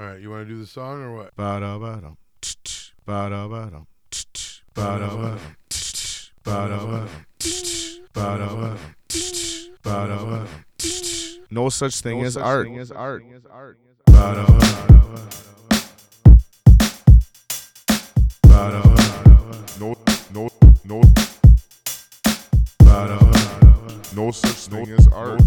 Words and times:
All 0.00 0.06
right, 0.06 0.18
you 0.18 0.30
want 0.30 0.48
to 0.48 0.54
do 0.54 0.58
the 0.58 0.66
song 0.66 1.02
or 1.02 1.14
what? 1.14 1.36
Ba-da-ba-dum, 1.36 2.16
tch-tch, 2.40 2.92
ba-da-ba-dum, 3.04 3.86
tch-tch, 4.10 4.62
ba-da-ba-dum, 4.72 5.38
tch-tch, 5.68 6.30
ba-da-ba-dum, 6.42 7.08
tch-tch, 7.38 8.00
ba-da-ba-dum, 8.14 8.78
tch-tch, 9.10 9.68
ba-da-ba-dum, 9.82 10.48
tch-tch. 10.78 11.40
No 11.50 11.68
such 11.68 12.00
thing 12.00 12.22
as 12.22 12.34
art. 12.38 12.66
Ba-da-ba-dum, 12.66 13.26
ba-da-ba-dum, 18.48 19.20
No, 19.78 19.94
no, 20.32 20.48
no, 20.86 21.02
ba-da-ba-dum, 22.78 24.00
no 24.16 24.30
such 24.30 24.68
thing 24.68 24.88
as 24.92 25.06
art. 25.08 25.42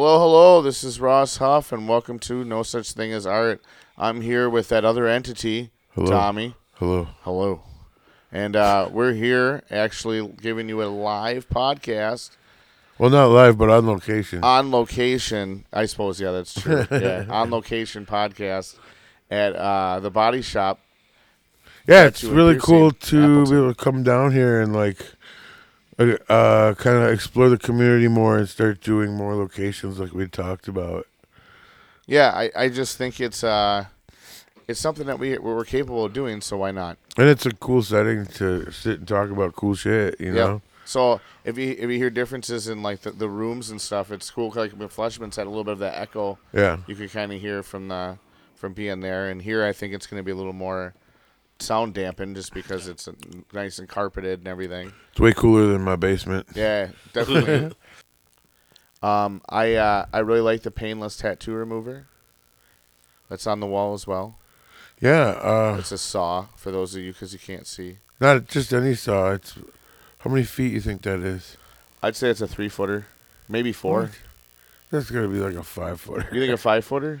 Hello, 0.00 0.20
hello. 0.20 0.62
This 0.62 0.84
is 0.84 1.00
Ross 1.00 1.38
Huff, 1.38 1.72
and 1.72 1.88
welcome 1.88 2.20
to 2.20 2.44
No 2.44 2.62
Such 2.62 2.92
Thing 2.92 3.12
as 3.12 3.26
Art. 3.26 3.60
I'm 3.98 4.20
here 4.20 4.48
with 4.48 4.68
that 4.68 4.84
other 4.84 5.08
entity, 5.08 5.72
Hello. 5.96 6.08
Tommy. 6.08 6.54
Hello. 6.74 7.08
Hello. 7.22 7.62
And 8.30 8.54
uh, 8.54 8.90
we're 8.92 9.12
here 9.14 9.64
actually 9.72 10.24
giving 10.40 10.68
you 10.68 10.84
a 10.84 10.86
live 10.86 11.48
podcast 11.48 12.30
Well, 12.96 13.10
not 13.10 13.30
live, 13.30 13.58
but 13.58 13.70
on 13.70 13.88
location. 13.88 14.44
on 14.44 14.70
location. 14.70 15.64
I 15.72 15.86
suppose, 15.86 16.20
yeah, 16.20 16.30
that's 16.30 16.54
true. 16.54 16.86
yeah, 16.92 17.24
on 17.28 17.50
location 17.50 18.06
podcast 18.06 18.76
at 19.32 19.56
uh, 19.56 19.98
the 19.98 20.12
Body 20.12 20.42
Shop. 20.42 20.78
yeah, 21.88 22.04
it's 22.04 22.22
really 22.22 22.56
cool 22.56 22.92
to 22.92 23.18
Appleton. 23.18 23.44
be 23.50 23.56
able 23.56 23.74
to 23.74 23.82
come 23.84 24.04
down 24.04 24.30
here 24.30 24.60
and 24.60 24.72
like, 24.72 25.04
uh, 25.98 26.16
uh 26.28 26.74
kind 26.74 26.96
of 26.96 27.10
explore 27.10 27.48
the 27.48 27.58
community 27.58 28.08
more 28.08 28.38
and 28.38 28.48
start 28.48 28.80
doing 28.80 29.14
more 29.14 29.34
locations 29.34 29.98
like 29.98 30.12
we 30.12 30.26
talked 30.26 30.68
about. 30.68 31.06
Yeah, 32.06 32.30
I, 32.34 32.50
I 32.56 32.68
just 32.68 32.96
think 32.96 33.20
it's 33.20 33.44
uh, 33.44 33.84
it's 34.66 34.80
something 34.80 35.06
that 35.06 35.18
we 35.18 35.36
we're 35.38 35.64
capable 35.64 36.04
of 36.04 36.12
doing. 36.12 36.40
So 36.40 36.56
why 36.58 36.70
not? 36.70 36.98
And 37.16 37.28
it's 37.28 37.46
a 37.46 37.50
cool 37.52 37.82
setting 37.82 38.26
to 38.26 38.70
sit 38.70 39.00
and 39.00 39.08
talk 39.08 39.30
about 39.30 39.54
cool 39.54 39.74
shit. 39.74 40.18
You 40.20 40.28
Yep. 40.28 40.34
know. 40.34 40.62
So 40.84 41.20
if 41.44 41.58
you 41.58 41.72
if 41.78 41.90
you 41.90 41.98
hear 41.98 42.08
differences 42.08 42.66
in 42.68 42.82
like 42.82 43.02
the, 43.02 43.10
the 43.10 43.28
rooms 43.28 43.68
and 43.68 43.78
stuff, 43.78 44.10
it's 44.10 44.30
cool. 44.30 44.50
Like 44.54 44.72
Fleshman's 44.72 45.36
had 45.36 45.46
a 45.46 45.50
little 45.50 45.64
bit 45.64 45.72
of 45.72 45.78
that 45.80 45.98
echo. 45.98 46.38
Yeah. 46.54 46.78
you 46.86 46.94
could 46.94 47.12
kind 47.12 47.30
of 47.30 47.40
hear 47.40 47.62
from 47.62 47.88
the 47.88 48.18
from 48.54 48.72
being 48.72 49.00
there. 49.00 49.28
And 49.28 49.42
here, 49.42 49.64
I 49.64 49.72
think 49.72 49.92
it's 49.92 50.06
going 50.06 50.18
to 50.20 50.24
be 50.24 50.32
a 50.32 50.34
little 50.34 50.54
more 50.54 50.94
sound 51.60 51.94
dampened, 51.94 52.36
just 52.36 52.54
because 52.54 52.88
it's 52.88 53.08
nice 53.52 53.78
and 53.78 53.88
carpeted 53.88 54.40
and 54.40 54.48
everything. 54.48 54.92
It's 55.12 55.20
way 55.20 55.32
cooler 55.32 55.66
than 55.66 55.82
my 55.82 55.96
basement. 55.96 56.46
Yeah, 56.54 56.88
definitely. 57.12 57.74
um, 59.02 59.40
I 59.48 59.74
uh, 59.74 60.06
I 60.12 60.18
really 60.20 60.40
like 60.40 60.62
the 60.62 60.70
painless 60.70 61.16
tattoo 61.16 61.52
remover. 61.52 62.06
That's 63.28 63.46
on 63.46 63.60
the 63.60 63.66
wall 63.66 63.94
as 63.94 64.06
well. 64.06 64.36
Yeah. 65.00 65.28
Uh, 65.42 65.76
It's 65.78 65.92
a 65.92 65.98
saw 65.98 66.46
for 66.56 66.70
those 66.70 66.94
of 66.94 67.02
you 67.02 67.12
because 67.12 67.32
you 67.32 67.38
can't 67.38 67.66
see. 67.66 67.98
not 68.20 68.48
just 68.48 68.72
any 68.72 68.94
saw. 68.94 69.32
It's 69.32 69.54
how 70.20 70.30
many 70.30 70.44
feet 70.44 70.72
you 70.72 70.80
think 70.80 71.02
that 71.02 71.20
is? 71.20 71.56
I'd 72.02 72.16
say 72.16 72.30
it's 72.30 72.40
a 72.40 72.48
three 72.48 72.68
footer, 72.68 73.06
maybe 73.48 73.72
four. 73.72 74.02
What? 74.02 74.10
That's 74.90 75.10
gonna 75.10 75.28
be 75.28 75.38
like 75.40 75.54
a 75.54 75.62
five 75.62 76.00
footer. 76.00 76.28
You 76.32 76.40
think 76.40 76.52
a 76.52 76.56
five 76.56 76.84
footer? 76.84 77.20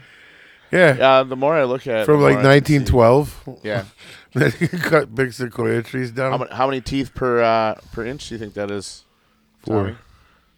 Yeah. 0.70 0.96
Yeah. 0.96 1.22
The 1.22 1.36
more 1.36 1.54
I 1.54 1.64
look 1.64 1.86
at 1.86 2.00
it, 2.00 2.04
From 2.06 2.18
the 2.20 2.24
like 2.24 2.42
more 2.42 2.50
I 2.52 2.60
can 2.60 2.86
see. 2.86 2.94
1912. 2.94 3.60
Yeah. 3.62 3.84
They 4.34 4.50
cut 4.50 5.14
big 5.14 5.32
sequoia 5.32 5.82
trees 5.82 6.10
down. 6.10 6.32
How 6.32 6.38
many, 6.38 6.54
how 6.54 6.66
many 6.66 6.80
teeth 6.82 7.14
per 7.14 7.40
uh, 7.42 7.76
per 7.92 8.04
inch 8.04 8.28
do 8.28 8.34
you 8.34 8.38
think 8.38 8.52
that 8.54 8.70
is? 8.70 9.04
Four. 9.64 9.82
Tommy? 9.84 9.96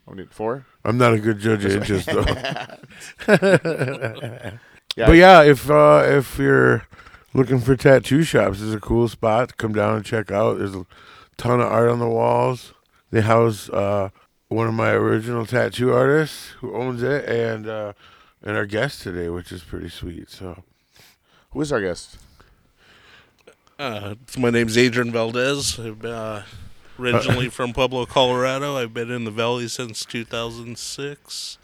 How 0.07 0.13
many- 0.15 0.27
Four. 0.29 0.67
I'm 0.85 0.99
not 0.99 1.15
a 1.15 1.19
good 1.21 1.39
judge 1.39 1.65
of 1.65 1.77
inches 1.77 2.05
though. 2.05 2.25
Yeah. 4.97 5.07
But 5.07 5.13
yeah, 5.17 5.43
if 5.45 5.71
uh, 5.71 6.03
if 6.05 6.37
you're 6.37 6.85
looking 7.33 7.61
for 7.61 7.77
tattoo 7.77 8.25
shops, 8.25 8.61
is 8.61 8.75
a 8.75 8.81
cool 8.81 9.07
spot 9.09 9.57
come 9.57 9.73
down 9.73 9.95
and 9.97 10.05
check 10.05 10.33
out. 10.33 10.59
There's 10.59 10.75
a 10.75 10.85
ton 11.37 11.61
of 11.61 11.69
art 11.71 11.89
on 11.91 12.01
the 12.01 12.09
walls. 12.09 12.75
They 13.13 13.21
house 13.21 13.69
uh, 13.71 14.11
one 14.49 14.67
of 14.67 14.75
my 14.75 14.91
original 14.91 15.47
tattoo 15.47 15.93
artists 15.93 16.49
who 16.59 16.75
owns 16.75 17.05
it, 17.05 17.25
and 17.29 17.69
uh, 17.69 17.93
and 18.43 18.57
our 18.57 18.67
guest 18.67 19.03
today, 19.03 19.29
which 19.29 19.53
is 19.53 19.63
pretty 19.63 19.89
sweet. 19.89 20.31
So 20.31 20.63
Who 21.53 21.61
is 21.61 21.73
our 21.73 21.81
guest? 21.81 22.19
Uh, 23.79 24.15
my 24.37 24.51
name's 24.51 24.77
Adrian 24.77 25.11
Valdez. 25.11 25.79
I'm 25.79 26.01
uh, 26.05 26.43
originally 26.99 27.49
from 27.51 27.73
Pueblo, 27.73 28.05
Colorado. 28.07 28.77
I've 28.77 28.93
been 28.93 29.11
in 29.11 29.25
the 29.25 29.31
valley 29.31 29.69
since 29.69 30.05
2006. 30.05 31.59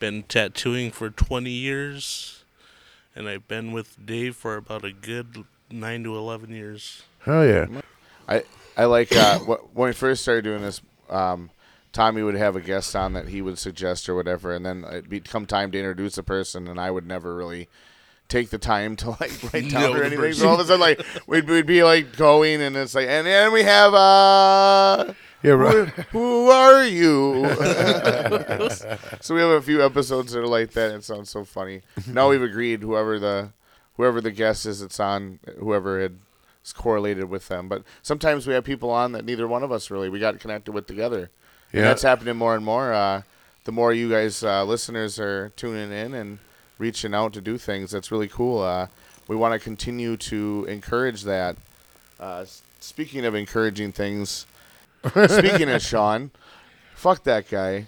Been 0.00 0.24
tattooing 0.24 0.90
for 0.90 1.10
20 1.10 1.50
years, 1.50 2.42
and 3.14 3.28
I've 3.28 3.46
been 3.46 3.70
with 3.70 4.04
Dave 4.04 4.34
for 4.34 4.56
about 4.56 4.84
a 4.84 4.92
good 4.92 5.44
nine 5.70 6.02
to 6.02 6.16
11 6.16 6.50
years. 6.50 7.02
hell 7.20 7.46
yeah, 7.46 7.66
I 8.28 8.42
I 8.76 8.86
like 8.86 9.14
uh, 9.14 9.38
when 9.38 9.88
we 9.88 9.92
first 9.92 10.22
started 10.22 10.42
doing 10.42 10.62
this. 10.62 10.80
Um, 11.08 11.50
Tommy 11.92 12.22
would 12.22 12.34
have 12.34 12.56
a 12.56 12.60
guest 12.60 12.96
on 12.96 13.12
that 13.12 13.28
he 13.28 13.42
would 13.42 13.58
suggest 13.58 14.08
or 14.08 14.14
whatever, 14.14 14.52
and 14.52 14.64
then 14.64 14.84
it'd 14.88 15.10
become 15.10 15.46
time 15.46 15.70
to 15.72 15.78
introduce 15.78 16.16
a 16.16 16.22
person, 16.22 16.66
and 16.66 16.80
I 16.80 16.90
would 16.90 17.06
never 17.06 17.34
really 17.34 17.68
take 18.28 18.48
the 18.50 18.58
time 18.58 18.96
to 18.96 19.10
like 19.10 19.42
write 19.52 19.70
down 19.70 19.82
Know 19.82 19.92
or 19.94 20.02
anything. 20.02 20.32
So 20.32 20.48
all 20.48 20.54
of 20.54 20.60
a 20.60 20.64
sudden, 20.64 20.80
like 20.80 21.04
we'd, 21.26 21.48
we'd 21.48 21.66
be 21.66 21.82
like 21.82 22.16
going, 22.16 22.62
and 22.62 22.76
it's 22.76 22.94
like, 22.94 23.08
and 23.08 23.26
then 23.26 23.52
we 23.52 23.62
have 23.62 23.92
uh, 23.92 25.12
yeah, 25.42 25.56
who, 25.56 25.84
who 26.12 26.50
are 26.50 26.84
you? 26.84 27.44
so 29.20 29.34
we 29.34 29.40
have 29.40 29.50
a 29.50 29.62
few 29.62 29.84
episodes 29.84 30.32
that 30.32 30.40
are 30.40 30.46
like 30.46 30.70
that. 30.72 30.92
It 30.92 31.04
sounds 31.04 31.30
so 31.30 31.44
funny. 31.44 31.82
Now 32.06 32.30
we've 32.30 32.42
agreed 32.42 32.82
whoever 32.82 33.18
the 33.18 33.52
whoever 33.96 34.20
the 34.20 34.30
guest 34.30 34.66
is, 34.66 34.80
it's 34.80 34.98
on 35.00 35.40
whoever 35.58 36.00
had 36.00 36.18
is 36.64 36.72
correlated 36.72 37.24
with 37.24 37.48
them. 37.48 37.68
But 37.68 37.82
sometimes 38.02 38.46
we 38.46 38.54
have 38.54 38.64
people 38.64 38.90
on 38.90 39.12
that 39.12 39.24
neither 39.24 39.48
one 39.48 39.62
of 39.62 39.72
us 39.72 39.90
really 39.90 40.08
we 40.08 40.20
got 40.20 40.38
connected 40.40 40.72
with 40.72 40.86
together. 40.86 41.30
And 41.72 41.80
Yeah. 41.82 41.88
that's 41.88 42.02
happening 42.02 42.36
more 42.36 42.54
and 42.54 42.64
more. 42.64 42.92
Uh, 42.92 43.22
the 43.64 43.72
more 43.72 43.92
you 43.92 44.10
guys 44.10 44.42
uh, 44.42 44.64
listeners 44.64 45.18
are 45.18 45.50
tuning 45.56 45.92
in 45.92 46.14
and 46.14 46.38
reaching 46.78 47.14
out 47.14 47.32
to 47.34 47.40
do 47.40 47.58
things, 47.58 47.90
that's 47.92 48.10
really 48.10 48.28
cool. 48.28 48.60
Uh, 48.62 48.88
we 49.28 49.36
want 49.36 49.52
to 49.54 49.58
continue 49.58 50.16
to 50.16 50.66
encourage 50.68 51.22
that. 51.22 51.56
Uh, 52.18 52.44
speaking 52.80 53.24
of 53.24 53.34
encouraging 53.34 53.92
things, 53.92 54.46
speaking 55.28 55.68
of 55.70 55.80
Sean, 55.82 56.30
fuck 56.94 57.22
that 57.24 57.48
guy. 57.48 57.86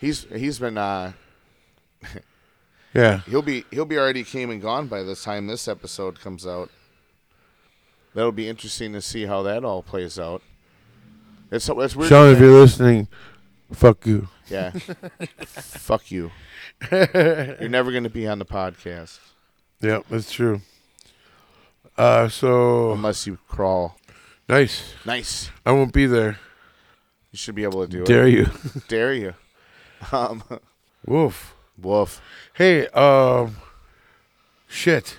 He's 0.00 0.24
he's 0.24 0.58
been 0.58 0.78
uh, 0.78 1.12
yeah. 2.94 3.20
he'll 3.28 3.42
be 3.42 3.64
he'll 3.70 3.84
be 3.84 3.98
already 3.98 4.24
came 4.24 4.50
and 4.50 4.60
gone 4.62 4.86
by 4.86 5.02
the 5.02 5.14
time 5.16 5.46
this 5.46 5.68
episode 5.68 6.20
comes 6.20 6.46
out. 6.46 6.70
That'll 8.14 8.32
be 8.32 8.48
interesting 8.48 8.92
to 8.94 9.02
see 9.02 9.26
how 9.26 9.42
that 9.42 9.64
all 9.64 9.82
plays 9.82 10.18
out. 10.18 10.42
It's 11.50 11.68
it's 11.68 11.96
weird. 11.96 12.08
Sean, 12.08 12.32
if 12.32 12.40
you're 12.40 12.58
listening, 12.60 13.08
fuck 13.72 14.06
you. 14.06 14.28
yeah, 14.48 14.70
fuck 15.46 16.10
you. 16.10 16.30
You're 16.92 17.68
never 17.68 17.92
gonna 17.92 18.10
be 18.10 18.26
on 18.28 18.38
the 18.38 18.44
podcast 18.44 19.18
Yeah, 19.80 20.00
that's 20.10 20.30
true. 20.32 20.60
Uh, 21.96 22.28
so 22.28 22.92
unless 22.92 23.26
you 23.26 23.38
crawl. 23.48 23.96
nice. 24.48 24.94
Nice. 25.04 25.50
I 25.66 25.72
won't 25.72 25.92
be 25.92 26.06
there. 26.06 26.38
You 27.32 27.36
should 27.38 27.54
be 27.56 27.64
able 27.64 27.82
to 27.84 27.88
do 27.90 28.02
it. 28.02 28.06
Dare 28.06 28.28
you? 28.28 28.46
Dare 28.88 29.12
you? 29.12 29.34
Um, 30.12 30.42
Woof. 31.06 31.54
woof. 31.80 32.20
Hey, 32.54 32.86
um, 32.88 33.56
shit. 34.68 35.18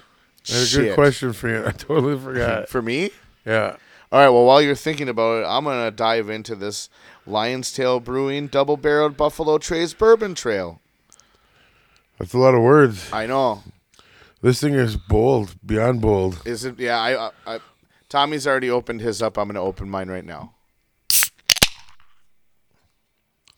I 0.49 0.53
had 0.53 0.67
a 0.67 0.75
good 0.77 0.95
question 0.95 1.33
for 1.33 1.49
you. 1.49 1.63
I 1.67 1.71
totally 1.71 2.17
forgot. 2.17 2.69
For 2.69 2.81
me? 2.81 3.11
yeah. 3.45 3.75
All 4.11 4.19
right. 4.19 4.29
Well, 4.29 4.45
while 4.45 4.61
you're 4.61 4.75
thinking 4.75 5.07
about 5.09 5.43
it, 5.43 5.47
I'm 5.47 5.63
gonna 5.63 5.91
dive 5.91 6.29
into 6.29 6.55
this 6.55 6.89
Lion's 7.27 7.71
Tail 7.71 7.99
Brewing 7.99 8.47
Double 8.47 8.77
Barreled 8.77 9.15
Buffalo 9.17 9.57
Trace 9.57 9.93
Bourbon 9.93 10.35
Trail. 10.35 10.81
That's 12.17 12.33
a 12.33 12.37
lot 12.37 12.55
of 12.55 12.61
words. 12.61 13.11
I 13.13 13.27
know. 13.27 13.63
This 14.41 14.61
thing 14.61 14.73
is 14.73 14.97
bold, 14.97 15.55
beyond 15.65 16.01
bold. 16.01 16.41
Is 16.45 16.65
it? 16.65 16.79
Yeah. 16.79 16.99
I, 16.99 17.27
I, 17.27 17.31
I. 17.45 17.59
Tommy's 18.07 18.47
already 18.47 18.69
opened 18.69 19.01
his 19.01 19.21
up. 19.21 19.37
I'm 19.37 19.47
gonna 19.47 19.61
open 19.61 19.89
mine 19.89 20.09
right 20.09 20.25
now. 20.25 20.53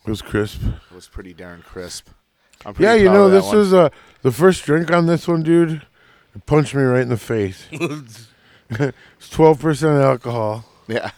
It 0.03 0.09
was 0.09 0.21
crisp. 0.21 0.61
It 0.63 0.95
was 0.95 1.07
pretty 1.07 1.33
darn 1.33 1.61
crisp. 1.61 2.07
I'm 2.65 2.75
Yeah, 2.77 2.95
you 2.95 3.05
know, 3.05 3.29
this 3.29 3.45
one. 3.45 3.57
was 3.57 3.73
uh, 3.73 3.89
the 4.23 4.31
first 4.31 4.65
drink 4.65 4.91
on 4.91 5.05
this 5.05 5.27
one, 5.27 5.43
dude. 5.43 5.83
It 6.35 6.45
punched 6.45 6.73
me 6.73 6.81
right 6.81 7.01
in 7.01 7.09
the 7.09 7.17
face. 7.17 7.67
it's 8.71 9.29
12% 9.29 10.03
alcohol, 10.03 10.65
Yeah. 10.87 11.11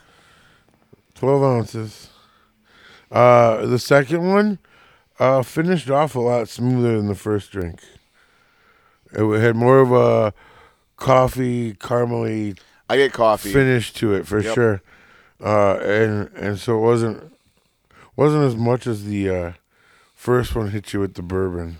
12 1.15 1.43
ounces. 1.43 2.09
Uh, 3.11 3.65
the 3.67 3.79
second 3.79 4.27
one 4.27 4.57
uh, 5.19 5.43
finished 5.43 5.89
off 5.89 6.15
a 6.15 6.19
lot 6.19 6.49
smoother 6.49 6.97
than 6.97 7.07
the 7.07 7.15
first 7.15 7.51
drink. 7.51 7.79
It 9.13 9.39
had 9.39 9.55
more 9.55 9.79
of 9.79 9.91
a 9.91 10.33
coffee, 10.97 11.73
caramely 11.75 12.57
I 12.89 12.97
get 12.97 13.13
coffee. 13.13 13.53
finish 13.53 13.93
to 13.93 14.13
it 14.13 14.25
for 14.27 14.39
Yep. 14.39 14.55
sure. 14.55 14.81
Uh, 15.39 15.75
and 15.77 16.29
and 16.35 16.59
so 16.59 16.77
it 16.77 16.81
wasn't 16.81 17.31
wasn't 18.15 18.43
as 18.43 18.55
much 18.55 18.87
as 18.87 19.05
the 19.05 19.29
uh, 19.29 19.51
first 20.15 20.55
one 20.55 20.69
hit 20.71 20.93
you 20.93 20.99
with 20.99 21.13
the 21.13 21.21
bourbon. 21.21 21.77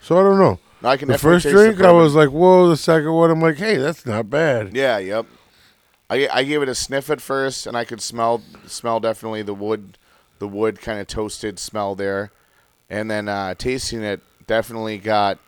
So 0.00 0.18
I 0.18 0.22
don't 0.22 0.38
know. 0.38 0.58
No, 0.82 0.88
I 0.90 0.96
can 0.96 1.08
The 1.08 1.18
first 1.18 1.46
drink, 1.46 1.80
I 1.80 1.90
was 1.90 2.14
like, 2.14 2.30
"Whoa!" 2.30 2.68
The 2.68 2.76
second 2.76 3.12
one, 3.12 3.30
I'm 3.30 3.40
like, 3.40 3.56
"Hey, 3.56 3.76
that's 3.76 4.06
not 4.06 4.30
bad." 4.30 4.76
Yeah, 4.76 4.98
yep. 4.98 5.26
I 6.08 6.28
I 6.32 6.44
gave 6.44 6.62
it 6.62 6.68
a 6.68 6.74
sniff 6.74 7.10
at 7.10 7.20
first, 7.20 7.66
and 7.66 7.76
I 7.76 7.84
could 7.84 8.00
smell 8.00 8.42
smell 8.66 9.00
definitely 9.00 9.42
the 9.42 9.54
wood, 9.54 9.98
the 10.38 10.48
wood 10.48 10.80
kind 10.80 11.00
of 11.00 11.06
toasted 11.06 11.58
smell 11.58 11.94
there, 11.94 12.30
and 12.88 13.10
then 13.10 13.28
uh, 13.28 13.54
tasting 13.54 14.02
it 14.02 14.20
definitely 14.46 14.98
got 14.98 15.38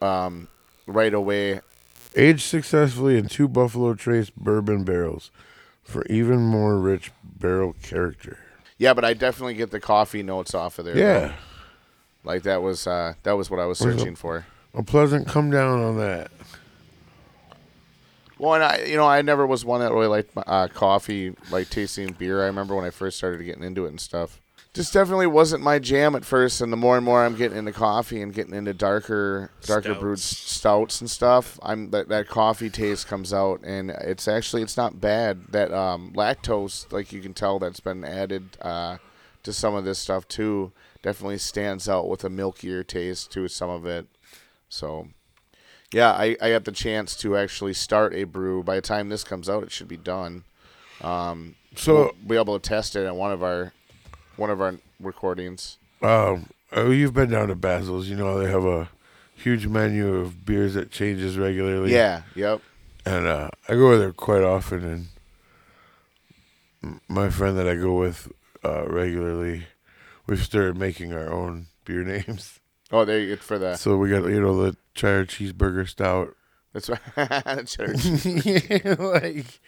um, 0.00 0.48
right 0.86 1.12
away. 1.12 1.60
Aged 2.14 2.42
successfully 2.42 3.18
in 3.18 3.28
two 3.28 3.48
Buffalo 3.48 3.94
Trace 3.94 4.30
bourbon 4.30 4.84
barrels 4.84 5.30
for 5.84 6.04
even 6.06 6.40
more 6.40 6.78
rich 6.78 7.12
barrel 7.22 7.74
character. 7.82 8.38
Yeah, 8.78 8.94
but 8.94 9.04
I 9.04 9.14
definitely 9.14 9.54
get 9.54 9.70
the 9.70 9.80
coffee 9.80 10.22
notes 10.22 10.54
off 10.54 10.78
of 10.78 10.84
there. 10.84 10.96
Yeah, 10.96 11.18
though. 11.28 11.34
Like 12.26 12.42
that 12.42 12.60
was 12.62 12.86
uh, 12.86 13.14
that 13.22 13.32
was 13.32 13.50
what 13.50 13.60
I 13.60 13.66
was 13.66 13.80
Where's 13.80 13.94
the- 13.94 14.00
searching 14.00 14.16
for. 14.16 14.44
a 14.74 14.82
pleasant 14.82 15.26
come 15.28 15.50
down 15.50 15.80
on 15.82 15.96
that. 15.98 16.30
Well, 18.38 18.54
and 18.54 18.64
I, 18.64 18.84
you 18.84 18.96
know, 18.96 19.06
I 19.06 19.22
never 19.22 19.46
was 19.46 19.64
one 19.64 19.80
that 19.80 19.92
really 19.92 20.08
liked 20.08 20.30
uh, 20.36 20.68
coffee, 20.68 21.34
like 21.50 21.70
tasting 21.70 22.12
beer. 22.12 22.42
I 22.42 22.46
remember 22.46 22.74
when 22.76 22.84
I 22.84 22.90
first 22.90 23.16
started 23.16 23.42
getting 23.44 23.62
into 23.62 23.86
it 23.86 23.88
and 23.88 24.00
stuff. 24.00 24.40
Just 24.74 24.92
definitely 24.92 25.26
wasn't 25.26 25.62
my 25.62 25.78
jam 25.78 26.14
at 26.14 26.22
first, 26.26 26.60
and 26.60 26.70
the 26.70 26.76
more 26.76 26.96
and 26.96 27.04
more 27.04 27.24
I'm 27.24 27.34
getting 27.34 27.56
into 27.56 27.72
coffee 27.72 28.20
and 28.20 28.34
getting 28.34 28.52
into 28.52 28.74
darker, 28.74 29.50
darker 29.62 29.94
brewed 29.94 30.18
Stouts. 30.18 30.50
stouts 30.52 31.00
and 31.00 31.10
stuff, 31.10 31.58
I'm 31.62 31.88
that, 31.92 32.08
that 32.10 32.28
coffee 32.28 32.68
taste 32.68 33.06
comes 33.08 33.32
out, 33.32 33.62
and 33.64 33.88
it's 33.90 34.28
actually 34.28 34.60
it's 34.60 34.76
not 34.76 35.00
bad. 35.00 35.46
That 35.48 35.72
um, 35.72 36.12
lactose, 36.14 36.92
like 36.92 37.10
you 37.10 37.22
can 37.22 37.32
tell, 37.32 37.58
that's 37.58 37.80
been 37.80 38.04
added 38.04 38.58
uh, 38.60 38.98
to 39.46 39.52
some 39.52 39.74
of 39.74 39.84
this 39.84 39.98
stuff 39.98 40.28
too, 40.28 40.72
definitely 41.02 41.38
stands 41.38 41.88
out 41.88 42.08
with 42.08 42.22
a 42.24 42.28
milkier 42.28 42.86
taste 42.86 43.32
to 43.32 43.48
some 43.48 43.70
of 43.70 43.86
it. 43.86 44.06
So 44.68 45.08
yeah, 45.92 46.10
I, 46.12 46.36
I 46.40 46.50
got 46.50 46.64
the 46.64 46.72
chance 46.72 47.16
to 47.18 47.36
actually 47.36 47.72
start 47.72 48.14
a 48.14 48.24
brew. 48.24 48.62
By 48.62 48.76
the 48.76 48.82
time 48.82 49.08
this 49.08 49.24
comes 49.24 49.48
out, 49.48 49.62
it 49.62 49.72
should 49.72 49.88
be 49.88 49.96
done. 49.96 50.44
Um, 51.00 51.54
So, 51.74 51.94
we'll 51.94 52.12
be 52.28 52.36
able 52.36 52.58
to 52.58 52.68
test 52.68 52.96
it 52.96 53.06
on 53.06 53.16
one 53.16 53.32
of 53.32 53.42
our 53.42 53.72
one 54.36 54.50
of 54.50 54.60
our 54.60 54.74
recordings. 55.00 55.78
um, 56.02 56.50
oh, 56.72 56.90
you've 56.90 57.14
been 57.14 57.30
down 57.30 57.48
to 57.48 57.54
Basil's. 57.54 58.08
You 58.08 58.16
know 58.16 58.38
they 58.38 58.50
have 58.50 58.64
a 58.64 58.88
huge 59.34 59.66
menu 59.66 60.14
of 60.16 60.44
beers 60.44 60.74
that 60.74 60.90
changes 60.90 61.38
regularly. 61.38 61.92
Yeah, 61.92 62.22
yep. 62.34 62.60
and 63.04 63.26
uh, 63.26 63.50
I 63.68 63.74
go 63.74 63.96
there 63.98 64.12
quite 64.12 64.42
often, 64.42 65.08
and 66.82 67.00
my 67.08 67.30
friend 67.30 67.56
that 67.58 67.68
I 67.68 67.74
go 67.76 67.94
with 67.98 68.32
uh, 68.66 68.86
regularly, 68.88 69.66
we've 70.26 70.42
started 70.42 70.76
making 70.76 71.12
our 71.12 71.32
own 71.32 71.66
beer 71.84 72.02
names. 72.26 72.60
Oh, 72.90 73.04
there 73.04 73.20
you 73.20 73.36
for 73.36 73.58
that. 73.58 73.78
So 73.78 73.96
we 73.96 74.10
got 74.10 74.24
you 74.24 74.40
know 74.40 74.62
the 74.62 74.76
cheddar 74.94 75.26
cheeseburger 75.26 75.88
stout. 75.88 76.34
that's 76.72 76.88
right. 76.88 77.00
Right. 77.16 78.98
like 78.98 79.60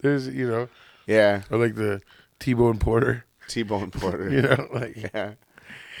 there's 0.00 0.28
you 0.28 0.48
know 0.48 0.68
yeah, 1.06 1.42
or 1.50 1.58
like 1.58 1.74
the 1.74 2.00
T-bone 2.38 2.78
porter. 2.78 3.24
T-bone 3.48 3.90
porter. 3.90 4.30
You 4.30 4.42
know 4.42 4.68
like 4.72 4.96
Yeah, 4.96 5.32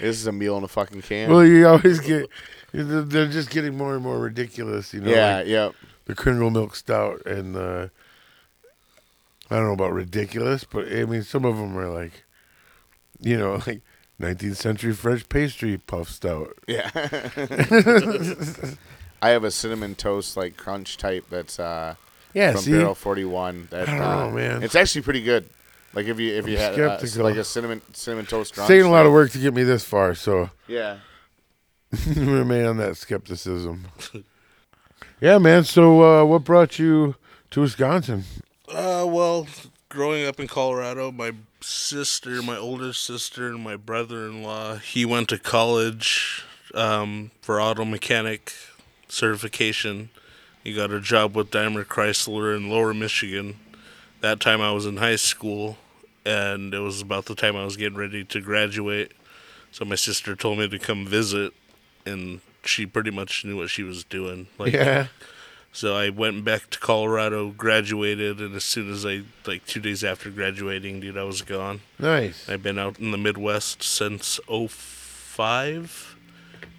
this 0.00 0.16
is 0.16 0.26
a 0.26 0.32
meal 0.32 0.56
in 0.58 0.64
a 0.64 0.68
fucking 0.68 1.02
can. 1.02 1.30
well 1.30 1.44
you 1.44 1.66
always 1.66 1.98
get 2.00 2.28
they're 2.72 3.02
they're 3.02 3.26
just 3.28 3.50
getting 3.50 3.76
more 3.76 3.94
and 3.94 4.02
more 4.02 4.18
ridiculous. 4.18 4.94
You 4.94 5.00
know 5.00 5.10
yeah, 5.10 5.36
like 5.38 5.46
yep. 5.48 5.74
the 6.04 6.14
Kringle 6.14 6.50
milk 6.50 6.76
stout 6.76 7.26
and 7.26 7.54
the 7.54 7.90
I 9.50 9.56
don't 9.56 9.66
know 9.66 9.72
about 9.72 9.92
ridiculous, 9.92 10.62
but 10.62 10.86
I 10.92 11.04
mean 11.04 11.24
some 11.24 11.44
of 11.44 11.56
them 11.56 11.76
are 11.76 11.88
like 11.88 12.24
you 13.20 13.36
know 13.38 13.54
like 13.66 13.82
19th 14.20 14.56
century 14.56 14.92
French 14.92 15.28
pastry 15.28 15.78
puff 15.78 16.08
stout. 16.08 16.56
Yeah. 16.66 16.90
I 19.22 19.30
have 19.30 19.44
a 19.44 19.50
cinnamon 19.50 19.94
toast 19.94 20.36
like 20.36 20.56
crunch 20.56 20.96
type 20.96 21.24
that's 21.30 21.60
uh, 21.60 21.94
Yeah, 22.32 22.52
from 22.52 22.60
see, 22.62 22.72
Barrel 22.72 22.94
Forty 22.94 23.24
One. 23.24 23.68
That 23.70 23.88
I 23.88 23.92
don't 23.92 24.02
uh, 24.02 24.26
know, 24.26 24.32
man. 24.32 24.62
It's 24.62 24.74
actually 24.74 25.02
pretty 25.02 25.22
good. 25.22 25.48
Like 25.92 26.06
if 26.06 26.18
you 26.20 26.34
if 26.34 26.46
you 26.46 26.54
I'm 26.58 26.74
had 26.74 26.80
uh, 26.80 27.22
like 27.22 27.36
a 27.36 27.44
cinnamon 27.44 27.82
cinnamon 27.92 28.26
toast 28.26 28.54
crunch. 28.54 28.68
taking 28.68 28.86
a 28.86 28.90
lot 28.90 29.06
of 29.06 29.12
work 29.12 29.30
to 29.32 29.38
get 29.38 29.52
me 29.54 29.62
this 29.62 29.84
far, 29.84 30.14
so 30.14 30.50
Yeah. 30.66 30.98
remain 32.16 32.66
on 32.66 32.76
that 32.76 32.96
skepticism. 32.96 33.86
yeah, 35.20 35.38
man. 35.38 35.64
So, 35.64 36.02
uh, 36.02 36.24
what 36.24 36.44
brought 36.44 36.78
you 36.78 37.16
to 37.50 37.60
Wisconsin? 37.62 38.22
Uh, 38.68 39.04
well, 39.08 39.48
growing 39.90 40.24
up 40.24 40.40
in 40.40 40.46
Colorado, 40.46 41.12
my 41.12 41.32
sister, 41.60 42.40
my 42.42 42.56
older 42.56 42.94
sister, 42.94 43.48
and 43.48 43.62
my 43.62 43.76
brother-in-law, 43.76 44.76
he 44.76 45.04
went 45.04 45.28
to 45.28 45.38
college 45.38 46.44
um, 46.74 47.32
for 47.42 47.60
auto 47.60 47.84
mechanic 47.84 48.52
certification. 49.08 50.08
He 50.64 50.72
got 50.72 50.92
a 50.92 51.00
job 51.00 51.36
with 51.36 51.50
Daimler 51.50 51.84
Chrysler 51.84 52.56
in 52.56 52.70
Lower 52.70 52.94
Michigan. 52.94 53.56
That 54.20 54.40
time 54.40 54.60
I 54.60 54.72
was 54.72 54.86
in 54.86 54.98
high 54.98 55.16
school, 55.16 55.76
and 56.24 56.72
it 56.72 56.78
was 56.78 57.02
about 57.02 57.26
the 57.26 57.34
time 57.34 57.56
I 57.56 57.64
was 57.64 57.76
getting 57.76 57.98
ready 57.98 58.24
to 58.24 58.40
graduate. 58.40 59.12
So 59.72 59.84
my 59.84 59.96
sister 59.96 60.36
told 60.36 60.58
me 60.58 60.68
to 60.68 60.78
come 60.78 61.04
visit, 61.04 61.52
and 62.06 62.40
she 62.64 62.86
pretty 62.86 63.10
much 63.10 63.44
knew 63.44 63.56
what 63.56 63.70
she 63.70 63.82
was 63.82 64.04
doing. 64.04 64.46
Like, 64.56 64.72
yeah, 64.72 65.08
so 65.72 65.96
I 65.96 66.10
went 66.10 66.44
back 66.44 66.68
to 66.70 66.78
Colorado, 66.78 67.50
graduated, 67.50 68.40
and 68.40 68.54
as 68.56 68.64
soon 68.64 68.90
as 68.92 69.06
I 69.06 69.22
like 69.46 69.64
two 69.66 69.80
days 69.80 70.02
after 70.04 70.30
graduating, 70.30 71.00
dude, 71.00 71.16
I 71.18 71.24
was 71.24 71.42
gone. 71.42 71.80
nice. 71.98 72.48
I've 72.48 72.62
been 72.62 72.78
out 72.78 72.98
in 72.98 73.10
the 73.12 73.18
Midwest 73.18 73.82
since 73.82 74.38
'05, 74.48 76.16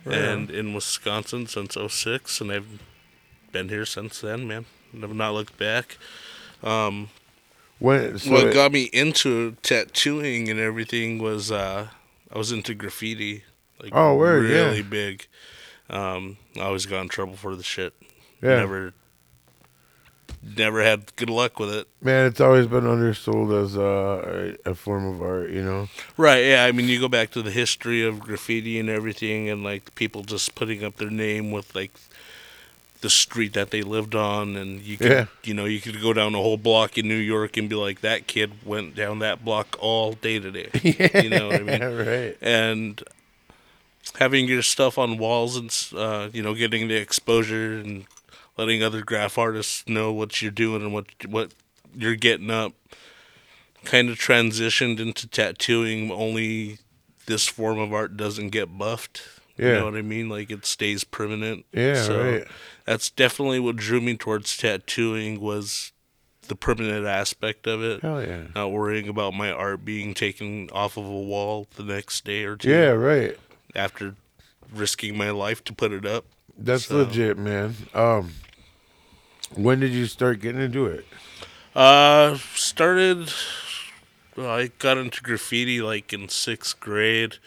and 0.05 0.49
in 0.49 0.73
Wisconsin 0.73 1.47
since 1.47 1.75
'06, 1.75 2.41
and 2.41 2.51
I've 2.51 2.79
been 3.51 3.69
here 3.69 3.85
since 3.85 4.21
then, 4.21 4.47
man. 4.47 4.65
I've 5.01 5.13
not 5.15 5.33
looked 5.33 5.57
back. 5.57 5.97
Um, 6.63 7.09
When 7.79 8.17
so 8.19 8.31
what 8.31 8.47
it- 8.47 8.53
got 8.53 8.71
me 8.71 8.83
into 8.93 9.55
tattooing 9.63 10.49
and 10.49 10.59
everything 10.59 11.19
was 11.19 11.51
uh, 11.51 11.87
I 12.33 12.37
was 12.37 12.51
into 12.51 12.73
graffiti, 12.73 13.43
like 13.81 13.91
Oh, 13.95 14.21
yeah. 14.23 14.29
really 14.31 14.81
big. 14.81 15.27
Um, 15.89 16.37
I 16.55 16.61
always 16.61 16.85
got 16.85 17.01
in 17.01 17.09
trouble 17.09 17.35
for 17.35 17.55
the 17.55 17.63
shit. 17.63 17.93
Yeah, 18.41 18.57
Never, 18.59 18.93
never 20.57 20.83
had 20.83 21.15
good 21.15 21.29
luck 21.29 21.59
with 21.59 21.73
it. 21.73 21.87
man, 22.01 22.25
it's 22.25 22.41
always 22.41 22.67
been 22.67 22.85
undersold 22.87 23.51
as 23.53 23.77
uh, 23.77 24.55
a, 24.65 24.73
form 24.75 25.05
of 25.05 25.21
art. 25.21 25.49
You 25.51 25.63
know, 25.63 25.87
Right? 26.17 26.45
Yeah. 26.45 26.65
I 26.65 26.71
mean, 26.71 26.87
you 26.87 26.99
go 26.99 27.07
back 27.07 27.31
to 27.31 27.41
the 27.41 27.51
history 27.51 28.03
of 28.05 28.19
graffiti 28.19 28.79
and 28.79 28.89
everything, 28.89 29.49
and 29.49 29.63
like 29.63 29.93
people 29.95 30.23
just 30.23 30.55
putting 30.55 30.83
up 30.83 30.97
their 30.97 31.11
name 31.11 31.51
with 31.51 31.73
like 31.75 31.91
the 33.01 33.09
street 33.09 33.53
that 33.53 33.71
they 33.71 33.81
lived 33.81 34.13
on, 34.13 34.55
and 34.55 34.81
you 34.81 34.95
could, 34.97 35.09
Yeah. 35.11 35.25
you 35.43 35.53
know, 35.55 35.65
you 35.65 35.81
could 35.81 35.99
go 36.01 36.13
down 36.13 36.35
a 36.35 36.37
whole 36.37 36.57
block 36.57 36.97
in 36.99 37.07
New 37.07 37.15
York 37.15 37.57
and 37.57 37.67
be 37.67 37.75
like, 37.75 38.01
that 38.01 38.27
kid 38.27 38.51
went 38.63 38.95
down 38.95 39.19
that 39.19 39.43
block 39.43 39.75
all 39.79 40.13
day 40.13 40.37
today. 40.39 40.69
yeah, 40.83 41.21
You 41.21 41.29
know 41.31 41.47
what 41.47 41.61
I 41.61 41.63
mean? 41.63 41.81
right. 42.07 42.37
and 42.41 43.03
having 44.19 44.47
your 44.47 44.61
stuff 44.61 44.97
on 44.97 45.17
walls 45.17 45.55
and 45.55 45.75
uh, 45.95 46.29
you 46.33 46.41
know 46.43 46.53
getting 46.55 46.87
the 46.87 46.95
exposure 46.95 47.73
and 47.79 48.05
letting 48.57 48.83
other 48.83 49.01
graph 49.01 49.37
artists 49.37 49.83
know 49.87 50.11
what 50.11 50.41
you're 50.41 50.51
doing 50.51 50.81
and 50.81 50.93
what 50.93 51.05
what 51.27 51.51
you're 51.95 52.15
getting 52.15 52.49
up 52.51 52.73
kind 53.83 54.09
of 54.09 54.17
transitioned 54.17 54.99
into 54.99 55.27
tattooing 55.27 56.11
only 56.11 56.77
this 57.25 57.47
form 57.47 57.79
of 57.79 57.91
art 57.93 58.15
doesn't 58.15 58.49
get 58.49 58.77
buffed 58.77 59.21
Yeah. 59.57 59.67
you 59.67 59.73
know 59.75 59.85
what 59.85 59.95
i 59.95 60.01
mean 60.01 60.29
like 60.29 60.51
it 60.51 60.65
stays 60.65 61.03
permanent 61.03 61.65
Yeah, 61.73 61.95
so 62.03 62.31
right. 62.31 62.47
that's 62.85 63.09
definitely 63.09 63.59
what 63.59 63.75
drew 63.77 63.99
me 64.01 64.15
towards 64.17 64.55
tattooing 64.57 65.39
was 65.41 65.91
the 66.47 66.55
permanent 66.55 67.05
aspect 67.07 67.65
of 67.67 67.81
it 67.83 68.01
Hell 68.01 68.21
yeah. 68.21 68.43
not 68.55 68.71
worrying 68.71 69.07
about 69.07 69.33
my 69.33 69.51
art 69.51 69.83
being 69.85 70.13
taken 70.13 70.69
off 70.71 70.97
of 70.97 71.05
a 71.05 71.09
wall 71.09 71.67
the 71.75 71.83
next 71.83 72.23
day 72.25 72.43
or 72.43 72.55
two 72.57 72.69
Yeah, 72.69 72.89
right. 72.89 73.37
after 73.75 74.15
risking 74.73 75.17
my 75.17 75.31
life 75.31 75.63
to 75.65 75.73
put 75.73 75.91
it 75.91 76.05
up. 76.05 76.25
That's 76.57 76.85
So- 76.85 76.97
legit, 76.97 77.37
man. 77.37 77.75
Um, 77.93 78.33
when 79.55 79.79
did 79.79 79.91
you 79.91 80.05
start 80.05 80.39
getting 80.39 80.61
into 80.61 80.85
it? 80.85 81.05
Uh, 81.75 82.37
started. 82.55 83.31
Well, 84.35 84.49
I 84.49 84.67
got 84.67 84.97
into 84.97 85.21
graffiti 85.21 85.81
like 85.81 86.13
in 86.13 86.29
sixth 86.29 86.79
grade, 86.79 87.37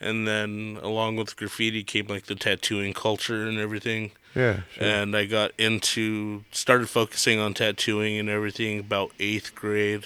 and 0.00 0.26
then 0.26 0.78
along 0.82 1.16
with 1.16 1.36
graffiti 1.36 1.82
came 1.82 2.06
like 2.06 2.26
the 2.26 2.34
tattooing 2.34 2.92
culture 2.92 3.46
and 3.46 3.58
everything. 3.58 4.12
Yeah, 4.34 4.60
sure. 4.74 4.84
And 4.84 5.16
I 5.16 5.26
got 5.26 5.52
into 5.58 6.44
started 6.52 6.88
focusing 6.88 7.38
on 7.38 7.54
tattooing 7.54 8.18
and 8.18 8.28
everything 8.28 8.78
about 8.78 9.12
eighth 9.20 9.54
grade, 9.54 10.04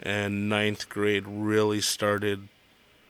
and 0.00 0.48
ninth 0.48 0.88
grade 0.88 1.24
really 1.26 1.80
started 1.80 2.48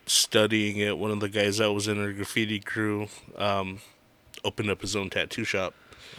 studying 0.06 0.76
it. 0.78 0.98
One 0.98 1.10
of 1.10 1.20
the 1.20 1.28
guys 1.28 1.58
that 1.58 1.72
was 1.72 1.88
in 1.88 2.00
our 2.00 2.12
graffiti 2.12 2.60
crew 2.60 3.08
um, 3.36 3.80
opened 4.44 4.70
up 4.70 4.80
his 4.80 4.94
own 4.96 5.10
tattoo 5.10 5.44
shop, 5.44 5.74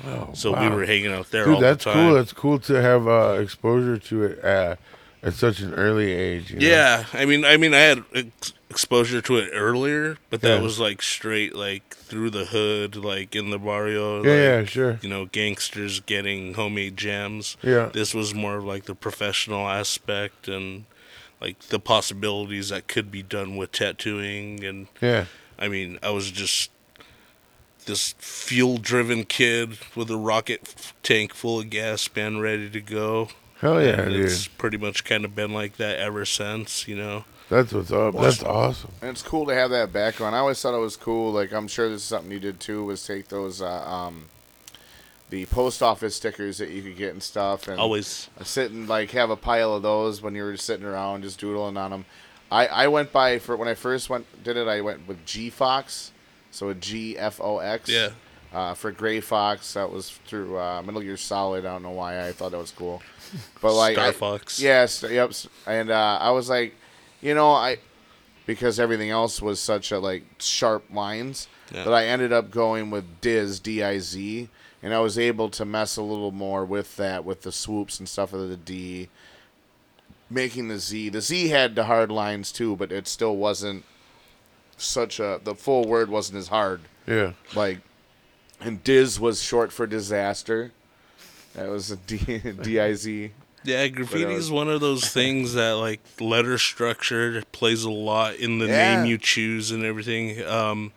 Oh, 0.05 0.29
so 0.33 0.57
we 0.59 0.69
were 0.69 0.85
hanging 0.85 1.11
out 1.11 1.29
there 1.31 1.43
Dude, 1.45 1.55
all 1.55 1.61
that's 1.61 1.83
the 1.83 1.91
time. 1.91 2.05
cool. 2.07 2.13
That's 2.15 2.31
cool 2.33 2.59
to 2.59 2.81
have 2.81 3.07
uh, 3.07 3.37
exposure 3.41 3.97
to 3.97 4.23
it 4.23 4.45
uh, 4.45 4.75
at 5.21 5.33
such 5.33 5.59
an 5.59 5.73
early 5.73 6.11
age. 6.13 6.51
You 6.51 6.59
know? 6.59 6.67
Yeah, 6.67 7.05
I 7.13 7.25
mean, 7.25 7.43
I 7.43 7.57
mean, 7.57 7.73
I 7.73 7.79
had 7.79 8.03
ex- 8.15 8.53
exposure 8.69 9.19
to 9.21 9.37
it 9.37 9.49
earlier, 9.53 10.15
but 10.29 10.39
that 10.41 10.57
Yeah. 10.57 10.61
was 10.61 10.79
like 10.79 11.01
straight, 11.01 11.53
like 11.53 11.95
through 11.97 12.29
the 12.29 12.45
hood, 12.45 12.95
like 12.95 13.35
in 13.35 13.49
the 13.49 13.59
barrio. 13.59 14.23
Yeah, 14.23 14.29
like, 14.29 14.39
yeah, 14.39 14.63
sure. 14.65 14.99
You 15.01 15.09
know, 15.09 15.25
gangsters 15.25 15.99
getting 15.99 16.53
homemade 16.53 16.95
jams. 16.95 17.57
Yeah. 17.61 17.89
This 17.91 18.13
was 18.13 18.33
more 18.33 18.55
of 18.57 18.63
like 18.63 18.85
the 18.85 18.95
professional 18.95 19.67
aspect 19.67 20.47
and 20.47 20.85
like 21.41 21.59
the 21.69 21.79
possibilities 21.79 22.69
that 22.69 22.87
could 22.87 23.11
be 23.11 23.23
done 23.23 23.57
with 23.57 23.73
tattooing. 23.73 24.63
And 24.63 24.87
Yeah. 25.01 25.25
I 25.57 25.67
mean, 25.67 25.99
I 26.01 26.11
was 26.11 26.31
just 26.31 26.71
this 27.89 28.13
fuel-driven 28.17 29.25
kid 29.25 29.77
with 29.95 30.09
a 30.09 30.17
rocket 30.17 30.93
tank 31.03 31.33
full 31.33 31.59
of 31.59 31.69
gas, 31.69 32.07
been 32.07 32.39
ready 32.39 32.69
to 32.69 32.81
go. 32.81 33.29
Hell 33.59 33.81
yeah, 33.81 34.01
and 34.01 34.11
dude. 34.11 34.25
it's 34.25 34.47
pretty 34.47 34.77
much 34.77 35.03
kind 35.03 35.25
of 35.25 35.35
been 35.35 35.53
like 35.53 35.75
that 35.77 35.99
ever 35.99 36.23
since. 36.23 36.87
You 36.87 36.95
know. 36.95 37.25
That's 37.49 37.73
what's 37.73 37.91
up. 37.91 38.15
That's 38.15 38.43
awesome. 38.43 38.91
And 39.01 39.09
it's 39.09 39.23
cool 39.23 39.47
to 39.47 39.55
have 39.55 39.71
that 39.71 39.91
background. 39.91 40.35
I 40.35 40.39
always 40.39 40.61
thought 40.61 40.75
it 40.75 40.79
was 40.79 40.95
cool. 40.95 41.33
Like 41.33 41.51
I'm 41.51 41.67
sure 41.67 41.89
this 41.89 42.03
is 42.03 42.07
something 42.07 42.31
you 42.31 42.39
did 42.39 42.59
too. 42.59 42.85
Was 42.85 43.05
take 43.05 43.27
those 43.27 43.61
uh, 43.61 43.67
um, 43.67 44.29
the 45.29 45.45
post 45.47 45.81
office 45.81 46.15
stickers 46.15 46.59
that 46.59 46.69
you 46.69 46.81
could 46.81 46.95
get 46.95 47.13
and 47.13 47.23
stuff, 47.23 47.67
and 47.67 47.79
Always. 47.79 48.29
sit 48.43 48.71
and 48.71 48.87
like 48.87 49.11
have 49.11 49.29
a 49.29 49.35
pile 49.35 49.73
of 49.75 49.81
those 49.81 50.21
when 50.21 50.35
you 50.35 50.43
were 50.43 50.57
sitting 50.57 50.85
around 50.85 51.23
just 51.23 51.39
doodling 51.39 51.75
on 51.75 51.91
them. 51.91 52.05
I, 52.51 52.67
I 52.67 52.87
went 52.87 53.11
by 53.11 53.39
for 53.39 53.55
when 53.55 53.67
I 53.67 53.73
first 53.73 54.09
went 54.09 54.25
did 54.43 54.55
it. 54.55 54.67
I 54.67 54.81
went 54.81 55.07
with 55.07 55.25
G 55.25 55.49
Fox, 55.49 56.11
so 56.51 56.69
a 56.69 56.75
G 56.75 57.17
F 57.17 57.39
O 57.41 57.59
X. 57.59 57.89
Yeah. 57.89 58.09
Uh, 58.51 58.73
for 58.73 58.91
Gray 58.91 59.19
Fox, 59.19 59.73
that 59.75 59.91
was 59.91 60.09
through 60.25 60.57
uh, 60.57 60.81
Metal 60.83 61.01
Gear 61.01 61.17
Solid. 61.17 61.65
I 61.67 61.73
don't 61.73 61.83
know 61.83 61.91
why 61.91 62.25
I 62.27 62.31
thought 62.31 62.49
that 62.51 62.57
was 62.57 62.71
cool, 62.71 62.99
but 63.61 63.73
like 63.75 63.93
Star 63.93 64.07
I- 64.07 64.11
Fox. 64.11 64.59
Yes, 64.59 65.03
yep. 65.07 65.31
And 65.67 65.91
uh, 65.91 66.17
I 66.19 66.31
was 66.31 66.49
like, 66.49 66.73
you 67.21 67.35
know, 67.35 67.51
I 67.51 67.77
because 68.47 68.79
everything 68.79 69.11
else 69.11 69.39
was 69.39 69.59
such 69.59 69.91
a 69.91 69.99
like 69.99 70.23
sharp 70.39 70.83
lines 70.91 71.47
Yeah. 71.71 71.83
that 71.83 71.93
I 71.93 72.05
ended 72.07 72.33
up 72.33 72.49
going 72.49 72.89
with 72.89 73.21
Diz 73.21 73.59
D 73.59 73.83
I 73.83 73.99
Z, 73.99 74.49
and 74.81 74.95
I 74.95 74.99
was 74.99 75.19
able 75.19 75.49
to 75.51 75.63
mess 75.63 75.95
a 75.95 76.01
little 76.01 76.31
more 76.31 76.65
with 76.65 76.95
that 76.97 77.23
with 77.23 77.43
the 77.43 77.51
swoops 77.51 77.99
and 77.99 78.09
stuff 78.09 78.33
of 78.33 78.49
the 78.49 78.57
D, 78.57 79.09
making 80.27 80.69
the 80.69 80.79
Z. 80.79 81.09
The 81.09 81.21
Z 81.21 81.49
had 81.49 81.75
the 81.75 81.83
hard 81.83 82.11
lines 82.11 82.51
too, 82.51 82.75
but 82.75 82.91
it 82.91 83.07
still 83.07 83.37
wasn't 83.37 83.85
such 84.79 85.19
a 85.19 85.39
the 85.43 85.55
full 85.55 85.85
word 85.87 86.09
wasn't 86.09 86.37
as 86.39 86.47
hard. 86.47 86.81
Yeah. 87.07 87.33
Like, 87.55 87.79
and 88.59 88.83
Diz 88.83 89.19
was 89.19 89.41
short 89.41 89.71
for 89.71 89.85
disaster. 89.87 90.71
That 91.53 91.69
was 91.69 91.91
a 91.91 91.95
D 91.97 92.17
D 92.61 92.79
I 92.79 92.93
Z. 92.93 93.31
Yeah, 93.65 93.87
graffiti 93.89 94.33
is 94.33 94.49
one 94.49 94.69
of 94.69 94.79
those 94.79 95.09
things 95.09 95.53
that 95.53 95.71
like 95.73 95.99
letter 96.19 96.57
structure 96.57 97.43
plays 97.51 97.83
a 97.83 97.89
lot 97.91 98.35
in 98.35 98.59
the 98.59 98.67
Yeah. 98.67 98.97
name 99.01 99.05
you 99.05 99.17
choose 99.17 99.69
and 99.71 99.83
everything. 99.83 100.41
Um, 100.45 100.93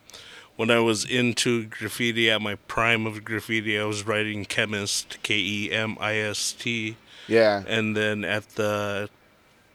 when 0.55 0.71
I 0.71 0.79
was 0.79 1.05
into 1.05 1.65
graffiti 1.67 2.31
at 2.31 2.41
my 2.41 2.55
prime 2.55 3.05
of 3.07 3.25
graffiti, 3.25 3.79
I 3.81 3.85
was 3.85 4.07
writing 4.07 4.45
chemist, 4.45 5.19
K 5.25 5.37
E 5.39 5.73
M 5.73 5.97
I 5.99 6.17
S 6.17 6.53
T, 6.53 6.97
Yeah. 7.27 7.65
and 7.67 7.97
then 7.97 8.25
at 8.25 8.49
the 8.51 9.09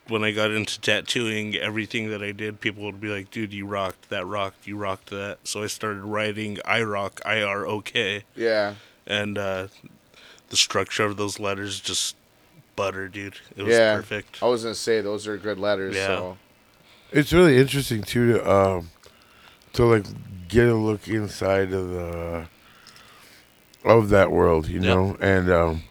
when 0.09 0.23
I 0.23 0.31
got 0.31 0.51
into 0.51 0.79
tattooing, 0.79 1.55
everything 1.55 2.09
that 2.09 2.21
I 2.23 2.31
did, 2.31 2.59
people 2.61 2.83
would 2.83 2.99
be 3.01 3.07
like, 3.09 3.31
"Dude, 3.31 3.53
you 3.53 3.65
rocked 3.65 4.09
that, 4.09 4.25
rocked, 4.25 4.67
you 4.67 4.77
rocked 4.77 5.09
that." 5.09 5.39
So 5.43 5.63
I 5.63 5.67
started 5.67 6.01
writing 6.03 6.57
I 6.65 6.81
rock, 6.83 7.21
I 7.25 7.41
R 7.41 7.65
O 7.65 7.81
K, 7.81 8.23
Yeah. 8.35 8.75
and 9.05 9.37
uh, 9.37 9.67
the 10.49 10.57
structure 10.57 11.03
of 11.05 11.17
those 11.17 11.39
letters 11.39 11.79
just 11.79 12.15
butter, 12.75 13.07
dude. 13.07 13.39
It 13.55 13.63
was 13.63 13.75
Yeah. 13.75 13.95
perfect. 13.95 14.37
I 14.41 14.45
was 14.47 14.63
gonna 14.63 14.75
say 14.75 15.01
those 15.01 15.27
are 15.27 15.37
good 15.37 15.59
letters. 15.59 15.95
Yeah. 15.95 16.07
So 16.07 16.37
It's 17.11 17.31
really 17.33 17.57
interesting 17.57 18.03
too 18.03 18.33
to 18.33 18.51
um 18.51 18.91
to 19.73 19.85
like 19.85 20.05
get 20.47 20.67
a 20.67 20.75
look 20.75 21.07
inside 21.07 21.73
of 21.73 21.89
the 21.89 22.47
of 23.83 24.09
that 24.09 24.31
world, 24.31 24.67
you 24.67 24.79
Yep. 24.79 24.83
know, 24.83 25.17
and 25.19 25.49
um 25.51 25.83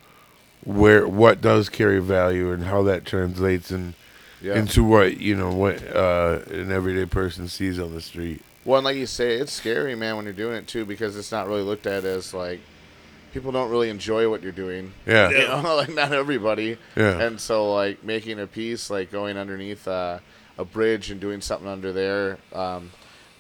where 0.65 1.07
what 1.07 1.41
does 1.41 1.69
carry 1.69 2.01
value 2.01 2.51
and 2.53 2.65
how 2.65 2.83
that 2.83 3.05
translates 3.05 3.71
in, 3.71 3.95
yeah. 4.41 4.55
into 4.55 4.85
what 4.85 5.19
you 5.19 5.35
know 5.35 5.53
what 5.53 5.83
uh 5.95 6.41
an 6.51 6.71
everyday 6.71 7.07
person 7.07 7.49
sees 7.49 7.79
on 7.79 7.95
the 7.95 8.01
street. 8.01 8.43
Well, 8.65 8.79
and 8.79 8.85
like 8.85 8.97
you 8.97 9.07
say, 9.07 9.35
it's 9.35 9.53
scary, 9.53 9.95
man, 9.95 10.17
when 10.17 10.25
you're 10.25 10.35
doing 10.35 10.57
it 10.57 10.67
too, 10.67 10.85
because 10.85 11.17
it's 11.17 11.31
not 11.31 11.47
really 11.47 11.63
looked 11.63 11.87
at 11.87 12.05
as 12.05 12.35
like 12.35 12.61
people 13.37 13.53
don't 13.53 13.71
really 13.71 13.91
enjoy 13.91 14.31
what 14.31 14.43
you're 14.43 14.51
doing. 14.51 14.93
Yeah, 15.07 15.29
You 15.31 15.39
know, 15.63 15.77
like 15.77 15.95
not 15.95 16.13
everybody. 16.13 16.79
Yeah. 16.97 17.21
And 17.21 17.41
so, 17.41 17.73
like 17.73 18.03
making 18.03 18.41
a 18.41 18.47
piece, 18.47 18.89
like 18.91 19.13
going 19.13 19.37
underneath 19.37 19.87
uh, 19.87 20.21
a 20.59 20.65
bridge 20.65 21.11
and 21.11 21.21
doing 21.21 21.41
something 21.41 21.69
under 21.69 21.93
there, 21.93 22.39
um, 22.53 22.91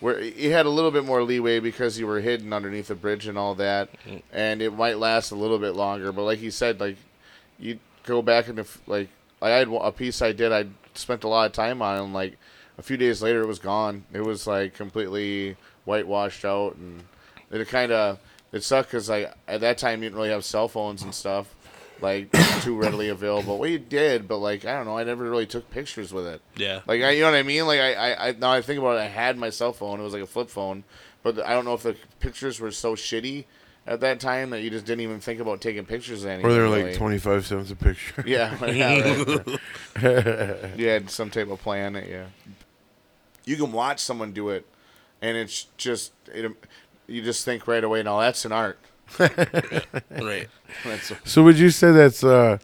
where 0.01 0.21
you 0.21 0.53
had 0.53 0.67
a 0.67 0.71
little 0.71 0.91
bit 0.91 1.05
more 1.05 1.23
leeway 1.23 1.61
because 1.61 1.99
you 1.99 2.07
were 2.07 2.21
hidden 2.21 2.53
underneath 2.53 2.89
the 2.89 2.95
bridge 2.95 3.27
and 3.27 3.39
all 3.39 3.55
that, 3.55 3.89
and 4.33 4.61
it 4.61 4.75
might 4.75 4.99
last 4.99 5.31
a 5.31 5.35
little 5.35 5.59
bit 5.59 5.75
longer. 5.75 6.13
But 6.13 6.25
like 6.25 6.43
you 6.43 6.51
said, 6.51 6.79
like 6.79 6.99
you 7.59 7.79
go 8.05 8.21
back 8.21 8.49
into 8.49 8.63
f- 8.63 8.81
like 8.87 9.09
I 9.41 9.49
had 9.51 9.69
a 9.69 9.93
piece 9.93 10.21
I 10.21 10.33
did, 10.33 10.53
I 10.53 10.67
spent 10.99 11.25
a 11.25 11.29
lot 11.29 11.47
of 11.47 11.53
time 11.53 11.83
on, 11.83 11.99
and 11.99 12.15
like 12.15 12.39
a 12.79 12.83
few 12.83 12.97
days 12.97 13.23
later, 13.23 13.43
it 13.43 13.47
was 13.47 13.59
gone. 13.59 14.05
It 14.13 14.21
was 14.23 14.47
like 14.47 14.75
completely 14.75 15.57
whitewashed 15.85 16.45
out, 16.45 16.77
and 16.77 17.05
it 17.51 17.69
kind 17.69 17.93
of 17.93 18.19
it 18.53 18.63
sucked 18.65 18.91
because 18.91 19.09
like 19.09 19.33
at 19.49 19.61
that 19.61 19.79
time 19.79 20.03
you 20.03 20.09
didn't 20.09 20.17
really 20.17 20.31
have 20.31 20.45
cell 20.45 20.69
phones 20.69 21.03
and 21.03 21.15
stuff 21.15 21.55
like 22.01 22.31
too 22.63 22.77
readily 22.77 23.09
available. 23.09 23.59
Well, 23.59 23.71
you 23.71 23.79
did, 23.79 24.29
but 24.29 24.39
like 24.39 24.65
I 24.65 24.75
don't 24.75 24.87
know, 24.87 24.99
I 24.99 25.05
never 25.05 25.29
really 25.29 25.47
took 25.47 25.71
pictures 25.71 26.13
with 26.13 26.27
it. 26.27 26.41
Yeah. 26.57 26.81
Like 26.87 27.03
I, 27.03 27.11
you 27.11 27.23
know 27.23 27.31
what 27.31 27.37
I 27.39 27.43
mean? 27.43 27.67
Like 27.67 27.81
I, 27.81 27.95
I, 27.95 28.29
I 28.29 28.33
now 28.33 28.53
I 28.53 28.63
think 28.63 28.79
about 28.79 28.97
it, 28.97 29.01
I 29.01 29.09
had 29.09 29.39
my 29.39 29.51
cell 29.51 29.73
phone. 29.73 30.01
It 30.01 30.03
was 30.03 30.13
like 30.13 30.23
a 30.23 30.27
flip 30.27 30.51
phone, 30.51 30.85
but 31.23 31.39
I 31.45 31.53
don't 31.55 31.65
know 31.65 31.75
if 31.75 31.83
the 31.83 31.97
pictures 32.21 32.61
were 32.61 32.71
so 32.71 32.95
shitty 32.95 33.45
at 33.87 34.01
that 34.01 34.21
time 34.21 34.51
that 34.51 34.63
you 34.63 34.71
just 34.71 34.85
didn't 34.85 35.03
even 35.03 35.21
think 35.21 35.41
about 35.41 35.61
taking 35.61 35.85
pictures 35.85 36.25
of 36.25 36.31
anything. 36.31 36.51
or 36.51 36.53
they're 36.53 36.63
really. 36.63 36.85
like 36.85 36.95
twenty 36.95 37.19
five 37.19 37.47
cents 37.47 37.71
a 37.71 37.77
picture. 37.77 38.25
Yeah, 38.27 38.57
yeah, 38.71 39.23
right. 40.03 40.79
you 40.79 40.89
had 40.89 41.11
some 41.11 41.31
type 41.31 41.49
of 41.49 41.61
plan 41.61 41.93
that 41.95 42.09
yeah. 42.09 42.27
You 43.45 43.57
can 43.57 43.71
watch 43.71 44.01
someone 44.01 44.33
do 44.33 44.49
it, 44.49 44.67
and 45.23 45.37
it's 45.37 45.67
just 45.77 46.13
it, 46.27 46.51
you 47.07 47.23
just 47.23 47.45
think 47.45 47.69
right 47.69 47.85
away. 47.85 48.03
Now 48.03 48.21
that's 48.21 48.45
an 48.45 48.53
art. 48.53 48.79
Right. 50.11 50.49
That's 50.85 51.13
So 51.25 51.45
would 51.45 51.59
you 51.59 51.71
say 51.71 51.93
that's 51.93 52.25
uh 52.25 52.59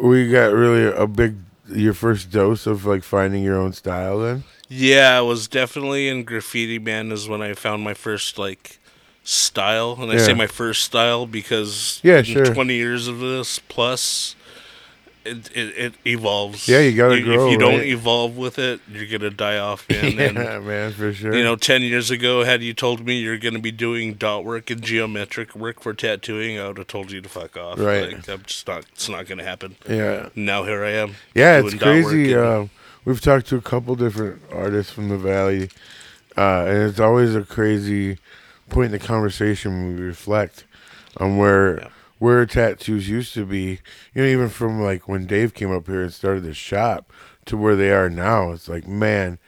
we 0.00 0.28
got 0.28 0.52
really 0.52 0.84
a 0.84 1.06
big 1.06 1.36
your 1.68 1.94
first 1.94 2.32
dose 2.32 2.66
of 2.66 2.84
like 2.84 3.04
finding 3.04 3.44
your 3.44 3.56
own 3.56 3.72
style 3.72 4.18
then? 4.18 4.42
Yeah, 4.68 5.16
I 5.16 5.20
was 5.20 5.46
definitely 5.46 6.08
in 6.08 6.24
graffiti 6.24 6.80
man 6.80 7.12
is 7.12 7.28
when 7.28 7.40
I 7.40 7.54
found 7.54 7.84
my 7.84 7.94
first 7.94 8.36
like 8.36 8.80
style, 9.24 9.96
and 10.00 10.12
I 10.12 10.18
say 10.18 10.34
my 10.34 10.46
first 10.46 10.84
style 10.84 11.26
because 11.26 12.00
Yeah, 12.02 12.22
sure. 12.22 12.44
twenty 12.54 12.74
years 12.74 13.08
of 13.08 13.18
this 13.20 13.58
plus. 13.58 14.36
It, 15.26 15.50
it, 15.56 15.78
it 15.78 15.94
evolves. 16.06 16.68
Yeah, 16.68 16.80
you 16.80 16.94
gotta 16.94 17.14
If 17.16 17.24
grow, 17.24 17.50
you 17.50 17.56
don't 17.56 17.78
right? 17.78 17.86
evolve 17.86 18.36
with 18.36 18.58
it, 18.58 18.80
you're 18.92 19.06
gonna 19.06 19.30
die 19.30 19.56
off, 19.56 19.88
man. 19.88 20.12
yeah, 20.18 20.22
And 20.24 20.66
man, 20.66 20.92
for 20.92 21.14
sure. 21.14 21.34
You 21.34 21.42
know, 21.42 21.56
10 21.56 21.80
years 21.80 22.10
ago, 22.10 22.44
had 22.44 22.62
you 22.62 22.74
told 22.74 23.06
me 23.06 23.20
you're 23.20 23.38
to 23.54 23.60
be 23.60 23.72
doing 23.72 24.12
dot 24.14 24.44
work 24.44 24.68
and 24.68 24.82
geometric 24.82 25.56
work 25.56 25.80
for 25.80 25.94
tattooing, 25.94 26.60
I 26.60 26.68
would 26.68 26.76
have 26.76 26.88
told 26.88 27.10
you 27.10 27.22
to 27.22 27.28
fuck 27.30 27.56
off. 27.56 27.78
Right. 27.78 28.12
Like, 28.12 28.28
I'm 28.28 28.42
just 28.42 28.66
not, 28.68 28.84
it's 28.92 29.08
not 29.08 29.26
to 29.38 29.44
happen. 29.44 29.76
yeah. 29.88 30.28
Now 30.36 30.64
here 30.64 30.84
I 30.84 30.90
am. 30.90 31.14
Yeah, 31.34 31.58
doing 31.62 31.72
it's 31.72 31.80
dot 31.82 31.94
work 31.94 32.04
crazy. 32.04 32.32
and- 32.34 32.42
Uh, 32.42 32.66
we've 33.06 33.20
talked 33.22 33.46
to 33.46 33.56
a 33.56 33.62
couple 33.62 33.94
different 33.96 34.42
artists 34.52 34.92
from 34.92 35.08
the 35.08 35.16
valley, 35.16 35.70
uh, 36.36 36.66
and 36.68 36.82
it's 36.90 37.00
always 37.00 37.34
a 37.34 37.44
crazy 37.44 38.18
point 38.68 38.86
in 38.86 38.92
the 38.92 38.98
conversation 39.06 39.72
when 39.72 39.96
we 39.96 40.02
reflect 40.02 40.64
on 41.18 41.36
where 41.36 41.78
Yeah. 41.80 41.88
where 42.18 42.46
tattoos 42.46 43.08
used 43.08 43.34
to 43.34 43.44
be. 43.44 43.80
You 44.14 44.22
know, 44.22 44.28
even 44.28 44.48
from 44.48 44.80
like 44.80 45.08
when 45.08 45.26
Dave 45.26 45.54
came 45.54 45.70
up 45.72 45.86
here 45.86 46.02
and 46.02 46.12
started 46.12 46.42
the 46.44 46.54
shop 46.54 47.12
to 47.46 47.56
where 47.56 47.76
they 47.76 47.90
are 47.90 48.08
now. 48.08 48.52
It's 48.52 48.68
like, 48.68 48.86
man, 48.86 49.38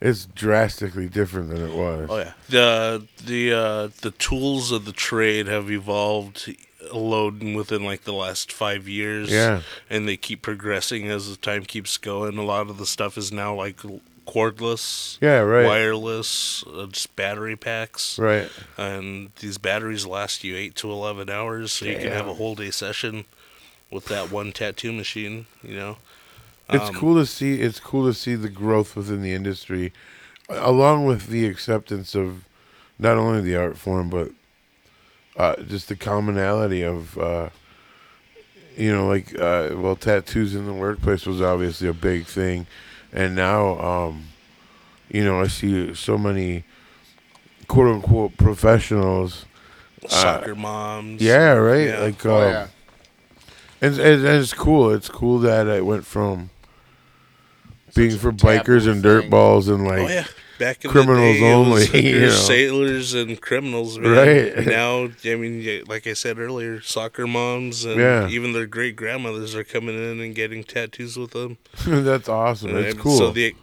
it's 0.00 0.26
drastically 0.26 1.08
different 1.08 1.50
than 1.50 1.62
it 1.62 1.74
was. 1.74 2.08
Oh, 2.10 2.18
yeah. 2.18 2.32
The, 2.48 3.06
the, 3.24 3.52
uh, 3.52 3.88
the 4.02 4.10
tools 4.10 4.72
of 4.72 4.84
the 4.84 4.92
trade 4.92 5.46
have 5.46 5.70
evolved 5.70 6.52
a 6.90 6.98
load 6.98 7.42
within 7.42 7.84
like 7.84 8.02
the 8.04 8.12
last 8.12 8.52
five 8.52 8.88
years. 8.88 9.30
Yeah. 9.30 9.62
And 9.88 10.08
they 10.08 10.16
keep 10.16 10.42
progressing 10.42 11.08
as 11.08 11.30
the 11.30 11.36
time 11.36 11.64
keeps 11.64 11.96
going. 11.96 12.36
A 12.36 12.42
lot 12.44 12.68
of 12.68 12.76
the 12.76 12.86
stuff 12.86 13.16
is 13.16 13.30
now 13.32 13.54
like 13.54 13.80
cordless, 14.26 15.18
Yeah, 15.20 15.38
right. 15.40 15.66
wireless, 15.66 16.64
uh, 16.66 16.86
just 16.86 17.14
battery 17.16 17.56
packs. 17.56 18.18
Right. 18.18 18.48
and 18.76 19.30
these 19.40 19.58
batteries 19.58 20.06
last 20.06 20.44
you 20.44 20.56
8 20.56 20.74
to 20.76 20.90
11 20.90 21.30
hours 21.30 21.72
so 21.72 21.84
you 21.86 21.96
can 21.98 22.10
have 22.12 22.26
a 22.28 22.34
whole 22.34 22.54
day 22.54 22.70
session 22.70 23.24
with 23.90 24.06
that 24.06 24.30
one 24.30 24.52
tattoo 24.52 24.92
machine 24.92 25.46
you 25.62 25.76
know 25.76 25.96
It's 26.70 26.88
Um, 26.88 26.94
cool 26.94 27.14
to 27.16 27.26
see. 27.26 27.60
It's 27.60 27.78
cool 27.78 28.06
to 28.06 28.14
see 28.14 28.34
the 28.36 28.48
growth 28.48 28.96
within 28.96 29.20
the 29.22 29.32
industry, 29.34 29.92
along 30.48 31.04
with 31.04 31.26
the 31.26 31.46
acceptance 31.46 32.14
of 32.14 32.44
not 32.98 33.16
only 33.18 33.42
the 33.42 33.54
art 33.56 33.76
form 33.76 34.08
but 34.08 34.30
uh, 35.36 35.56
just 35.62 35.88
the 35.88 35.96
commonality 35.96 36.82
of 36.82 37.18
uh, 37.18 37.50
you 38.76 38.90
know, 38.92 39.06
like 39.06 39.38
uh, 39.38 39.70
well, 39.74 39.94
tattoos 39.96 40.54
in 40.54 40.64
the 40.66 40.72
workplace 40.72 41.26
was 41.26 41.40
obviously 41.42 41.86
a 41.86 41.92
big 41.92 42.24
thing, 42.26 42.66
and 43.14 43.34
now, 43.34 43.78
um, 43.80 44.24
you 45.08 45.24
know, 45.24 45.40
I 45.40 45.46
see 45.46 45.94
so 45.94 46.18
many 46.18 46.64
quote 47.68 47.94
unquote 47.94 48.36
professionals. 48.36 49.46
Soccer 50.06 50.54
moms. 50.54 51.22
Uh, 51.22 51.24
Yeah, 51.24 51.52
right. 51.52 51.88
Yeah. 51.88 52.00
Like, 52.00 52.26
Oh 52.26 52.36
um, 52.42 52.50
yeah. 52.52 52.66
and, 53.80 53.94
and, 53.98 54.26
and 54.26 54.42
it's 54.42 54.52
cool. 54.52 54.90
It's 54.92 55.08
cool 55.08 55.38
that 55.38 55.68
I 55.68 55.80
went 55.80 56.04
from 56.04 56.50
being 57.94 58.10
Such 58.10 58.18
a 58.18 58.22
for 58.22 58.32
bikers 58.32 58.80
taboo 58.80 58.90
and 58.90 59.02
dirt 59.02 59.30
balls 59.30 59.68
and 59.68 59.84
like 59.86 60.00
Oh 60.00 60.08
yeah. 60.08 60.26
Back 60.64 60.84
in 60.84 60.90
criminals 60.90 61.34
the 61.36 61.40
day, 61.40 61.52
only, 61.52 61.86
hookers, 61.86 62.04
you 62.14 62.20
know. 62.20 62.30
sailors, 62.30 63.14
and 63.14 63.40
criminals. 63.40 63.98
Man. 63.98 64.12
Right. 64.56 64.66
now, 64.66 65.08
I 65.24 65.34
mean, 65.36 65.84
like 65.86 66.06
I 66.06 66.14
said 66.14 66.38
earlier, 66.38 66.80
soccer 66.80 67.26
moms 67.26 67.84
and 67.84 68.00
Yeah. 68.00 68.28
even 68.28 68.52
their 68.52 68.66
great 68.66 68.96
grandmothers 68.96 69.54
are 69.54 69.64
coming 69.64 69.94
in 69.96 70.20
and 70.20 70.34
getting 70.34 70.64
tattoos 70.64 71.16
with 71.16 71.32
them. 71.32 71.58
that's 71.86 72.28
awesome. 72.28 72.76
It's 72.76 72.94
And 72.94 72.98
cool. 73.02 73.18
So 73.18 73.30
the, 73.30 73.54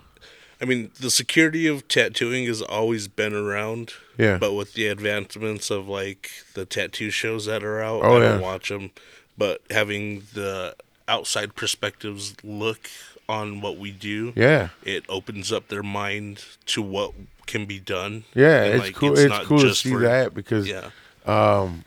I 0.62 0.66
mean, 0.66 0.92
the 1.00 1.10
security 1.10 1.66
of 1.66 1.88
tattooing 1.88 2.46
has 2.46 2.62
always 2.62 3.08
been 3.08 3.34
around. 3.34 3.94
yeah. 4.18 4.38
But 4.38 4.54
with 4.54 4.74
the 4.74 4.86
advancements 4.88 5.72
of 5.72 5.88
like 5.88 6.30
the 6.54 6.66
tattoo 6.66 7.10
shows 7.10 7.46
that 7.48 7.64
are 7.64 7.82
out, 7.82 8.02
Oh, 8.04 8.18
I 8.18 8.20
don't 8.20 8.40
yeah. 8.42 8.46
watch 8.48 8.70
them. 8.70 8.92
But 9.38 9.62
having 9.72 10.24
the 10.34 10.76
outside 11.08 11.56
perspectives 11.56 12.36
look 12.44 12.90
on 13.32 13.62
what 13.62 13.78
we 13.78 13.92
do, 13.92 14.34
yeah. 14.36 14.70
it 14.84 15.04
opens 15.08 15.52
up 15.52 15.70
their 15.70 15.84
mind 15.84 16.44
to 16.66 16.82
what 16.82 17.14
can 17.48 17.66
be 17.66 17.80
done. 17.80 18.24
Yeah, 18.36 18.64
And, 18.64 18.74
it's 18.76 18.84
like, 18.86 18.96
cool. 18.96 19.12
it's 19.14 19.22
It's, 19.22 19.30
not 19.30 19.46
cool 19.46 19.60
to 19.62 19.74
see 19.76 19.92
for- 19.92 20.00
that 20.02 20.34
because 20.34 20.68
Yeah, 20.68 20.90
um 21.26 21.84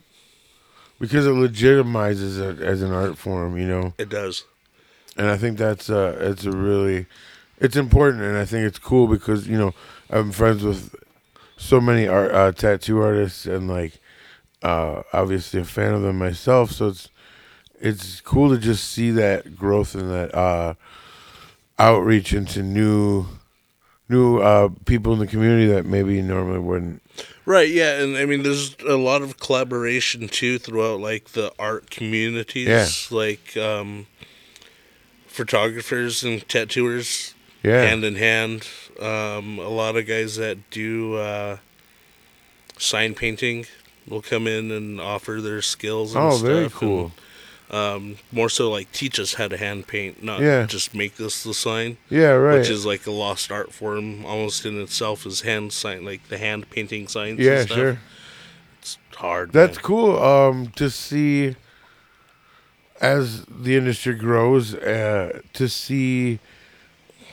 because 0.99 1.25
it 1.27 1.31
legitimizes 1.31 2.39
it 2.39 2.61
as 2.61 2.81
an 2.81 2.91
art 2.91 3.17
form, 3.17 3.57
you 3.57 3.67
know. 3.67 3.93
it 3.97 4.09
does. 4.09 4.45
And 5.17 5.27
I 5.27 5.37
think 5.37 5.57
that's 5.57 5.89
uh 5.89 6.17
it's 6.19 6.45
a 6.45 6.51
really 6.51 7.05
it's 7.59 7.75
important 7.75 8.23
and 8.23 8.37
I 8.37 8.45
think 8.45 8.65
it's 8.65 8.79
cool 8.79 9.07
because, 9.07 9.47
you 9.47 9.57
know, 9.57 9.73
I'm 10.09 10.31
friends 10.31 10.63
with 10.63 10.93
so 11.57 11.79
many 11.79 12.07
art 12.07 12.31
uh, 12.33 12.51
tattoo 12.51 12.99
artists 13.01 13.45
and 13.45 13.67
like 13.67 13.99
uh 14.63 15.03
obviously 15.13 15.59
a 15.61 15.65
fan 15.65 15.93
of 15.93 16.01
them 16.01 16.17
myself, 16.17 16.71
so 16.71 16.87
it's 16.89 17.09
it's 17.79 18.21
cool 18.21 18.49
to 18.49 18.57
just 18.57 18.89
see 18.89 19.11
that 19.11 19.55
growth 19.57 19.95
and 19.95 20.09
that 20.09 20.33
uh 20.35 20.73
outreach 21.77 22.33
into 22.33 22.63
new 22.63 23.25
new 24.07 24.39
uh 24.39 24.69
people 24.85 25.13
in 25.13 25.19
the 25.19 25.27
community 25.27 25.65
that 25.67 25.85
maybe 25.85 26.21
normally 26.21 26.59
wouldn't 26.59 27.01
Right, 27.47 27.69
yeah, 27.69 28.01
and 28.01 28.17
I 28.17 28.25
mean, 28.25 28.41
there's 28.41 28.75
a 28.87 28.95
lot 28.97 29.21
of 29.21 29.39
collaboration 29.39 30.27
too 30.27 30.57
throughout 30.57 30.99
like 30.99 31.29
the 31.29 31.53
art 31.59 31.91
communities, 31.91 32.67
Yeah. 32.67 32.87
like 33.15 33.55
um, 33.55 34.07
photographers 35.27 36.23
and 36.23 36.47
tattooers 36.49 37.33
yeah 37.63 37.81
hand 37.83 38.03
in 38.03 38.15
hand. 38.15 38.67
Um, 38.99 39.59
a 39.59 39.69
lot 39.69 39.95
of 39.95 40.07
guys 40.07 40.37
that 40.37 40.69
do 40.71 41.15
uh, 41.15 41.57
sign 42.79 43.13
painting 43.13 43.67
will 44.07 44.21
come 44.21 44.47
in 44.47 44.71
and 44.71 44.99
offer 44.99 45.39
their 45.39 45.61
skills. 45.61 46.15
And 46.15 46.23
oh 46.23 46.31
stuff 46.31 46.41
very 46.47 46.63
and, 46.63 46.73
cool 46.73 47.11
um, 47.71 48.17
more 48.31 48.49
so 48.49 48.69
like 48.71 48.91
teach 48.91 49.19
us 49.19 49.33
how 49.35 49.47
to 49.47 49.57
hand 49.57 49.87
paint, 49.87 50.23
not 50.23 50.39
Yeah. 50.41 50.65
just 50.65 50.93
make 50.93 51.15
this 51.17 51.43
the 51.43 51.53
sign, 51.53 51.97
yeah 52.09 52.29
right 52.31 52.59
which 52.59 52.69
is 52.69 52.85
like 52.85 53.05
a 53.07 53.11
lost 53.11 53.51
art 53.51 53.73
form 53.73 54.25
almost 54.25 54.65
in 54.65 54.79
itself. 54.81 55.25
Is 55.25 55.41
hand 55.41 55.73
sign 55.73 56.05
like 56.05 56.27
the 56.29 56.37
hand 56.37 56.69
painting 56.69 57.07
signs. 57.07 57.39
yeah 57.39 57.59
and 57.59 57.65
stuff. 57.65 57.77
sure 57.77 57.99
It's 58.81 58.97
hard. 59.15 59.51
That's 59.51 59.77
man. 59.77 59.83
cool. 59.83 60.21
Um, 60.23 60.67
to 60.75 60.89
see 60.89 61.55
as 63.01 63.45
the 63.45 63.75
industry 63.75 64.15
grows, 64.15 64.73
uh, 64.73 65.41
to 65.53 65.67
see 65.67 66.39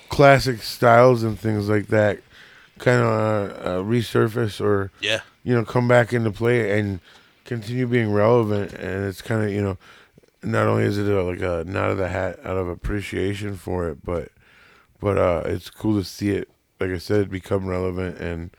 classic 0.08 0.62
styles 0.62 1.22
and 1.22 1.38
things 1.38 1.68
like 1.68 1.86
that 1.86 2.18
kind 2.78 3.00
of 3.00 3.50
uh, 3.66 3.88
resurface 3.88 4.60
or 4.60 4.90
Yeah, 5.00 5.20
you 5.44 5.54
know 5.54 5.64
come 5.64 5.86
back 5.88 6.12
into 6.12 6.30
play 6.30 6.78
and 6.78 7.00
continue 7.44 7.86
being 7.86 8.12
relevant. 8.12 8.72
And 8.72 9.04
it's 9.04 9.22
kind 9.22 9.44
of 9.44 9.50
you 9.50 9.62
know 9.62 9.78
not 10.42 10.66
only 10.66 10.84
is 10.84 10.98
it 10.98 11.06
a, 11.06 11.22
like 11.22 11.40
a 11.40 11.64
nod 11.68 11.90
of 11.90 11.98
the 11.98 12.08
hat 12.08 12.38
out 12.44 12.56
of 12.56 12.68
appreciation 12.68 13.56
for 13.56 13.88
it, 13.88 14.04
but 14.04 14.28
but 15.00 15.18
uh, 15.18 15.42
it's 15.46 15.70
cool 15.70 15.98
to 15.98 16.04
see 16.04 16.30
it. 16.30 16.48
Like 16.80 16.90
I 16.90 16.98
said, 16.98 17.30
become 17.30 17.66
relevant 17.66 18.18
and 18.18 18.50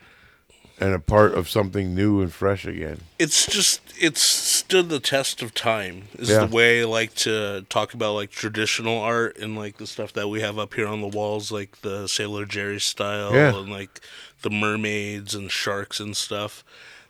and 0.80 0.94
a 0.94 1.00
part 1.00 1.34
of 1.36 1.48
something 1.50 1.94
new 1.94 2.20
and 2.22 2.34
fresh 2.34 2.66
again. 2.66 3.00
it's 3.20 3.46
just 3.46 3.80
it's 4.00 4.22
stood 4.22 4.90
the 4.90 5.00
test 5.00 5.42
of 5.42 5.54
time. 5.54 6.04
Is 6.18 6.30
Yeah. 6.30 6.46
the 6.46 6.56
way 6.56 6.82
I 6.82 6.86
like 6.86 7.14
to 7.16 7.66
talk 7.70 7.94
about 7.94 8.14
like 8.16 8.32
traditional 8.32 8.98
art 9.00 9.38
and 9.38 9.56
like 9.56 9.78
the 9.78 9.86
stuff 9.88 10.14
that 10.14 10.30
we 10.30 10.42
have 10.42 10.58
up 10.58 10.74
here 10.74 10.88
on 10.88 11.02
the 11.02 11.08
walls, 11.08 11.52
like 11.52 11.82
the 11.82 12.08
Sailor 12.08 12.46
Jerry 12.46 12.80
style 12.80 13.34
Yeah. 13.34 13.56
and 13.56 13.70
like 13.72 14.02
the 14.42 14.50
mermaids 14.50 15.36
and 15.36 15.52
sharks 15.52 16.00
and 16.00 16.18
stuff. 16.18 16.64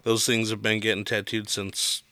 Those 0.03 0.25
things 0.25 0.49
have 0.49 0.62
been 0.62 0.81
getting 0.81 1.05
tattooed 1.05 1.49
since 1.49 2.03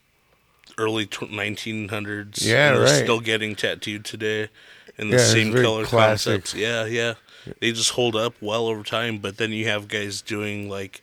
early 0.81 1.05
tw- 1.05 1.29
1900s. 1.31 2.43
Yeah, 2.45 2.71
right. 2.77 2.89
Still 2.89 3.19
getting 3.19 3.55
tattooed 3.55 4.03
today 4.05 4.49
in 4.97 5.09
the 5.09 5.17
Yeah, 5.17 5.23
same 5.23 5.53
color 5.53 5.85
classic. 5.85 6.31
concepts. 6.43 6.53
Yeah, 6.55 6.85
yeah. 6.85 7.13
They 7.59 7.71
just 7.71 7.91
hold 7.91 8.15
up 8.15 8.33
well 8.41 8.67
over 8.67 8.83
time. 8.83 9.17
But 9.19 9.37
then 9.37 9.51
you 9.51 9.67
have 9.67 9.87
guys 9.87 10.21
doing 10.21 10.69
like 10.69 11.01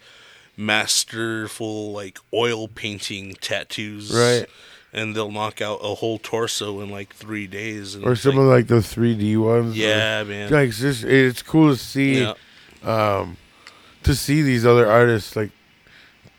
masterful 0.56 1.92
like 1.92 2.18
oil 2.32 2.68
painting 2.68 3.34
tattoos, 3.40 4.12
Right. 4.14 4.46
And 4.90 5.14
they'll 5.14 5.30
knock 5.30 5.60
out 5.60 5.80
a 5.82 5.94
whole 5.96 6.18
torso 6.18 6.80
in 6.80 6.88
like 6.90 7.14
three 7.14 7.46
days. 7.46 7.94
And 7.94 8.04
or 8.06 8.16
some 8.16 8.36
like, 8.36 8.40
of 8.42 8.46
like 8.48 8.66
the 8.68 8.76
3D 8.76 9.36
ones. 9.36 9.74
or- 9.74 9.78
yeah, 9.78 10.24
man. 10.24 10.50
like 10.50 10.70
it's 10.70 10.78
just 10.78 11.04
it's 11.04 11.42
cool 11.42 11.74
to 11.74 11.76
see 11.78 12.20
Yeah. 12.22 12.34
um 12.84 13.36
to 14.04 14.14
see 14.14 14.40
these 14.40 14.64
other 14.64 14.88
artists 14.90 15.36
like 15.36 15.50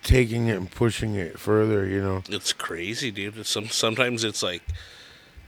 taking 0.04 0.48
it 0.48 0.58
and 0.58 0.70
pushing 0.72 1.16
it 1.16 1.40
further, 1.40 1.86
you 1.86 2.02
know. 2.02 2.24
It's 2.30 2.54
crazy, 2.54 3.12
dude. 3.12 3.38
It's 3.38 3.50
some 3.50 3.68
sometimes 3.70 4.24
it's 4.24 4.42
like, 4.44 4.62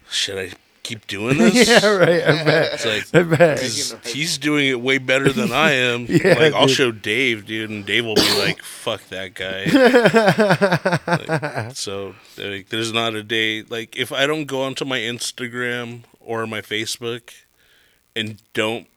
should 0.10 0.38
I 0.38 0.52
keep 0.84 1.06
doing 1.08 1.38
this? 1.40 1.68
yeah, 1.70 1.86
right. 1.90 2.24
I 2.24 2.44
bet. 2.44 2.74
It's 2.74 2.86
like 2.86 3.06
I 3.16 3.24
bet. 3.24 3.60
'cause 3.60 3.96
he's 4.06 4.38
doing 4.38 4.68
it 4.68 4.82
way 4.82 4.98
better 4.98 5.32
than 5.32 5.52
I 5.52 5.72
am. 5.74 6.06
Yeah, 6.10 6.36
like 6.40 6.54
I'll 6.54 6.68
dude. 6.68 6.76
show 6.76 6.92
Dave, 6.92 7.46
dude, 7.46 7.70
and 7.70 7.86
Dave 7.86 8.06
will 8.06 8.16
be 8.16 8.34
like, 8.40 8.62
"Fuck 8.62 9.08
that 9.10 9.34
guy." 9.36 9.66
Like, 11.08 11.76
so 11.76 12.16
like, 12.38 12.70
there's 12.70 12.92
not 12.94 13.16
a 13.16 13.24
day 13.24 13.64
like 13.64 13.96
if 13.98 14.12
I 14.12 14.26
don't 14.28 14.46
go 14.46 14.64
onto 14.64 14.86
my 14.86 15.00
Instagram 15.00 16.04
or 16.20 16.46
my 16.48 16.62
Facebook 16.62 17.32
and 18.16 18.42
don't 18.54 18.88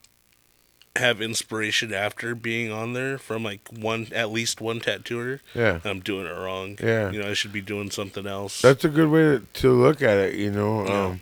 have 0.96 1.20
inspiration 1.20 1.92
after 1.92 2.34
being 2.36 2.70
on 2.70 2.92
there 2.92 3.18
from 3.18 3.42
like 3.42 3.60
one 3.68 4.06
at 4.14 4.30
least 4.30 4.60
one 4.60 4.78
tattooer, 4.80 5.40
Yeah. 5.54 5.80
I'm 5.84 6.00
doing 6.00 6.26
it 6.26 6.30
wrong. 6.30 6.78
Yeah. 6.82 7.10
you 7.10 7.20
know 7.20 7.28
I 7.30 7.34
should 7.34 7.52
be 7.52 7.60
doing 7.60 7.90
something 7.90 8.26
else. 8.26 8.62
That's 8.62 8.84
a 8.84 8.88
good 8.88 9.08
way 9.10 9.22
to, 9.22 9.42
to 9.62 9.72
look 9.72 10.02
at 10.02 10.18
it, 10.18 10.34
you 10.34 10.50
know. 10.52 10.86
Yeah. 10.86 11.04
Um 11.06 11.20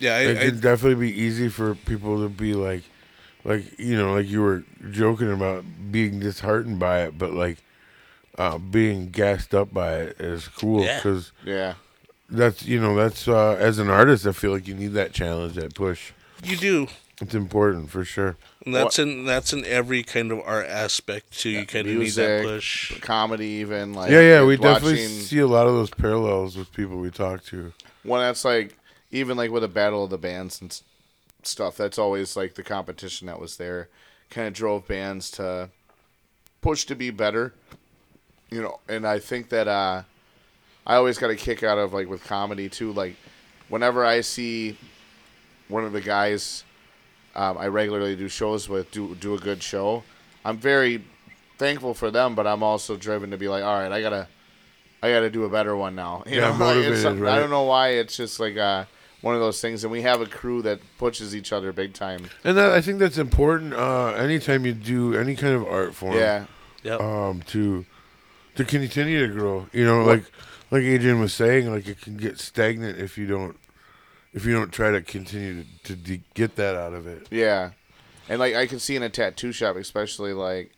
yeah, 0.00 0.18
it 0.18 0.38
I, 0.38 0.46
I, 0.46 0.50
definitely 0.50 0.96
be 1.12 1.20
easy 1.20 1.48
for 1.48 1.76
people 1.76 2.22
to 2.22 2.28
be 2.28 2.54
like 2.54 2.82
like 3.44 3.78
you 3.78 3.96
know, 3.96 4.14
like 4.14 4.26
you 4.28 4.42
were 4.42 4.64
joking 4.90 5.30
about 5.32 5.64
being 5.92 6.18
disheartened 6.18 6.80
by 6.80 7.02
it, 7.02 7.16
but 7.16 7.32
like 7.32 7.58
uh, 8.36 8.58
being 8.58 9.10
gassed 9.10 9.54
up 9.54 9.72
by 9.72 9.94
it 9.94 10.20
is 10.20 10.48
cool 10.48 10.82
Yeah. 10.84 10.96
because 10.96 11.30
Yeah. 11.44 11.74
that's 12.28 12.64
you 12.64 12.80
know 12.80 12.96
that's 12.96 13.28
uh, 13.28 13.54
as 13.60 13.78
an 13.78 13.88
artist 13.90 14.26
I 14.26 14.32
feel 14.32 14.50
like 14.50 14.66
you 14.66 14.74
need 14.74 14.94
that 14.94 15.12
challenge 15.12 15.54
that 15.54 15.72
push 15.76 16.10
you 16.42 16.56
do. 16.56 16.88
it's 17.20 17.34
important 17.34 17.90
for 17.90 18.04
sure 18.04 18.36
And 18.64 18.74
that's 18.74 18.98
in 18.98 19.24
that's 19.24 19.52
in 19.52 19.64
every 19.64 20.02
kind 20.02 20.32
of 20.32 20.40
art 20.44 20.66
aspect 20.66 21.38
too. 21.38 21.50
You 21.50 21.66
kind 21.66 21.86
of 21.88 21.96
need 21.96 22.10
that 22.12 22.44
push. 22.44 22.98
comedy, 23.00 23.46
even 23.46 23.92
like 23.92 24.10
yeah 24.10 24.20
yeah 24.20 24.44
we 24.44 24.56
watching 24.56 24.72
definitely 24.72 25.06
see 25.06 25.38
a 25.38 25.46
lot 25.46 25.66
of 25.66 25.74
those 25.74 25.90
parallels 25.90 26.56
with 26.56 26.72
people 26.72 26.98
we 26.98 27.10
talk 27.10 27.44
to 27.46 27.72
one 28.04 28.20
that's 28.20 28.44
like 28.44 28.76
even 29.10 29.36
like 29.36 29.50
with 29.50 29.64
a 29.64 29.68
battle 29.68 30.04
of 30.04 30.10
the 30.10 30.18
bands 30.18 30.60
and 30.60 30.80
stuff. 31.42 31.76
That's 31.76 31.98
always 31.98 32.36
like 32.36 32.54
the 32.54 32.62
competition 32.62 33.26
that 33.26 33.40
was 33.40 33.56
there, 33.56 33.88
kind 34.30 34.48
of 34.48 34.54
drove 34.54 34.86
bands 34.86 35.30
to 35.32 35.70
push 36.60 36.84
to 36.86 36.94
be 36.94 37.10
better. 37.10 37.54
You 38.50 38.62
know, 38.62 38.80
and 38.88 39.06
I 39.06 39.18
think 39.18 39.48
that 39.50 39.68
uh, 39.68 40.02
I 40.86 40.96
always 40.96 41.18
got 41.18 41.30
a 41.30 41.36
kick 41.36 41.62
out 41.62 41.78
of 41.78 41.92
like 41.92 42.08
with 42.08 42.24
comedy 42.24 42.68
too. 42.68 42.92
Like 42.92 43.16
whenever 43.68 44.04
I 44.04 44.20
see 44.20 44.76
one 45.68 45.84
of 45.84 45.92
the 45.92 46.00
guys 46.00 46.64
um, 47.36 47.58
I 47.58 47.66
regularly 47.68 48.16
do 48.16 48.28
shows 48.28 48.68
with 48.68 48.90
do 48.90 49.14
do 49.16 49.34
a 49.34 49.38
good 49.38 49.62
show, 49.62 50.02
I'm 50.44 50.56
very 50.58 51.04
thankful 51.58 51.94
for 51.94 52.10
them. 52.10 52.34
But 52.34 52.46
I'm 52.46 52.62
also 52.62 52.96
driven 52.96 53.30
to 53.30 53.36
be 53.36 53.48
like, 53.48 53.64
all 53.64 53.78
right, 53.78 53.90
I 53.92 54.00
gotta. 54.00 54.28
I 55.02 55.10
got 55.10 55.20
to 55.20 55.28
do 55.28 55.44
a 55.44 55.50
better 55.50 55.76
one 55.76 55.94
now. 55.94 56.22
You 56.26 56.36
Yeah, 56.36 56.56
know, 56.56 56.64
like, 56.64 56.76
it's 56.78 56.86
motivated, 56.86 57.02
some- 57.02 57.20
right? 57.20 57.34
I 57.34 57.38
don't 57.38 57.50
know 57.50 57.64
why. 57.64 57.88
It's 57.90 58.16
just 58.16 58.40
like 58.40 58.56
uh, 58.56 58.86
one 59.20 59.34
of 59.34 59.40
those 59.42 59.60
things, 59.60 59.84
and 59.84 59.92
we 59.92 60.00
have 60.00 60.22
a 60.22 60.26
crew 60.26 60.62
that 60.62 60.80
pushes 60.96 61.36
each 61.36 61.52
other 61.52 61.74
big 61.74 61.92
time. 61.92 62.24
and 62.42 62.56
that, 62.56 62.70
I 62.72 62.80
think 62.80 63.00
that's 63.00 63.18
important 63.18 63.74
uh, 63.74 64.14
anytime 64.14 64.64
you 64.64 64.72
do 64.72 65.14
any 65.14 65.36
kind 65.36 65.54
of 65.54 65.66
art 65.66 65.94
form 65.94 66.16
Yeah, 66.16 66.46
Yep. 66.84 67.00
um, 67.02 67.42
to 67.48 67.84
to 68.56 68.64
continue 68.64 69.26
to 69.26 69.30
grow. 69.34 69.66
You 69.74 69.84
know, 69.84 70.04
like 70.04 70.24
like 70.70 70.84
Adrian 70.84 71.20
was 71.20 71.34
saying, 71.34 71.70
like 71.70 71.86
it 71.86 72.00
can 72.00 72.16
get 72.16 72.38
stagnant 72.40 72.98
if 72.98 73.18
you 73.18 73.26
don't 73.26 73.56
if 74.34 74.44
you 74.44 74.52
don't 74.52 74.72
try 74.72 74.90
to 74.90 75.00
continue 75.00 75.62
to, 75.84 75.94
to 75.94 75.96
de- 75.96 76.22
get 76.34 76.56
that 76.56 76.74
out 76.76 76.92
of 76.92 77.06
it. 77.06 77.26
Yeah, 77.30 77.70
and 78.28 78.38
like 78.38 78.54
I 78.54 78.66
can 78.66 78.78
see 78.78 78.96
in 78.96 79.02
a 79.02 79.08
tattoo 79.08 79.52
shop, 79.52 79.76
especially 79.76 80.32
like 80.34 80.72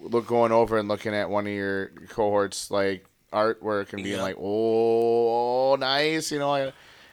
look 0.00 0.26
going 0.26 0.52
over 0.52 0.78
and 0.78 0.86
looking 0.88 1.14
at 1.14 1.28
one 1.30 1.46
of 1.48 1.52
your 1.52 1.86
cohorts 2.10 2.70
like 2.70 3.04
artwork 3.32 3.92
and 3.92 4.02
being 4.04 4.16
Yeah. 4.16 4.22
like, 4.22 4.36
oh, 4.38 5.74
nice, 5.76 6.30
you 6.30 6.38
know. 6.38 6.52
I, 6.54 6.72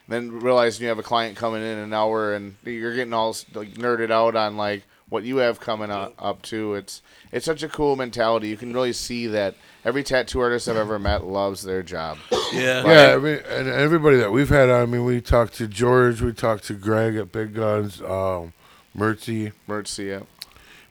then 0.09 0.39
realizing 0.39 0.83
you 0.83 0.89
have 0.89 0.99
a 0.99 1.03
client 1.03 1.35
coming 1.37 1.61
in 1.61 1.77
an 1.79 1.93
hour 1.93 2.33
and 2.33 2.55
you're 2.63 2.95
getting 2.95 3.13
all 3.13 3.35
like 3.53 3.73
nerded 3.73 4.09
out 4.11 4.35
on 4.35 4.55
like 4.55 4.83
what 5.09 5.23
you 5.23 5.37
have 5.37 5.59
coming 5.59 5.89
up, 5.91 6.13
up 6.19 6.41
to. 6.43 6.73
It's 6.75 7.01
it's 7.31 7.45
such 7.45 7.63
a 7.63 7.69
cool 7.69 7.95
mentality. 7.95 8.49
You 8.49 8.57
can 8.57 8.73
really 8.73 8.93
see 8.93 9.27
that 9.27 9.55
every 9.85 10.03
tattoo 10.03 10.39
artist 10.39 10.67
I've 10.67 10.75
ever 10.77 10.99
met 10.99 11.23
loves 11.25 11.63
their 11.63 11.83
job. 11.83 12.17
Yeah. 12.53 12.85
Yeah, 12.87 13.15
I 13.15 13.17
mean, 13.17 13.39
and 13.49 13.67
everybody 13.67 14.15
that 14.17 14.31
we've 14.31 14.47
had 14.47 14.69
on, 14.69 14.81
I 14.81 14.85
mean, 14.85 15.03
we 15.03 15.19
talked 15.19 15.55
to 15.55 15.67
George, 15.67 16.21
we 16.21 16.31
talked 16.31 16.63
to 16.67 16.73
Greg 16.75 17.17
at 17.17 17.29
Big 17.33 17.53
Guns, 17.53 18.01
um, 18.01 18.53
Mertzy, 18.97 19.51
Mercy, 19.67 20.05
yeah. 20.05 20.21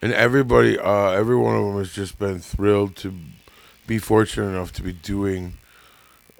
and 0.02 0.12
everybody, 0.12 0.78
uh, 0.78 1.08
every 1.12 1.34
one 1.34 1.56
of 1.56 1.64
them 1.64 1.78
has 1.78 1.94
just 1.94 2.18
been 2.18 2.40
thrilled 2.40 2.94
to 2.96 3.14
be 3.86 3.98
fortunate 3.98 4.48
enough 4.48 4.70
to 4.74 4.82
be 4.82 4.92
doing 4.92 5.54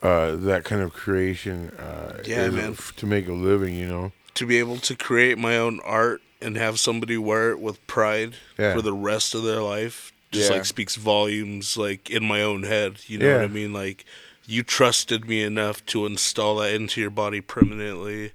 uh, 0.02 0.36
that 0.36 0.64
kind 0.64 0.82
of 0.82 0.92
creation. 0.92 1.70
Uh, 1.70 2.18
Yeah, 2.26 2.36
as 2.36 2.48
a- 2.54 2.56
man. 2.58 2.72
f- 2.72 2.92
to 2.96 3.06
make 3.06 3.26
a 3.26 3.32
living, 3.32 3.74
you 3.74 3.86
know. 3.88 4.12
to 4.34 4.44
be 4.46 4.58
able 4.58 4.76
to 4.76 4.94
create 4.94 5.38
my 5.38 5.56
own 5.56 5.80
art 5.82 6.20
and 6.40 6.56
have 6.56 6.78
somebody 6.78 7.16
wear 7.16 7.50
it 7.50 7.60
with 7.60 7.84
pride 7.86 8.34
Yeah. 8.58 8.74
for 8.74 8.82
the 8.82 8.92
rest 8.92 9.34
of 9.34 9.42
their 9.42 9.62
life 9.62 10.12
just 10.32 10.50
Yeah. 10.50 10.56
like 10.56 10.66
speaks 10.66 10.96
volumes 10.96 11.76
like 11.76 12.10
in 12.10 12.24
my 12.24 12.42
own 12.42 12.64
head 12.64 12.98
you 13.06 13.18
know 13.18 13.36
what 13.36 13.44
i 13.44 13.48
mean 13.48 13.72
like 13.72 14.04
you 14.46 14.62
trusted 14.62 15.26
me 15.28 15.42
enough 15.42 15.84
to 15.86 16.04
install 16.06 16.56
that 16.56 16.74
into 16.74 17.00
your 17.00 17.10
body 17.10 17.40
permanently 17.40 18.32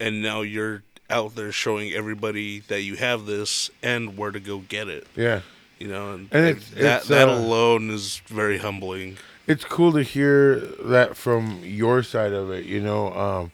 and 0.00 0.22
now 0.22 0.40
you're 0.42 0.82
out 1.10 1.34
there 1.36 1.52
showing 1.52 1.92
everybody 1.92 2.60
that 2.60 2.82
you 2.82 2.96
have 2.96 3.26
this 3.26 3.70
and 3.82 4.16
where 4.16 4.30
to 4.30 4.40
go 4.40 4.58
get 4.58 4.88
it 4.88 5.06
Yeah, 5.16 5.40
you 5.78 5.88
know 5.88 6.12
and, 6.14 6.28
And 6.32 6.46
it's- 6.48 6.70
that 6.70 6.98
it's, 7.00 7.08
that 7.08 7.28
uh, 7.28 7.32
alone 7.34 7.90
is 7.90 8.20
very 8.26 8.58
humbling 8.58 9.16
it's 9.46 9.64
cool 9.64 9.92
to 9.92 10.02
hear 10.02 10.56
that 10.84 11.16
from 11.16 11.60
your 11.64 12.02
side 12.02 12.34
of 12.34 12.50
it. 12.50 12.66
You 12.66 12.82
know, 12.82 13.14
um, 13.14 13.50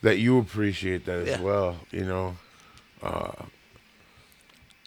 that 0.00 0.18
you 0.18 0.38
appreciate 0.38 1.04
that 1.06 1.18
as 1.18 1.26
Yeah. 1.30 1.40
well. 1.40 1.80
You 1.90 2.04
know, 2.04 2.36
uh, 3.02 3.32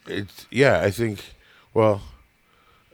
it's 0.08 0.48
yeah. 0.52 0.82
I 0.82 0.92
think. 0.92 1.24
Well, 1.74 2.02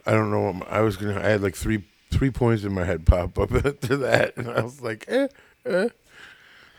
I 0.06 0.12
don't 0.12 0.30
know. 0.30 0.40
What 0.40 0.54
my, 0.54 0.66
I 0.66 0.80
was 0.80 0.96
gonna. 0.96 1.18
I 1.20 1.28
had 1.28 1.42
like 1.42 1.54
three 1.54 1.84
three 2.10 2.30
points 2.30 2.64
in 2.64 2.72
my 2.72 2.84
head 2.84 3.06
pop 3.06 3.38
up 3.38 3.48
to 3.80 3.96
that, 3.98 4.36
and 4.36 4.48
I 4.50 4.62
was 4.62 4.80
like, 4.80 5.04
eh, 5.08 5.28
eh. 5.66 5.88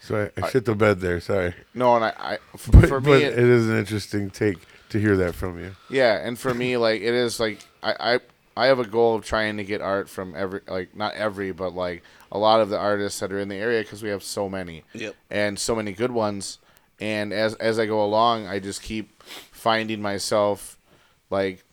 So 0.02 0.30
I, 0.38 0.42
I 0.46 0.50
shit 0.50 0.66
the 0.66 0.76
bed 0.76 1.00
there. 1.00 1.22
Sorry, 1.22 1.54
No, 1.74 1.96
and 1.96 2.04
I, 2.04 2.14
I 2.18 2.34
f- 2.54 2.70
but, 2.72 2.90
for 2.90 3.00
but 3.00 3.20
me, 3.20 3.24
it 3.24 3.40
is 3.40 3.70
an 3.70 3.78
interesting 3.78 4.30
take 4.30 4.58
to 4.90 5.00
hear 5.00 5.16
that 5.18 5.34
from 5.34 5.60
you. 5.60 5.76
Yeah, 5.90 6.20
and 6.22 6.38
for 6.38 6.54
me, 6.54 6.76
like 6.76 7.02
it 7.02 7.14
is 7.14 7.40
like 7.40 7.66
I, 7.82 8.16
I 8.16 8.20
I 8.56 8.66
have 8.68 8.80
a 8.80 8.86
goal 8.86 9.16
of 9.16 9.24
trying 9.24 9.58
to 9.58 9.64
get 9.64 9.82
art 9.82 10.10
from 10.10 10.36
every 10.36 10.60
like 10.68 10.96
not 10.96 11.14
every, 11.16 11.54
but 11.54 11.74
like 11.74 12.04
a 12.34 12.38
lot 12.38 12.60
of 12.60 12.70
the 12.70 12.78
artists 12.78 13.20
that 13.22 13.32
are 13.32 13.40
in 13.40 13.48
the 13.48 13.56
area 13.56 13.82
because 13.82 14.04
we 14.04 14.10
have 14.10 14.24
so 14.24 14.50
many 14.50 14.84
yep 14.94 15.16
and 15.32 15.58
so 15.58 15.74
many 15.76 15.94
good 15.94 16.12
ones. 16.12 16.60
And 17.00 17.34
as 17.34 17.56
as 17.56 17.80
I 17.80 17.86
go 17.86 18.04
along, 18.04 18.48
I 18.48 18.60
just 18.60 18.82
keep 18.82 19.22
finding 19.52 20.02
myself 20.02 20.78
like 21.30 21.64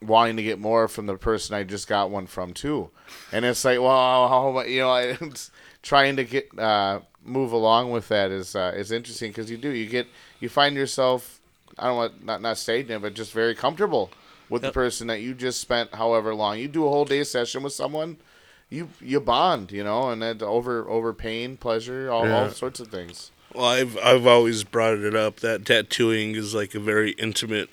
wanting 0.00 0.36
to 0.36 0.42
get 0.42 0.58
more 0.58 0.88
from 0.88 1.06
the 1.06 1.16
person 1.16 1.54
I 1.54 1.62
just 1.62 1.86
got 1.88 2.10
one 2.10 2.26
from 2.26 2.52
too. 2.52 2.90
And 3.30 3.44
it's 3.44 3.64
like, 3.64 3.80
well, 3.80 4.28
how 4.28 4.60
you 4.62 4.80
know, 4.80 4.94
it's 5.20 5.50
trying 5.82 6.16
to 6.16 6.24
get 6.24 6.56
uh, 6.58 7.00
move 7.24 7.52
along 7.52 7.90
with 7.90 8.08
that 8.08 8.30
is 8.30 8.56
uh, 8.56 8.72
is 8.74 8.90
interesting 8.90 9.30
because 9.30 9.50
you 9.50 9.56
do 9.56 9.70
you 9.70 9.86
get 9.86 10.06
you 10.40 10.48
find 10.48 10.74
yourself 10.74 11.40
I 11.78 11.86
don't 11.86 11.96
want 11.96 12.24
not 12.24 12.42
not 12.42 12.58
stagnant, 12.58 13.02
but 13.02 13.14
just 13.14 13.32
very 13.32 13.54
comfortable 13.54 14.10
with 14.48 14.62
the 14.62 14.72
person 14.72 15.06
that 15.06 15.20
you 15.20 15.34
just 15.34 15.60
spent 15.60 15.94
however 15.94 16.34
long. 16.34 16.58
You 16.58 16.68
do 16.68 16.86
a 16.86 16.90
whole 16.90 17.04
day 17.04 17.24
session 17.24 17.62
with 17.62 17.72
someone. 17.72 18.18
You, 18.68 18.88
you 19.02 19.20
bond, 19.20 19.70
you 19.70 19.84
know, 19.84 20.10
and 20.10 20.22
then 20.22 20.42
over 20.42 20.88
over 20.88 21.12
pain, 21.12 21.56
pleasure, 21.56 22.10
all, 22.10 22.30
all 22.30 22.48
sorts 22.50 22.80
of 22.80 22.88
things. 22.88 23.30
Well, 23.54 23.66
I've 23.66 23.98
I've 23.98 24.26
always 24.26 24.64
brought 24.64 24.98
it 24.98 25.14
up 25.14 25.40
that 25.40 25.64
tattooing 25.64 26.34
is 26.34 26.54
like 26.54 26.74
a 26.74 26.80
very 26.80 27.12
intimate 27.12 27.68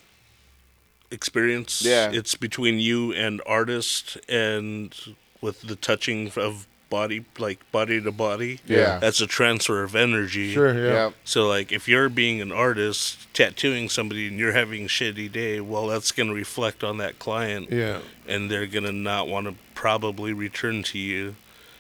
experience. 1.12 1.82
Yeah. 1.82 2.12
it's 2.12 2.36
between 2.36 2.80
you 2.80 3.14
and 3.14 3.42
artist, 3.46 4.18
and 4.28 4.96
with 5.42 5.62
the 5.62 5.76
touching 5.76 6.32
of 6.36 6.68
body, 6.90 7.24
like 7.38 7.60
body 7.72 8.02
to 8.02 8.12
body. 8.12 8.60
Yeah. 8.66 8.98
that's 9.00 9.22
a 9.22 9.28
transfer 9.28 9.84
of 9.84 9.96
energy. 9.96 10.54
Sure, 10.54 10.74
yeah, 10.74 10.94
Yeah. 10.94 11.12
So, 11.24 11.48
like, 11.48 11.72
if 11.72 11.88
you're 11.88 12.10
being 12.10 12.42
an 12.42 12.52
artist 12.52 13.32
tattooing 13.34 13.90
somebody 13.90 14.28
and 14.28 14.38
you're 14.38 14.54
having 14.54 14.86
a 14.86 14.88
shitty 14.88 15.32
day, 15.32 15.62
well, 15.62 15.88
that's 15.88 16.12
gonna 16.12 16.34
reflect 16.34 16.84
on 16.84 16.98
that 16.98 17.20
client, 17.20 17.72
yeah. 17.72 18.00
and 18.28 18.50
they're 18.50 18.68
gonna 18.68 18.92
not 18.92 19.28
want 19.28 19.48
to 19.48 19.56
probably 19.76 20.34
return 20.34 20.84
to 20.84 20.98
you. 20.98 21.36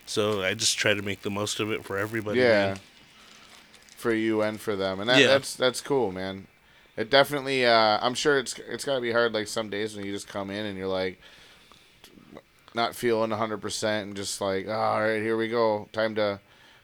So 0.06 0.42
I 0.42 0.54
just 0.56 0.78
try 0.78 0.94
to 0.96 1.02
make 1.02 1.22
the 1.22 1.30
most 1.30 1.60
of 1.60 1.72
it 1.72 1.86
for 1.86 1.98
everybody. 1.98 2.40
yeah 2.40 2.68
man. 2.70 2.80
For 4.00 4.14
you 4.14 4.42
and 4.42 4.60
for 4.60 4.76
them 4.76 5.00
and 5.00 5.10
that, 5.10 5.20
Yeah. 5.20 5.28
that's 5.28 5.56
that's 5.56 5.82
cool 5.82 6.12
man. 6.12 6.48
It 6.98 7.10
definitely 7.10 7.66
uh 7.66 8.00
i'm 8.02 8.14
sure 8.14 8.38
it's 8.40 8.58
it's 8.60 8.84
got 8.86 8.96
to 8.96 9.02
be 9.02 9.12
hard 9.12 9.34
like 9.34 9.48
some 9.48 9.70
days 9.70 9.96
when 9.96 10.06
you 10.06 10.12
just 10.12 10.28
come 10.28 10.50
in 10.50 10.66
and 10.66 10.78
you're 10.78 10.88
like 10.88 11.20
not 12.76 12.96
feeling 12.96 13.32
100% 13.32 14.02
and 14.04 14.16
just 14.16 14.40
like 14.42 14.66
oh, 14.68 14.72
all 14.72 15.02
right 15.02 15.22
here 15.22 15.36
we 15.38 15.48
go. 15.48 15.88
Time 15.92 16.16
to 16.16 16.40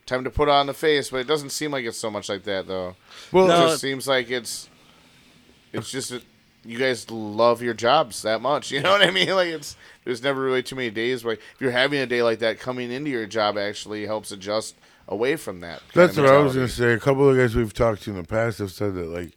time 0.05 0.23
to 0.23 0.29
put 0.29 0.49
on 0.49 0.65
the 0.67 0.73
face. 0.73 1.09
But 1.09 1.17
it 1.17 1.27
doesn't 1.27 1.51
seem 1.51 1.71
like 1.71 1.85
it's 1.85 1.97
so 1.97 2.09
much 2.11 2.27
like 2.29 2.43
that 2.43 2.67
though. 2.67 2.95
Well, 3.31 3.45
it 3.45 3.49
No, 3.49 3.67
just 3.67 3.81
seems 3.81 4.07
like 4.07 4.29
it's 4.31 4.69
it's 5.73 5.91
just 5.91 6.13
you 6.63 6.79
guys 6.79 7.11
love 7.11 7.61
your 7.61 7.75
jobs 7.75 8.23
that 8.23 8.41
much 8.41 8.71
you 8.71 8.81
know 8.81 8.89
what 8.91 9.03
i 9.03 9.11
mean? 9.11 9.29
Like 9.35 9.49
it's 9.49 9.75
there's 10.03 10.23
never 10.23 10.41
really 10.41 10.63
too 10.63 10.75
many 10.75 10.89
days 10.89 11.23
where 11.23 11.35
if 11.35 11.41
you're 11.59 11.69
having 11.71 11.99
a 11.99 12.07
day 12.07 12.23
like 12.23 12.39
that 12.39 12.59
coming 12.59 12.91
into 12.91 13.11
your 13.11 13.27
job 13.27 13.55
actually 13.57 14.05
helps 14.07 14.31
adjust 14.31 14.75
away 15.07 15.35
from 15.35 15.59
that 15.61 15.81
That's 15.93 16.17
what 16.17 16.25
I 16.27 16.37
was 16.39 16.55
gonna 16.55 16.67
say. 16.67 16.93
A 16.93 16.99
couple 16.99 17.29
of 17.29 17.37
guys 17.37 17.55
we've 17.55 17.73
talked 17.73 18.03
to 18.03 18.11
in 18.11 18.17
the 18.17 18.23
past 18.23 18.59
have 18.59 18.71
said 18.71 18.95
that, 18.95 19.05
like, 19.07 19.31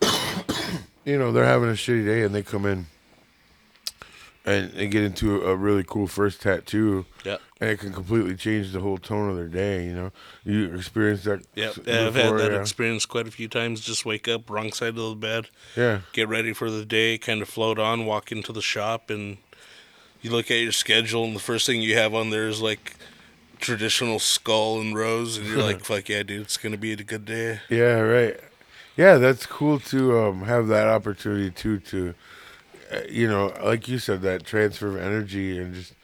you 1.04 1.18
know, 1.18 1.32
they're 1.32 1.44
having 1.44 1.68
a 1.68 1.72
shitty 1.72 2.04
day 2.04 2.22
and 2.22 2.34
they 2.34 2.42
come 2.42 2.66
in 2.66 2.86
and 4.44 4.72
they 4.72 4.88
get 4.88 5.04
into 5.04 5.42
a 5.42 5.54
really 5.54 5.84
cool 5.84 6.08
first 6.08 6.42
tattoo, 6.42 7.06
Yeah. 7.24 7.36
and 7.60 7.70
it 7.70 7.78
can 7.78 7.92
completely 7.92 8.34
change 8.34 8.72
the 8.72 8.80
whole 8.80 8.98
tone 8.98 9.30
of 9.30 9.36
their 9.36 9.46
day. 9.46 9.84
You 9.84 9.94
know, 9.94 10.12
you 10.44 10.74
experience 10.74 11.22
that. 11.24 11.44
Yeah, 11.54 11.68
I've 11.68 12.16
had 12.16 12.36
that 12.38 12.50
yeah. 12.50 12.60
experience 12.60 13.06
quite 13.06 13.28
a 13.28 13.30
few 13.30 13.46
times. 13.46 13.80
Just 13.80 14.04
wake 14.04 14.26
up, 14.26 14.50
wrong 14.50 14.72
side 14.72 14.98
of 14.98 15.10
the 15.10 15.14
bed, 15.14 15.48
Yeah, 15.76 16.00
get 16.12 16.28
ready 16.28 16.52
for 16.52 16.70
the 16.70 16.84
day, 16.84 17.18
kind 17.18 17.40
of 17.40 17.48
float 17.48 17.78
on, 17.78 18.04
walk 18.04 18.32
into 18.32 18.52
the 18.52 18.62
shop, 18.62 19.10
and 19.10 19.36
you 20.22 20.30
look 20.32 20.50
at 20.50 20.56
your 20.58 20.72
schedule, 20.72 21.24
and 21.24 21.36
the 21.36 21.40
first 21.40 21.64
thing 21.66 21.80
you 21.80 21.96
have 21.96 22.12
on 22.12 22.30
there 22.30 22.48
is 22.48 22.60
like 22.60 22.96
traditional 23.62 24.18
skull 24.18 24.78
and 24.80 24.94
rose, 24.94 25.38
and 25.38 25.46
you're 25.46 25.62
like, 25.70 25.82
"Fuck 25.84 26.10
yeah, 26.10 26.22
dude, 26.22 26.42
it's 26.42 26.58
gonna 26.58 26.76
be 26.76 26.92
a 26.92 26.96
good 26.96 27.24
day." 27.24 27.60
yeah, 27.70 28.00
right. 28.00 28.38
Yeah, 28.96 29.16
that's 29.16 29.46
cool 29.46 29.80
to 29.80 30.18
um, 30.18 30.42
have 30.42 30.66
that 30.68 30.86
opportunity 30.86 31.50
too. 31.50 31.78
To 31.78 32.14
uh, 32.92 33.00
you 33.08 33.26
know, 33.26 33.54
like 33.64 33.88
you 33.88 33.98
said, 33.98 34.20
that 34.22 34.44
transfer 34.44 34.88
of 34.88 34.96
energy 34.98 35.58
and 35.58 35.74
just. 35.74 35.94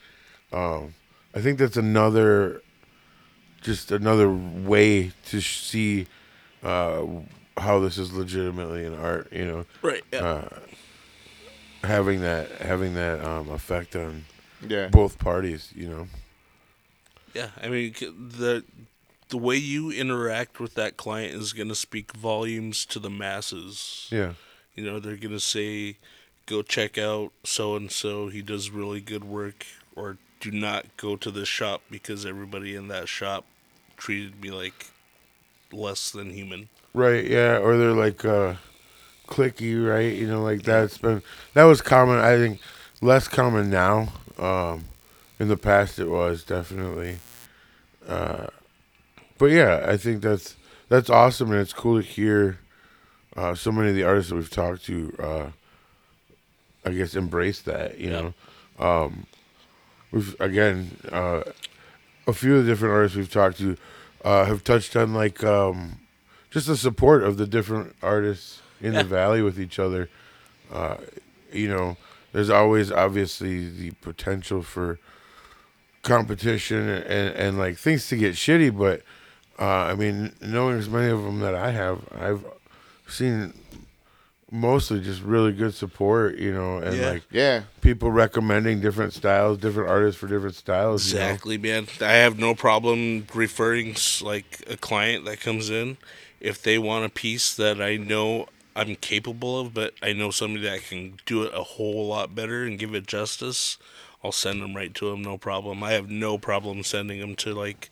Um, 0.51 0.95
I 1.35 1.41
think 1.41 1.59
that's 1.59 1.77
another, 1.77 2.63
just 3.61 3.91
another 3.91 4.31
way 4.31 5.11
to 5.27 5.39
sh- 5.39 5.59
see 5.59 6.07
uh, 6.63 7.05
how 7.55 7.79
this 7.79 7.99
is 7.99 8.11
legitimately 8.11 8.83
an 8.87 8.95
art. 8.95 9.31
You 9.31 9.45
know, 9.45 9.65
Right. 9.83 10.03
Yeah. 10.11 10.23
uh, 10.25 10.49
having 11.83 12.21
that 12.21 12.49
having 12.61 12.95
that 12.95 13.23
um, 13.23 13.49
effect 13.51 13.95
on 13.95 14.25
yeah 14.67 14.87
both 14.87 15.19
parties. 15.19 15.71
You 15.75 15.89
know. 15.89 16.07
Yeah, 17.33 17.49
I 17.61 17.67
mean 17.67 17.93
the 17.99 18.63
the 19.29 19.37
way 19.37 19.55
you 19.55 19.91
interact 19.91 20.59
with 20.59 20.73
that 20.73 20.97
client 20.97 21.35
is 21.35 21.53
going 21.53 21.69
to 21.69 21.75
speak 21.75 22.13
volumes 22.13 22.85
to 22.87 22.99
the 22.99 23.09
masses. 23.09 24.07
Yeah. 24.11 24.33
You 24.75 24.83
know, 24.83 24.99
they're 24.99 25.17
going 25.17 25.31
to 25.33 25.39
say 25.39 25.97
go 26.45 26.61
check 26.63 26.97
out 26.97 27.31
so 27.43 27.75
and 27.75 27.91
so, 27.91 28.29
he 28.29 28.41
does 28.41 28.71
really 28.71 29.01
good 29.01 29.23
work 29.23 29.65
or 29.95 30.17
do 30.39 30.51
not 30.51 30.85
go 30.97 31.15
to 31.15 31.29
this 31.29 31.47
shop 31.47 31.81
because 31.91 32.25
everybody 32.25 32.75
in 32.75 32.87
that 32.87 33.07
shop 33.07 33.45
treated 33.97 34.41
me 34.41 34.49
like 34.49 34.87
less 35.71 36.09
than 36.09 36.31
human. 36.31 36.69
Right. 36.93 37.25
Yeah. 37.25 37.59
Or 37.59 37.77
they're 37.77 37.91
like 37.91 38.25
uh, 38.25 38.55
cliquey. 39.27 39.87
Right. 39.87 40.15
You 40.15 40.27
know, 40.27 40.41
like 40.41 40.63
that's 40.63 40.97
been 40.97 41.21
that 41.53 41.65
was 41.65 41.81
common. 41.81 42.17
I 42.17 42.37
think 42.37 42.59
less 43.01 43.27
common 43.27 43.69
now. 43.69 44.09
Um, 44.39 44.85
in 45.39 45.47
the 45.47 45.57
past, 45.57 45.99
it 45.99 46.07
was 46.09 46.43
definitely. 46.43 47.17
Uh, 48.07 48.47
but 49.37 49.47
yeah, 49.47 49.85
I 49.87 49.97
think 49.97 50.21
that's 50.21 50.55
that's 50.89 51.09
awesome, 51.09 51.51
and 51.51 51.61
it's 51.61 51.73
cool 51.73 52.01
to 52.01 52.07
hear 52.07 52.59
uh, 53.35 53.55
so 53.55 53.71
many 53.71 53.89
of 53.89 53.95
the 53.95 54.03
artists 54.03 54.29
that 54.29 54.35
we've 54.35 54.49
talked 54.49 54.85
to. 54.85 55.15
Uh, 55.19 55.47
I 56.85 56.91
guess 56.91 57.15
embrace 57.15 57.61
that. 57.61 57.99
You 57.99 58.09
Yeah. 58.09 58.31
know, 58.79 58.85
um, 59.05 59.25
we've 60.11 60.35
again 60.39 60.97
uh, 61.11 61.43
a 62.27 62.33
few 62.33 62.57
of 62.57 62.65
the 62.65 62.71
different 62.71 62.93
artists 62.93 63.17
we've 63.17 63.31
talked 63.31 63.57
to 63.59 63.77
uh, 64.23 64.45
have 64.45 64.63
touched 64.63 64.95
on 64.95 65.13
like 65.13 65.43
um, 65.43 65.99
just 66.51 66.67
the 66.67 66.77
support 66.77 67.23
of 67.23 67.37
the 67.37 67.47
different 67.47 67.95
artists 68.01 68.61
in 68.81 68.93
Yeah. 68.93 69.03
the 69.03 69.09
valley 69.09 69.41
with 69.41 69.59
each 69.59 69.77
other. 69.79 70.09
Uh, 70.71 70.97
you 71.51 71.67
know, 71.67 71.97
there's 72.31 72.49
always 72.49 72.91
obviously 72.91 73.69
the 73.69 73.91
potential 74.01 74.61
for 74.63 74.99
competition 76.09 76.89
and, 76.89 77.35
and 77.35 77.57
like 77.57 77.77
things 77.77 78.07
to 78.09 78.17
get 78.17 78.35
shitty, 78.35 78.77
but 78.77 79.01
uh, 79.59 79.65
I 79.91 79.95
mean, 79.95 80.33
knowing 80.41 80.77
as 80.77 80.89
many 80.89 81.09
of 81.11 81.21
them 81.23 81.39
that 81.39 81.55
I 81.55 81.71
have, 81.71 81.99
I've 82.17 82.43
seen 83.07 83.53
mostly 84.51 84.99
just 84.99 85.21
really 85.21 85.51
good 85.51 85.73
support, 85.75 86.37
you 86.37 86.51
know, 86.53 86.77
and 86.77 86.97
Yeah. 86.97 87.09
like 87.09 87.23
Yeah. 87.31 87.63
people 87.81 88.09
recommending 88.11 88.81
different 88.81 89.13
styles, 89.13 89.57
different 89.59 89.89
artists 89.89 90.19
for 90.19 90.27
different 90.27 90.55
styles. 90.55 91.11
you 91.11 91.19
know? 91.19 91.25
Exactly, 91.25 91.57
man. 91.57 91.87
I 92.01 92.13
have 92.13 92.39
no 92.39 92.55
problem 92.55 93.27
referring 93.33 93.95
like 94.21 94.63
a 94.67 94.75
client 94.77 95.25
that 95.25 95.39
comes 95.39 95.69
in 95.69 95.97
if 96.39 96.61
they 96.61 96.77
want 96.79 97.05
a 97.05 97.09
piece 97.09 97.53
that 97.55 97.81
I 97.81 97.97
know 97.97 98.47
I'm 98.75 98.95
capable 98.95 99.59
of, 99.59 99.73
but 99.73 99.93
I 100.01 100.13
know 100.13 100.31
somebody 100.31 100.63
that 100.65 100.83
can 100.83 101.19
do 101.25 101.43
it 101.43 101.53
a 101.53 101.63
whole 101.63 102.07
lot 102.07 102.33
better 102.33 102.63
and 102.63 102.79
give 102.79 102.95
it 102.95 103.05
justice. 103.07 103.77
I'll 104.23 104.31
send 104.31 104.61
them 104.61 104.75
right 104.75 104.93
to 104.95 105.09
them, 105.11 105.21
no 105.21 105.37
problem. 105.37 105.83
I 105.83 105.91
have 105.93 106.09
no 106.09 106.37
problem 106.37 106.83
sending 106.83 107.19
them 107.19 107.35
to 107.37 107.53
like, 107.53 107.89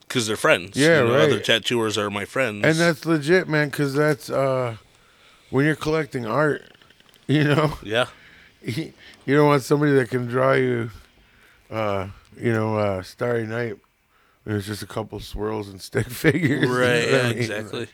because 0.00 0.26
they're 0.26 0.36
friends. 0.36 0.76
Yeah, 0.76 1.02
you 1.02 1.08
know, 1.08 1.14
right. 1.14 1.22
Other 1.22 1.40
tattooers 1.40 1.98
are 1.98 2.10
my 2.10 2.24
friends. 2.24 2.64
And 2.64 2.76
that's 2.78 3.04
legit, 3.04 3.48
man, 3.48 3.68
because 3.68 3.92
that's 3.94 4.30
uh, 4.30 4.76
when 5.50 5.66
you're 5.66 5.76
collecting 5.76 6.26
art, 6.26 6.62
you 7.26 7.44
know, 7.44 7.74
yeah, 7.82 8.06
you 8.62 8.92
don't 9.26 9.46
want 9.48 9.62
somebody 9.62 9.92
that 9.92 10.08
can 10.10 10.26
draw 10.26 10.52
you, 10.52 10.90
uh, 11.70 12.08
you 12.40 12.52
know, 12.52 12.76
uh, 12.76 13.02
Starry 13.02 13.46
Night. 13.46 13.76
There's 14.46 14.66
just 14.66 14.82
a 14.82 14.86
couple 14.86 15.20
swirls 15.20 15.68
and 15.68 15.80
stick 15.80 16.06
figures. 16.10 16.62
you 16.62 16.66
know 16.68 16.78
right, 16.78 17.08
yeah, 17.10 17.18
I 17.18 17.28
mean? 17.28 17.38
exactly. 17.38 17.88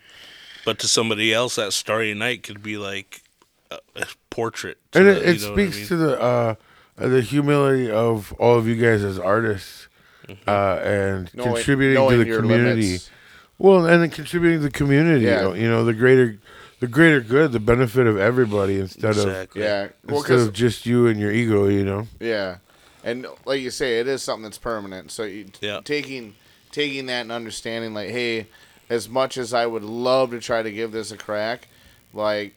But 0.64 0.78
to 0.80 0.88
somebody 0.88 1.34
else, 1.34 1.56
that 1.56 1.72
Starry 1.72 2.14
Night 2.14 2.44
could 2.44 2.62
be 2.62 2.76
like 2.76 3.22
a, 3.70 3.78
a 3.96 4.06
portrait. 4.30 4.78
to 4.92 4.98
And 5.00 5.08
it, 5.08 5.16
it 5.16 5.26
what 5.26 5.50
I 5.50 5.52
speaks 5.54 5.76
mean? 5.78 5.86
to 5.88 5.96
the 5.96 6.20
uh, 6.20 6.54
the 6.96 7.20
humility 7.20 7.90
of 7.90 8.32
all 8.38 8.56
of 8.58 8.66
you 8.66 8.76
guys 8.76 9.02
as 9.04 9.18
artists 9.18 9.88
Mm-hmm. 10.28 10.50
uh, 10.50 10.76
and 10.82 11.30
Knowing- 11.34 11.54
contributing 11.54 12.08
to 12.08 12.16
the 12.16 12.36
community. 12.36 12.82
limits. 12.82 13.10
Well, 13.58 13.86
and 13.86 14.02
then 14.02 14.10
contributing 14.10 14.58
to 14.58 14.64
the 14.64 14.70
community. 14.72 15.24
Yeah. 15.24 15.54
You 15.54 15.68
know, 15.68 15.84
the 15.84 15.94
greater 15.94 16.38
the 16.80 16.88
greater 16.88 17.20
good, 17.20 17.52
the 17.52 17.60
benefit 17.60 18.08
of 18.08 18.18
everybody 18.18 18.80
instead 18.80 19.12
of 19.12 19.18
exactly. 19.18 19.62
Yeah. 19.62 19.88
Well, 20.04 20.16
instead 20.18 20.38
'cause- 20.38 20.46
of 20.48 20.52
just 20.52 20.84
you 20.84 21.06
and 21.06 21.20
your 21.20 21.30
ego. 21.30 21.68
You 21.68 21.84
know. 21.84 22.08
Yeah, 22.18 22.56
and 23.04 23.24
like 23.44 23.60
you 23.60 23.70
say, 23.70 24.00
it 24.00 24.08
is 24.08 24.20
something 24.24 24.42
that's 24.42 24.58
permanent. 24.58 25.12
So 25.12 25.22
you, 25.22 25.46
Yeah. 25.60 25.80
taking 25.84 26.34
taking 26.72 27.06
that 27.06 27.20
and 27.20 27.30
understanding, 27.30 27.94
like, 27.94 28.10
hey, 28.10 28.48
as 28.90 29.08
much 29.08 29.38
as 29.38 29.54
I 29.54 29.64
would 29.64 29.84
love 29.84 30.32
to 30.32 30.40
try 30.40 30.60
to 30.62 30.72
give 30.72 30.90
this 30.90 31.12
a 31.12 31.16
crack, 31.16 31.68
like, 32.12 32.52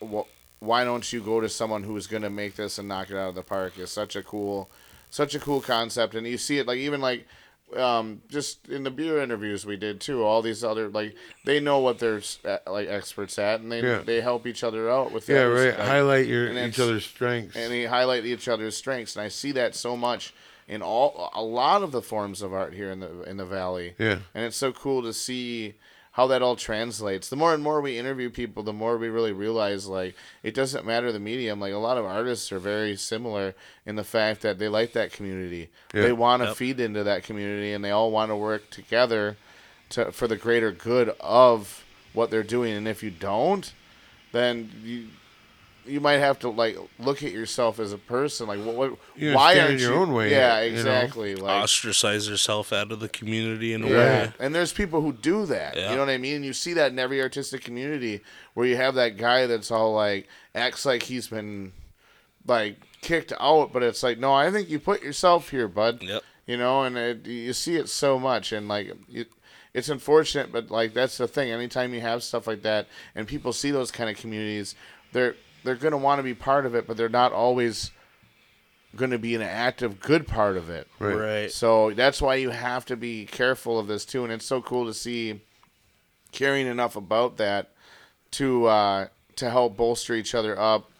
wh- 0.00 0.22
why 0.60 0.84
don't 0.84 1.12
you 1.12 1.20
go 1.20 1.40
to 1.40 1.48
someone 1.48 1.82
who 1.82 1.96
is 1.96 2.06
going 2.06 2.22
to 2.22 2.30
make 2.30 2.56
this 2.56 2.78
and 2.78 2.88
knock 2.88 3.10
it 3.10 3.16
out 3.16 3.28
of 3.30 3.34
the 3.34 3.42
park? 3.42 3.78
Is 3.78 3.90
such 3.90 4.16
a 4.16 4.22
cool, 4.22 4.70
such 5.10 5.34
a 5.34 5.38
cool 5.38 5.60
concept, 5.60 6.14
and 6.14 6.26
you 6.26 6.38
see 6.38 6.58
it 6.58 6.66
like 6.66 6.78
even 6.78 7.00
like. 7.00 7.26
Um, 7.76 8.22
just 8.28 8.68
in 8.68 8.84
the 8.84 8.92
beer 8.92 9.20
interviews 9.20 9.66
we 9.66 9.76
did 9.76 10.00
too, 10.00 10.22
all 10.22 10.40
these 10.40 10.62
other 10.62 10.88
like 10.88 11.16
they 11.44 11.58
know 11.58 11.80
what 11.80 11.98
they're 11.98 12.22
like 12.64 12.86
experts 12.86 13.40
at, 13.40 13.58
and 13.60 13.72
they 13.72 13.82
Yeah. 13.82 14.02
they 14.06 14.20
help 14.20 14.46
each 14.46 14.62
other 14.62 14.88
out 14.88 15.10
with 15.10 15.28
Yeah, 15.28 15.42
right. 15.42 15.74
Highlight 15.74 16.28
your 16.28 16.48
each 16.56 16.78
other's 16.78 17.04
strengths. 17.04 17.56
and 17.56 17.72
they 17.72 17.86
highlight 17.86 18.24
each 18.24 18.46
other's 18.46 18.76
strengths 18.76 19.16
and 19.16 19.24
i 19.24 19.26
see 19.28 19.50
that 19.50 19.74
so 19.74 19.96
much 19.96 20.32
in 20.68 20.80
all 20.80 21.28
a 21.34 21.42
lot 21.42 21.82
of 21.82 21.90
the 21.90 22.00
forms 22.02 22.40
of 22.40 22.52
art 22.54 22.72
here 22.72 22.92
in 22.92 23.00
the 23.00 23.22
in 23.22 23.36
the 23.36 23.44
valley 23.44 23.94
Yeah. 23.98 24.18
and 24.32 24.44
it's 24.44 24.56
so 24.56 24.70
cool 24.70 25.02
to 25.02 25.12
see 25.12 25.74
how 26.16 26.26
that 26.26 26.40
all 26.42 26.56
translates 26.56 27.28
the 27.28 27.36
more 27.36 27.52
and 27.52 27.62
more 27.62 27.80
we 27.82 27.98
interview 27.98 28.30
people 28.30 28.62
the 28.62 28.72
more 28.72 28.96
we 28.96 29.08
really 29.08 29.32
realize 29.32 29.86
like 29.86 30.14
it 30.42 30.54
doesn't 30.54 30.86
matter 30.86 31.12
the 31.12 31.20
medium 31.20 31.60
like 31.60 31.72
a 31.74 31.76
lot 31.88 31.98
of 31.98 32.04
artists 32.06 32.50
are 32.50 32.58
very 32.58 32.96
similar 32.96 33.54
in 33.84 33.96
the 33.96 34.04
fact 34.04 34.40
that 34.40 34.58
they 34.58 34.66
like 34.68 34.92
that 34.94 35.12
community 35.12 35.68
Yeah. 35.92 36.02
they 36.02 36.12
want 36.12 36.40
to 36.42 36.48
Yep. 36.48 36.56
feed 36.56 36.80
into 36.80 37.04
that 37.04 37.22
community 37.22 37.72
and 37.74 37.84
they 37.84 37.90
all 37.90 38.10
want 38.10 38.30
to 38.30 38.36
work 38.36 38.70
together 38.70 39.36
to 39.90 40.10
for 40.10 40.26
the 40.26 40.36
greater 40.36 40.72
good 40.72 41.10
of 41.20 41.84
what 42.14 42.30
they're 42.30 42.42
doing 42.42 42.72
and 42.72 42.88
if 42.88 43.02
you 43.02 43.10
don't 43.10 43.72
then 44.32 44.70
you 44.82 45.08
you 45.86 46.00
might 46.00 46.18
have 46.18 46.38
to 46.40 46.48
like 46.48 46.76
look 46.98 47.22
at 47.22 47.32
yourself 47.32 47.78
as 47.78 47.92
a 47.92 47.98
person 47.98 48.46
like 48.46 48.60
what, 48.60 48.74
what 48.74 48.98
You 49.14 49.34
why 49.34 49.54
in 49.54 49.60
aren't 49.60 49.80
your 49.80 49.92
you 49.92 49.98
own 49.98 50.12
way, 50.12 50.30
yeah 50.30 50.60
you 50.60 50.72
know? 50.72 50.78
exactly 50.78 51.34
like 51.34 51.62
ostracize 51.62 52.28
yourself 52.28 52.72
out 52.72 52.92
of 52.92 53.00
the 53.00 53.08
community 53.08 53.72
in 53.72 53.82
a 53.84 53.88
yeah. 53.88 53.94
way. 53.94 54.32
And 54.40 54.54
there's 54.54 54.72
people 54.72 55.00
who 55.00 55.12
do 55.12 55.46
that. 55.46 55.76
Yeah. 55.76 55.90
You 55.90 55.96
know 55.96 56.02
what 56.02 56.10
I 56.10 56.18
mean? 56.18 56.42
You 56.42 56.52
see 56.52 56.72
that 56.74 56.92
in 56.92 56.98
every 56.98 57.20
artistic 57.22 57.62
community 57.62 58.22
where 58.54 58.66
you 58.66 58.76
have 58.76 58.94
that 58.94 59.16
guy 59.16 59.46
that's 59.46 59.70
all 59.70 59.94
like 59.94 60.28
acts 60.54 60.84
like 60.86 61.04
he's 61.04 61.28
been 61.28 61.72
like 62.46 62.76
kicked 63.02 63.32
out, 63.38 63.72
but 63.72 63.82
it's 63.82 64.02
like, 64.02 64.18
no, 64.18 64.32
I 64.32 64.50
think 64.50 64.68
you 64.68 64.78
put 64.78 65.02
yourself 65.02 65.50
here, 65.50 65.68
bud. 65.68 66.02
Yep. 66.02 66.22
You 66.46 66.56
know, 66.56 66.82
and 66.82 66.96
it, 66.96 67.26
you 67.26 67.52
see 67.52 67.76
it 67.76 67.88
so 67.88 68.20
much, 68.20 68.52
and 68.52 68.68
like 68.68 68.92
it, 69.12 69.28
it's 69.74 69.88
unfortunate, 69.88 70.52
but 70.52 70.70
like 70.70 70.94
that's 70.94 71.18
the 71.18 71.26
thing. 71.26 71.50
Anytime 71.50 71.92
you 71.92 72.00
have 72.00 72.22
stuff 72.22 72.46
like 72.46 72.62
that, 72.62 72.86
and 73.16 73.26
people 73.26 73.52
see 73.52 73.72
those 73.72 73.90
kind 73.90 74.08
of 74.08 74.16
communities, 74.16 74.76
they're 75.12 75.34
they're 75.66 75.74
gonna 75.74 75.98
want 75.98 76.18
to 76.18 76.22
be 76.22 76.34
part 76.34 76.64
of 76.64 76.74
it, 76.74 76.86
but 76.86 76.96
they're 76.96 77.08
not 77.08 77.32
always 77.32 77.90
going 78.96 79.10
to 79.10 79.18
be 79.18 79.34
an 79.34 79.42
active 79.42 80.00
good 80.00 80.26
part 80.26 80.56
of 80.56 80.70
it. 80.70 80.88
Right. 80.98 81.14
Right. 81.14 81.52
So 81.52 81.92
that's 81.92 82.20
why 82.20 82.36
you 82.36 82.50
have 82.50 82.86
to 82.86 82.96
be 82.96 83.26
careful 83.26 83.78
of 83.78 83.86
this 83.86 84.04
too, 84.04 84.24
and 84.24 84.32
it's 84.32 84.46
so 84.46 84.60
cool 84.62 84.86
to 84.86 84.94
see 84.94 85.40
caring 86.32 86.66
enough 86.66 86.96
about 86.96 87.36
that 87.36 87.70
to 88.32 88.66
uh, 88.66 89.08
to 89.36 89.50
help 89.50 89.76
bolster 89.76 90.14
each 90.14 90.34
other 90.34 90.58
up, 90.58 90.90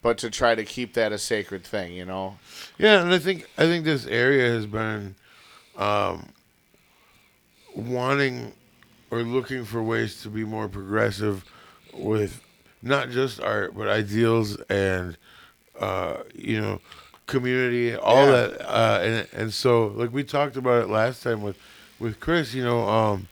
but 0.00 0.18
to 0.18 0.30
try 0.30 0.54
to 0.54 0.64
keep 0.64 0.94
that 0.94 1.12
a 1.12 1.18
sacred 1.18 1.64
thing. 1.64 1.92
You 1.92 2.04
know. 2.04 2.38
Yeah, 2.78 3.02
and 3.02 3.12
I 3.12 3.18
think 3.18 3.46
I 3.58 3.64
think 3.64 3.84
this 3.84 4.06
area 4.06 4.50
has 4.50 4.66
been 4.66 5.14
um, 5.76 6.28
wanting 7.74 8.52
or 9.10 9.22
looking 9.22 9.64
for 9.64 9.82
ways 9.82 10.22
to 10.22 10.28
be 10.28 10.44
more 10.44 10.68
progressive 10.68 11.44
with 11.92 12.42
not 12.82 13.10
just 13.10 13.40
art 13.40 13.74
but 13.76 13.88
ideals 13.88 14.56
and 14.68 15.16
uh, 15.80 16.18
you 16.34 16.60
know 16.60 16.80
community, 17.26 17.94
all 17.94 18.26
Yeah. 18.26 18.32
that, 18.32 18.60
uh, 18.68 18.98
and 19.02 19.28
and 19.32 19.54
so 19.54 19.86
like 19.96 20.12
we 20.12 20.24
talked 20.24 20.56
about 20.56 20.82
it 20.82 20.88
last 20.90 21.22
time 21.22 21.42
with 21.42 21.56
with 21.98 22.18
Chris, 22.20 22.52
you 22.54 22.64
know, 22.64 22.88
um, 22.88 23.28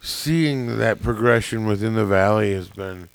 seeing 0.00 0.78
that 0.78 1.02
progression 1.02 1.66
within 1.66 1.94
the 1.94 2.04
valley 2.04 2.52
has 2.52 2.68
been 2.68 3.08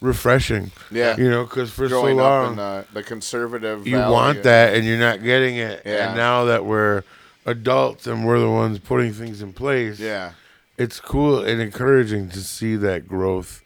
refreshing. 0.00 0.70
Yeah. 0.90 1.16
You 1.18 1.28
know, 1.30 1.44
because 1.44 1.70
for 1.70 1.88
so 1.88 2.02
long 2.04 2.52
in 2.52 2.56
the, 2.56 2.86
the 2.94 3.02
conservative. 3.02 3.86
you 3.86 3.96
valley, 3.98 4.12
want 4.12 4.42
that 4.44 4.74
and 4.74 4.86
you're 4.86 4.98
not 4.98 5.22
getting 5.22 5.56
it 5.56 5.82
Yeah. 5.84 6.08
and 6.08 6.16
now 6.16 6.44
that 6.46 6.64
we're 6.64 7.02
adults 7.44 8.06
and 8.06 8.24
we're 8.26 8.38
the 8.40 8.48
ones 8.48 8.78
putting 8.78 9.12
things 9.12 9.42
in 9.42 9.52
place 9.52 9.98
Yeah. 10.00 10.32
it's 10.78 10.98
cool 11.00 11.42
and 11.44 11.60
encouraging 11.60 12.30
to 12.30 12.40
see 12.40 12.76
that 12.76 13.06
growth 13.06 13.62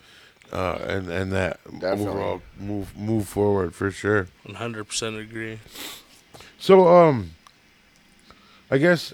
uh, 0.55 0.79
and 0.87 1.09
and 1.11 1.33
that 1.33 1.59
Definitely. 1.65 2.07
overall 2.07 2.43
move 2.59 2.97
move 2.97 3.29
forward 3.29 3.75
for 3.75 3.91
sure 3.91 4.29
One 4.45 4.55
hundred 4.57 4.85
percent 4.85 5.17
agree. 5.17 5.59
so 6.59 6.87
um 6.89 7.33
i 8.71 8.79
guess 8.79 9.13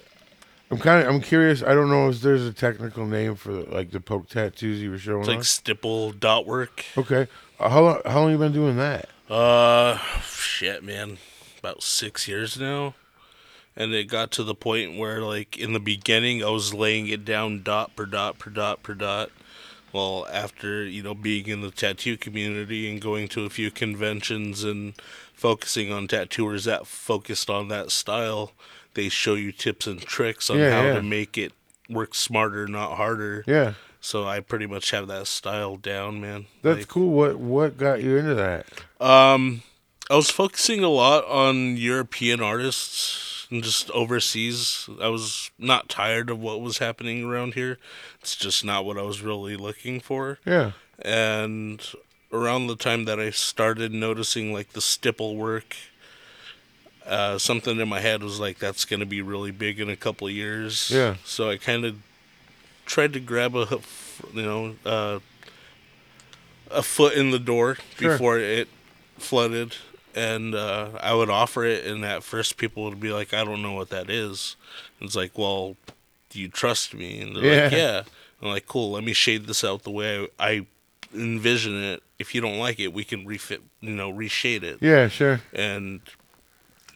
i'm 0.70 0.78
kind 0.78 1.02
of 1.06 1.12
i'm 1.12 1.20
curious 1.20 1.62
i 1.62 1.74
don't 1.74 1.88
know 1.90 2.08
if 2.10 2.20
there's 2.20 2.44
a 2.46 2.52
technical 2.52 3.06
name 3.06 3.34
for 3.36 3.52
like 3.52 3.90
the 3.90 4.00
poke 4.00 4.28
tattoos 4.28 4.80
you 4.80 4.90
were 4.90 4.98
showing 4.98 5.20
It's 5.20 5.28
like 5.28 5.38
us 5.40 5.48
stipple 5.48 6.12
dot 6.12 6.46
work. 6.46 6.84
okay 6.96 7.26
uh, 7.58 7.68
how 7.68 7.80
long 7.82 8.00
how 8.06 8.20
long 8.20 8.30
you 8.30 8.38
been 8.38 8.52
doing 8.52 8.76
that 8.76 9.08
Uh, 9.30 9.96
shit, 10.24 10.82
man, 10.82 11.16
about 11.60 11.82
six 11.84 12.26
years 12.26 12.58
now, 12.58 12.94
and 13.76 13.94
it 13.94 14.08
got 14.08 14.32
to 14.32 14.42
the 14.42 14.56
point 14.56 14.98
where, 14.98 15.20
like, 15.22 15.56
in 15.56 15.72
the 15.72 15.78
beginning, 15.78 16.42
I 16.42 16.48
was 16.50 16.74
laying 16.74 17.06
it 17.06 17.24
down 17.24 17.62
dot 17.62 17.94
per 17.94 18.06
dot 18.06 18.40
per 18.40 18.50
dot 18.50 18.82
per 18.82 18.92
dot. 18.94 19.30
Well, 19.92 20.26
after 20.32 20.84
you 20.84 21.02
know 21.02 21.14
being 21.14 21.46
in 21.48 21.60
the 21.62 21.70
tattoo 21.70 22.16
community 22.16 22.90
and 22.90 23.00
going 23.00 23.28
to 23.28 23.44
a 23.44 23.50
few 23.50 23.70
conventions 23.70 24.62
and 24.64 24.94
focusing 25.34 25.92
on 25.92 26.06
tattooers 26.08 26.64
that 26.64 26.86
focused 26.86 27.48
on 27.50 27.68
that 27.68 27.90
style, 27.90 28.52
they 28.94 29.08
show 29.08 29.34
you 29.34 29.52
tips 29.52 29.86
and 29.86 30.00
tricks 30.00 30.50
on 30.50 30.58
Yeah, 30.58 30.70
how 30.70 30.82
yeah. 30.86 30.94
to 30.94 31.02
make 31.02 31.36
it 31.38 31.52
work 31.88 32.14
smarter, 32.14 32.66
not 32.68 32.96
harder. 32.96 33.42
yeah 33.46 33.74
So 34.00 34.26
I 34.26 34.40
pretty 34.40 34.66
much 34.66 34.92
have 34.92 35.08
that 35.08 35.26
style 35.26 35.76
down, 35.76 36.20
man. 36.20 36.46
that's 36.62 36.78
Like, 36.80 36.88
cool 36.88 37.10
what 37.10 37.38
what 37.38 37.76
got 37.76 38.02
you 38.02 38.16
into 38.16 38.34
that 38.34 38.66
um, 39.00 39.62
I 40.10 40.14
was 40.16 40.30
focusing 40.30 40.82
a 40.84 40.88
lot 40.88 41.24
on 41.26 41.76
European 41.76 42.40
artists 42.40 43.29
and 43.50 43.62
just 43.62 43.90
overseas. 43.90 44.88
I 45.00 45.08
was 45.08 45.50
not 45.58 45.88
tired 45.88 46.30
of 46.30 46.38
what 46.40 46.60
was 46.60 46.78
happening 46.78 47.24
around 47.24 47.54
here. 47.54 47.78
It's 48.20 48.36
just 48.36 48.64
not 48.64 48.84
what 48.84 48.96
I 48.98 49.02
was 49.02 49.22
really 49.22 49.56
looking 49.56 50.00
for. 50.00 50.38
yeah 50.46 50.72
And 51.02 51.82
around 52.32 52.68
the 52.68 52.76
time 52.76 53.04
that 53.06 53.18
I 53.18 53.30
started 53.30 53.92
noticing 53.92 54.52
like 54.52 54.72
the 54.72 54.80
stipple 54.80 55.36
work, 55.36 55.76
uh, 57.06 57.38
something 57.38 57.80
in 57.80 57.88
my 57.88 58.00
head 58.00 58.22
was 58.22 58.38
like, 58.38 58.58
that's 58.58 58.84
going 58.84 59.00
to 59.00 59.06
be 59.06 59.20
really 59.22 59.50
big 59.50 59.80
in 59.80 59.88
a 59.90 59.96
couple 59.96 60.26
of 60.28 60.32
years. 60.32 60.90
Yeah. 60.90 61.16
So 61.24 61.50
I 61.50 61.56
kind 61.56 61.84
of 61.84 61.96
tried 62.86 63.12
to 63.14 63.20
grab 63.20 63.56
a, 63.56 63.80
you 64.32 64.42
know, 64.42 64.76
uh, 64.86 65.18
a 66.70 66.82
foot 66.82 67.14
in 67.14 67.30
the 67.32 67.38
door 67.40 67.78
Sure. 67.98 68.12
before 68.12 68.38
it 68.38 68.68
flooded. 69.18 69.74
And 70.14 70.54
uh, 70.54 70.90
I 71.00 71.14
would 71.14 71.30
offer 71.30 71.64
it, 71.64 71.86
and 71.86 72.04
at 72.04 72.22
first 72.24 72.56
people 72.56 72.84
would 72.84 72.98
be 73.00 73.12
like, 73.12 73.32
I 73.32 73.44
don't 73.44 73.62
know 73.62 73.72
what 73.72 73.90
that 73.90 74.10
is. 74.10 74.56
It's 75.00 75.14
like, 75.14 75.38
well, 75.38 75.76
do 76.30 76.40
you 76.40 76.48
trust 76.48 76.94
me? 76.94 77.20
And 77.20 77.36
they're 77.36 77.42
like, 77.64 77.72
Yeah. 77.72 77.78
yeah. 77.78 78.02
I'm 78.42 78.48
like, 78.48 78.66
cool, 78.66 78.92
let 78.92 79.04
me 79.04 79.12
shade 79.12 79.46
this 79.46 79.62
out 79.64 79.82
the 79.82 79.90
way 79.90 80.26
I, 80.38 80.48
I 80.50 80.66
envision 81.14 81.82
it. 81.82 82.02
If 82.18 82.34
you 82.34 82.40
don't 82.40 82.58
like 82.58 82.80
it, 82.80 82.92
we 82.92 83.04
can 83.04 83.26
refit, 83.26 83.62
you 83.80 83.90
know, 83.94 84.12
reshade 84.12 84.62
it 84.62 84.78
Yeah, 84.80 85.08
sure. 85.08 85.40
and 85.52 86.00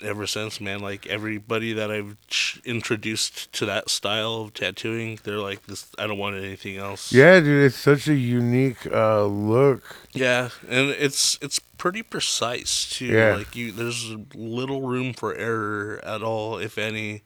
ever 0.03 0.27
since 0.27 0.61
man 0.61 0.81
like 0.81 1.07
everybody 1.07 1.73
that 1.73 1.91
i've 1.91 2.17
ch- 2.29 2.61
introduced 2.65 3.53
to 3.53 3.65
that 3.67 3.89
style 3.91 4.35
of 4.43 4.55
tattooing 4.55 5.19
they're 5.25 5.39
like 5.39 5.65
this 5.67 5.91
i 5.99 6.07
don't 6.07 6.19
want 6.19 6.37
anything 6.37 6.77
else 6.77 7.13
Yeah, 7.13 7.41
dude, 7.41 7.65
it's 7.67 7.77
such 7.77 8.09
a 8.09 8.15
unique 8.15 8.87
uh, 8.93 9.25
look. 9.25 9.97
yeah 10.13 10.51
and 10.69 10.91
it's 10.91 11.39
it's 11.43 11.59
pretty 11.59 12.03
precise 12.03 12.89
too 12.91 13.07
Yeah. 13.07 13.37
like 13.37 13.55
you 13.57 13.73
there's 13.73 14.11
little 14.35 14.83
room 14.83 15.13
for 15.13 15.35
error 15.35 16.01
at 16.05 16.23
all 16.23 16.59
if 16.59 16.79
any 16.79 17.23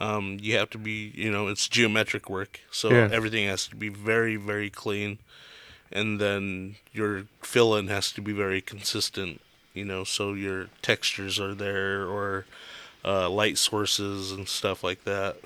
um 0.00 0.36
you 0.40 0.56
have 0.56 0.70
to 0.70 0.78
be 0.78 1.12
you 1.14 1.30
know 1.30 1.48
it's 1.48 1.68
geometric 1.68 2.28
work 2.28 2.60
so 2.70 2.90
Yeah. 2.90 3.08
everything 3.10 3.46
has 3.48 3.66
to 3.68 3.76
be 3.76 3.88
very 3.88 4.36
very 4.36 4.68
clean 4.70 5.18
and 5.92 6.20
then 6.20 6.74
your 6.92 7.24
fill 7.42 7.74
in 7.76 7.86
has 7.88 8.10
to 8.12 8.20
be 8.20 8.32
very 8.32 8.60
consistent 8.60 9.40
you 9.76 9.84
know 9.84 10.02
so 10.04 10.32
your 10.34 10.68
textures 10.82 11.38
are 11.38 11.54
there 11.54 12.04
or 12.06 12.46
uh, 13.04 13.28
light 13.30 13.58
sources 13.58 14.32
and 14.32 14.48
stuff 14.48 14.82
like 14.82 15.04
that 15.04 15.36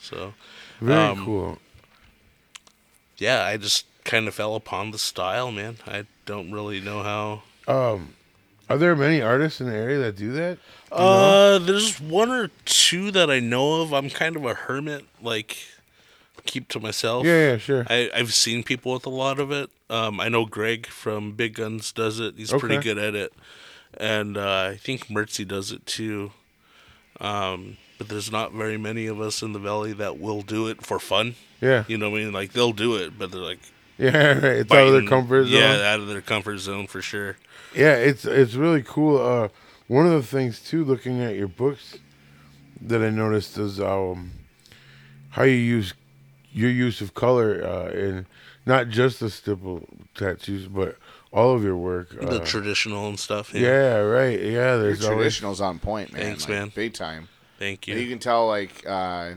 so 0.00 0.34
Very 0.80 0.98
Um, 1.00 1.24
cool. 1.24 1.58
yeah 3.18 3.44
i 3.44 3.56
just 3.56 3.86
kind 4.04 4.28
of 4.28 4.34
fell 4.34 4.54
upon 4.54 4.90
the 4.90 4.98
style 4.98 5.50
man 5.52 5.76
i 5.86 6.04
don't 6.26 6.50
really 6.52 6.80
know 6.80 7.02
how 7.02 7.42
Um, 7.72 8.14
are 8.68 8.78
there 8.78 8.94
many 8.96 9.20
artists 9.20 9.60
in 9.60 9.66
the 9.66 9.74
area 9.74 9.98
that 9.98 10.16
do 10.16 10.30
that? 10.32 10.58
Uh, 10.92 11.58
there's 11.58 12.00
one 12.00 12.30
or 12.30 12.50
two 12.64 13.10
that 13.10 13.28
I 13.28 13.40
know 13.40 13.82
of. 13.82 13.92
I'm 13.92 14.08
kind 14.10 14.36
of 14.36 14.44
a 14.44 14.54
hermit, 14.54 15.04
like 15.20 15.58
keep 16.46 16.68
to 16.68 16.78
myself. 16.80 17.26
Yeah, 17.26 17.50
yeah, 17.52 17.56
sure. 17.58 17.84
I 17.90 18.10
I've 18.14 18.32
seen 18.32 18.62
people 18.62 18.92
with 18.92 19.06
a 19.06 19.10
lot 19.10 19.40
of 19.40 19.50
it. 19.50 19.70
Um, 19.88 20.20
I 20.20 20.28
know 20.28 20.44
Greg 20.46 20.86
from 20.86 21.32
Big 21.32 21.54
Guns 21.54 21.90
does 21.90 22.20
it. 22.20 22.34
He's 22.36 22.52
pretty 22.52 22.78
good 22.78 22.96
at 22.96 23.16
it, 23.16 23.32
and 23.96 24.36
uh, 24.36 24.70
I 24.72 24.76
think 24.76 25.06
Mertzy 25.08 25.46
does 25.46 25.72
it 25.72 25.86
too. 25.86 26.32
Um, 27.20 27.76
but 27.98 28.08
there's 28.08 28.32
not 28.32 28.52
very 28.52 28.78
many 28.78 29.06
of 29.06 29.20
us 29.20 29.42
in 29.42 29.52
the 29.52 29.58
valley 29.58 29.92
that 29.92 30.18
will 30.18 30.40
do 30.42 30.68
it 30.68 30.84
for 30.84 30.98
fun. 30.98 31.34
Yeah, 31.60 31.84
You 31.88 31.98
know 31.98 32.08
what 32.08 32.20
I 32.20 32.24
mean? 32.24 32.32
Like 32.32 32.52
they'll 32.52 32.72
do 32.72 32.96
it, 32.96 33.18
but 33.18 33.30
they're 33.30 33.40
like 33.40 33.58
yeah, 33.98 34.28
right. 34.28 34.44
It's 34.60 34.72
out 34.72 34.86
of 34.86 34.92
their 34.94 35.06
comfort 35.06 35.44
zone. 35.44 35.60
Yeah, 35.60 35.92
out 35.92 36.00
of 36.00 36.06
their 36.08 36.22
comfort 36.22 36.56
zone 36.58 36.86
for 36.86 37.02
sure. 37.02 37.36
Yeah, 37.74 37.96
it's 37.96 38.24
it's 38.24 38.54
really 38.54 38.82
cool. 38.82 39.18
Uh, 39.18 39.48
one 39.86 40.06
of 40.06 40.12
the 40.12 40.22
things 40.22 40.60
too, 40.60 40.84
looking 40.84 41.20
at 41.20 41.36
your 41.36 41.48
books, 41.48 41.98
that 42.80 43.02
I 43.02 43.10
noticed 43.10 43.58
is 43.58 43.78
um, 43.78 44.30
how 45.30 45.42
you 45.42 45.56
use 45.56 45.92
your 46.52 46.70
use 46.70 47.02
of 47.02 47.12
color 47.12 47.62
uh, 47.62 47.90
in 47.90 48.26
not 48.66 48.88
just 48.88 49.20
the 49.20 49.30
stipple 49.30 49.86
tattoos, 50.14 50.66
but 50.66 50.96
all 51.32 51.54
of 51.54 51.62
your 51.62 51.76
work. 51.76 52.14
Uh, 52.20 52.26
the 52.26 52.40
traditional 52.40 53.08
and 53.08 53.18
stuff. 53.18 53.54
yeah, 53.54 53.96
right. 53.98 54.38
Yeah, 54.40 54.74
Your 54.74 54.78
there's 54.78 55.04
always 55.04 55.16
traditional's 55.16 55.60
on 55.60 55.78
point, 55.78 56.12
man. 56.12 56.22
Thanks, 56.22 56.42
like, 56.42 56.50
man. 56.58 56.72
Big 56.74 56.92
time. 56.94 57.28
Thank 57.58 57.86
You. 57.88 57.96
you. 57.96 58.08
can 58.08 58.18
tell, 58.18 58.46
like, 58.48 58.84
uh, 58.86 59.32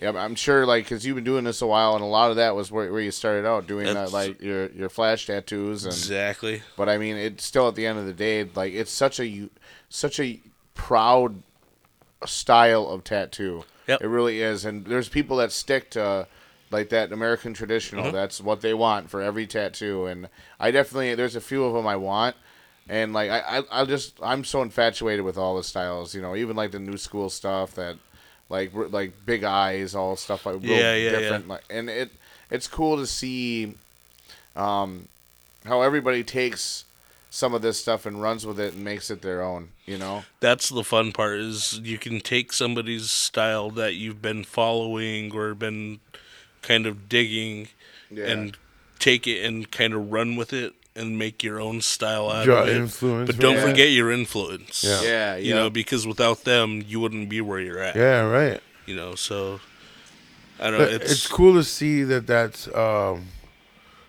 yeah, 0.00 0.10
I'm 0.14 0.34
sure, 0.34 0.66
like, 0.66 0.84
because 0.84 1.06
you've 1.06 1.14
been 1.14 1.24
doing 1.24 1.44
this 1.44 1.62
a 1.62 1.66
while, 1.66 1.94
and 1.94 2.02
a 2.04 2.06
lot 2.06 2.30
of 2.30 2.36
that 2.36 2.54
was 2.54 2.70
where, 2.70 2.92
where 2.92 3.00
you 3.00 3.10
started 3.10 3.46
out 3.46 3.66
doing 3.66 3.86
that, 3.92 4.12
like 4.12 4.42
your 4.42 4.68
your 4.72 4.90
flash 4.90 5.26
tattoos, 5.26 5.84
and 5.84 5.94
Exactly. 5.94 6.62
but 6.76 6.88
I 6.90 6.98
mean, 6.98 7.16
it's 7.16 7.44
still 7.44 7.66
at 7.68 7.74
the 7.76 7.86
end 7.86 7.98
of 7.98 8.04
the 8.04 8.12
day, 8.12 8.44
like, 8.54 8.74
it's 8.74 8.90
such 8.90 9.18
a 9.18 9.26
u- 9.26 9.50
such 9.88 10.20
a 10.20 10.38
proud 10.74 11.42
style 12.24 12.86
of 12.88 13.04
tattoo. 13.04 13.64
Yep. 13.88 14.02
It 14.02 14.08
really 14.08 14.42
is, 14.42 14.64
and 14.64 14.84
there's 14.84 15.08
people 15.08 15.36
that 15.38 15.52
stick 15.52 15.90
to 15.92 16.26
like 16.70 16.88
that 16.90 17.12
American 17.12 17.54
traditional. 17.54 18.06
Mhm. 18.06 18.12
That's 18.12 18.40
what 18.40 18.60
they 18.60 18.74
want 18.74 19.10
for 19.10 19.22
every 19.22 19.46
tattoo, 19.46 20.06
and 20.06 20.28
I 20.58 20.70
definitely 20.70 21.14
there's 21.14 21.36
a 21.36 21.40
few 21.40 21.64
of 21.64 21.74
them 21.74 21.86
I 21.86 21.96
want, 21.96 22.36
and 22.88 23.12
like 23.12 23.30
I 23.30 23.58
I, 23.58 23.82
I 23.82 23.84
just 23.84 24.14
I'm 24.22 24.44
so 24.44 24.62
infatuated 24.62 25.24
with 25.24 25.38
all 25.38 25.56
the 25.56 25.64
styles. 25.64 26.14
You 26.14 26.22
know, 26.22 26.34
even 26.36 26.56
like 26.56 26.72
the 26.72 26.80
new 26.80 26.96
school 26.96 27.30
stuff 27.30 27.74
that 27.74 27.96
like 28.48 28.72
like 28.74 29.12
big 29.24 29.44
eyes, 29.44 29.94
all 29.94 30.16
stuff 30.16 30.46
like 30.46 30.56
real 30.62 30.64
Yeah, 30.76 30.94
yeah, 30.94 31.10
yeah. 31.10 31.18
different. 31.18 31.48
Like, 31.48 31.64
and 31.70 31.88
it 31.90 32.10
it's 32.50 32.68
cool 32.68 32.96
to 32.96 33.06
see 33.06 33.74
um, 34.54 35.08
how 35.64 35.82
everybody 35.82 36.22
takes 36.22 36.84
some 37.28 37.52
of 37.52 37.60
this 37.60 37.78
stuff 37.78 38.06
and 38.06 38.22
runs 38.22 38.46
with 38.46 38.58
it 38.58 38.72
and 38.72 38.82
makes 38.84 39.10
it 39.10 39.20
their 39.20 39.42
own. 39.42 39.68
You 39.84 39.98
know. 39.98 40.24
that's 40.40 40.68
the 40.68 40.82
fun 40.82 41.12
part 41.12 41.38
is 41.38 41.78
you 41.82 41.98
can 41.98 42.20
take 42.20 42.52
somebody's 42.52 43.10
style 43.10 43.70
that 43.70 43.94
you've 43.94 44.20
been 44.22 44.42
following 44.42 45.32
or 45.34 45.54
been 45.54 46.00
kind 46.66 46.86
of 46.86 47.08
digging 47.08 47.68
Yeah. 48.10 48.26
and 48.30 48.56
take 48.98 49.26
it 49.26 49.44
and 49.46 49.70
kind 49.70 49.92
of 49.94 50.10
run 50.12 50.36
with 50.36 50.52
it 50.52 50.74
and 50.94 51.18
make 51.18 51.42
your 51.44 51.60
own 51.60 51.80
style 51.82 52.30
out 52.30 52.44
draw 52.44 52.62
of 52.62 52.68
it. 52.68 52.76
influence. 52.76 53.26
But 53.30 53.38
don't 53.38 53.56
that. 53.56 53.68
forget 53.68 53.90
your 53.90 54.10
influence. 54.10 54.82
Yeah. 54.82 55.02
yeah, 55.02 55.36
You 55.36 55.54
know, 55.54 55.68
because 55.70 56.06
without 56.06 56.44
them, 56.44 56.82
you 56.86 56.98
wouldn't 57.00 57.28
be 57.28 57.40
where 57.40 57.60
you're 57.60 57.78
at. 57.78 57.94
Yeah, 57.96 58.20
right. 58.22 58.60
You 58.86 58.96
know, 58.96 59.14
so 59.14 59.60
I 60.58 60.70
don't 60.70 60.78
know. 60.80 60.86
But 60.86 61.02
It's, 61.02 61.12
it's, 61.12 61.26
cool 61.26 61.54
to 61.54 61.64
see 61.64 62.02
that 62.04 62.26
that's 62.26 62.66
um, 62.74 63.26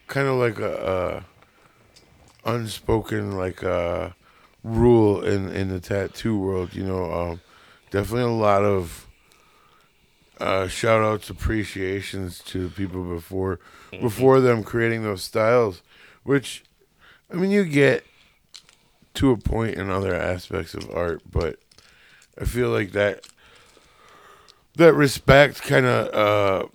kind 0.07 0.27
of 0.27 0.35
like 0.35 0.59
a, 0.59 1.23
a 2.45 2.53
unspoken 2.55 3.33
like 3.37 3.63
uh, 3.63 4.09
rule 4.63 5.21
in 5.23 5.49
in 5.49 5.69
the 5.69 5.79
tattoo 5.79 6.37
world. 6.37 6.73
You 6.73 6.83
know, 6.83 7.11
um, 7.11 7.41
definitely 7.91 8.23
a 8.31 8.35
lot 8.35 8.63
of 8.63 9.06
uh, 10.39 10.67
shout 10.67 11.01
outs, 11.01 11.29
appreciations 11.29 12.39
to 12.45 12.69
people 12.69 13.03
before 13.03 13.59
before 13.91 14.39
them 14.39 14.63
creating 14.63 15.03
those 15.03 15.23
styles, 15.23 15.81
which 16.23 16.63
I 17.31 17.35
mean 17.35 17.51
you 17.51 17.65
get 17.65 18.05
to 19.15 19.31
a 19.31 19.37
point 19.37 19.75
in 19.75 19.89
other 19.89 20.13
aspects 20.13 20.73
of 20.73 20.89
art, 20.91 21.21
but 21.29 21.59
I 22.39 22.45
feel 22.45 22.69
like 22.69 22.91
that 22.91 23.25
that 24.75 24.93
respect 24.93 25.63
kind 25.63 25.85
of 25.87 26.13
uh, 26.13 26.67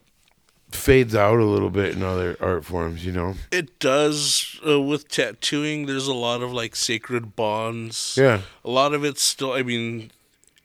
fades 0.72 1.14
out 1.14 1.38
a 1.38 1.44
little 1.44 1.70
bit 1.70 1.94
in 1.94 2.02
other 2.02 2.36
art 2.40 2.64
forms, 2.64 3.06
you 3.06 3.12
know. 3.12 3.34
It 3.52 3.78
does 3.78 4.58
uh, 4.66 4.80
with 4.80 5.08
tattooing. 5.08 5.86
There's 5.86 6.08
a 6.08 6.14
lot 6.14 6.42
of 6.42 6.52
like 6.52 6.74
sacred 6.74 7.36
bonds. 7.36 8.16
Yeah, 8.18 8.40
A 8.64 8.70
lot 8.70 8.92
of 8.92 9.04
it's 9.04 9.22
still. 9.22 9.52
I 9.52 9.62
mean, 9.62 10.10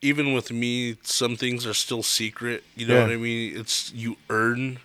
even 0.01 0.33
with 0.33 0.51
me, 0.51 0.97
some 1.03 1.35
things 1.35 1.65
are 1.65 1.73
still 1.73 2.03
secret. 2.03 2.63
You 2.75 2.87
know 2.87 2.95
Yeah. 2.95 3.01
what 3.03 3.11
I 3.11 3.17
mean? 3.17 3.57
It's 3.57 3.91
you 3.93 4.17
earn 4.29 4.79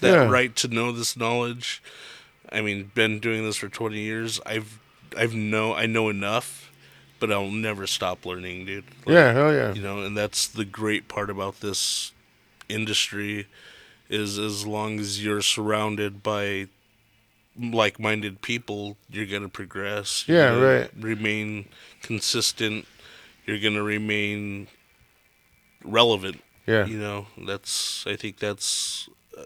that 0.00 0.12
Yeah. 0.12 0.28
right 0.28 0.54
to 0.56 0.68
know 0.68 0.92
this 0.92 1.16
knowledge. 1.16 1.82
I 2.50 2.60
mean, 2.60 2.90
been 2.94 3.18
doing 3.20 3.44
this 3.44 3.56
for 3.56 3.68
20 3.68 3.98
years. 4.00 4.40
I've 4.46 4.78
I've 5.16 5.34
know 5.34 5.74
I 5.74 5.86
know 5.86 6.08
enough, 6.10 6.70
but 7.18 7.32
I'll 7.32 7.50
never 7.50 7.86
stop 7.86 8.26
learning, 8.26 8.66
dude. 8.66 8.84
Like, 9.06 9.14
yeah, 9.14 9.32
hell 9.32 9.52
yeah, 9.52 9.72
you 9.74 9.80
know 9.82 10.02
and 10.02 10.16
that's 10.16 10.46
the 10.46 10.64
great 10.64 11.08
part 11.08 11.30
about 11.30 11.60
this 11.60 12.12
industry 12.68 13.46
is 14.10 14.38
as 14.38 14.66
long 14.66 14.98
as 15.00 15.22
you're 15.24 15.42
surrounded 15.42 16.22
by 16.22 16.66
like-minded 17.60 18.40
people 18.40 18.96
you're 19.10 19.26
going 19.26 19.42
to 19.42 19.48
progress 19.48 20.24
You're 20.28 20.36
Yeah, 20.38 20.78
right. 20.80 20.90
remain 20.98 21.68
consistent 22.02 22.86
you're 23.48 23.58
going 23.58 23.74
to 23.74 23.82
remain 23.82 24.68
relevant 25.84 26.40
yeah, 26.66 26.84
you 26.84 26.98
know 26.98 27.26
that's 27.46 28.06
i 28.06 28.14
think 28.14 28.38
that's 28.38 29.08
uh, 29.36 29.44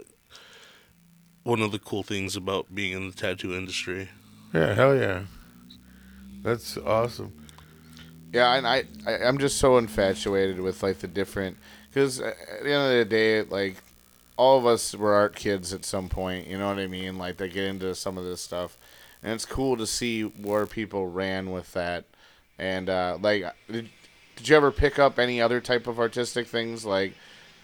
one 1.45 1.61
of 1.61 1.73
the 1.73 1.79
cool 1.79 2.03
things 2.03 2.37
about 2.37 2.75
being 2.75 2.93
in 2.93 3.09
the 3.09 3.15
tattoo 3.15 3.55
industry 3.55 4.09
yeah, 4.53 4.75
hell 4.75 4.95
yeah. 4.95 5.23
That's 6.43 6.77
awesome. 6.77 7.33
Yeah, 8.33 8.55
and 8.55 8.67
I, 8.67 8.85
I 9.07 9.19
I'm 9.25 9.39
just 9.39 9.59
so 9.59 9.79
infatuated 9.79 10.61
with 10.61 10.83
like 10.83 10.99
the 10.99 11.09
different 11.09 11.57
because 11.89 12.21
at 12.21 12.35
the 12.63 12.73
end 12.73 12.93
of 12.93 12.99
the 12.99 13.05
day, 13.05 13.43
like 13.43 13.77
all 14.37 14.59
of 14.59 14.67
us 14.67 14.95
were 14.95 15.15
art 15.15 15.37
kids 15.37 15.73
at 15.73 15.85
some 15.85 16.09
point. 16.09 16.47
You 16.47 16.59
know 16.59 16.69
what 16.69 16.79
I 16.79 16.87
mean? 16.87 17.19
Like 17.19 17.37
they 17.37 17.49
get 17.49 17.65
into 17.65 17.95
some 17.95 18.19
of 18.19 18.25
this 18.25 18.41
stuff, 18.41 18.77
and 19.23 19.33
it's 19.33 19.47
cool 19.47 19.77
to 19.77 19.87
see 19.87 20.23
where 20.23 20.67
people 20.67 21.07
ran 21.07 21.51
with 21.51 21.73
that. 21.73 22.05
And 22.59 22.89
uh, 22.89 23.19
like, 23.21 23.45
did, 23.71 23.89
did 24.37 24.49
you 24.49 24.57
ever 24.57 24.71
pick 24.71 24.99
up 24.99 25.19
any 25.19 25.41
other 25.41 25.61
type 25.61 25.87
of 25.87 25.99
artistic 25.99 26.47
things 26.47 26.85
like 26.85 27.15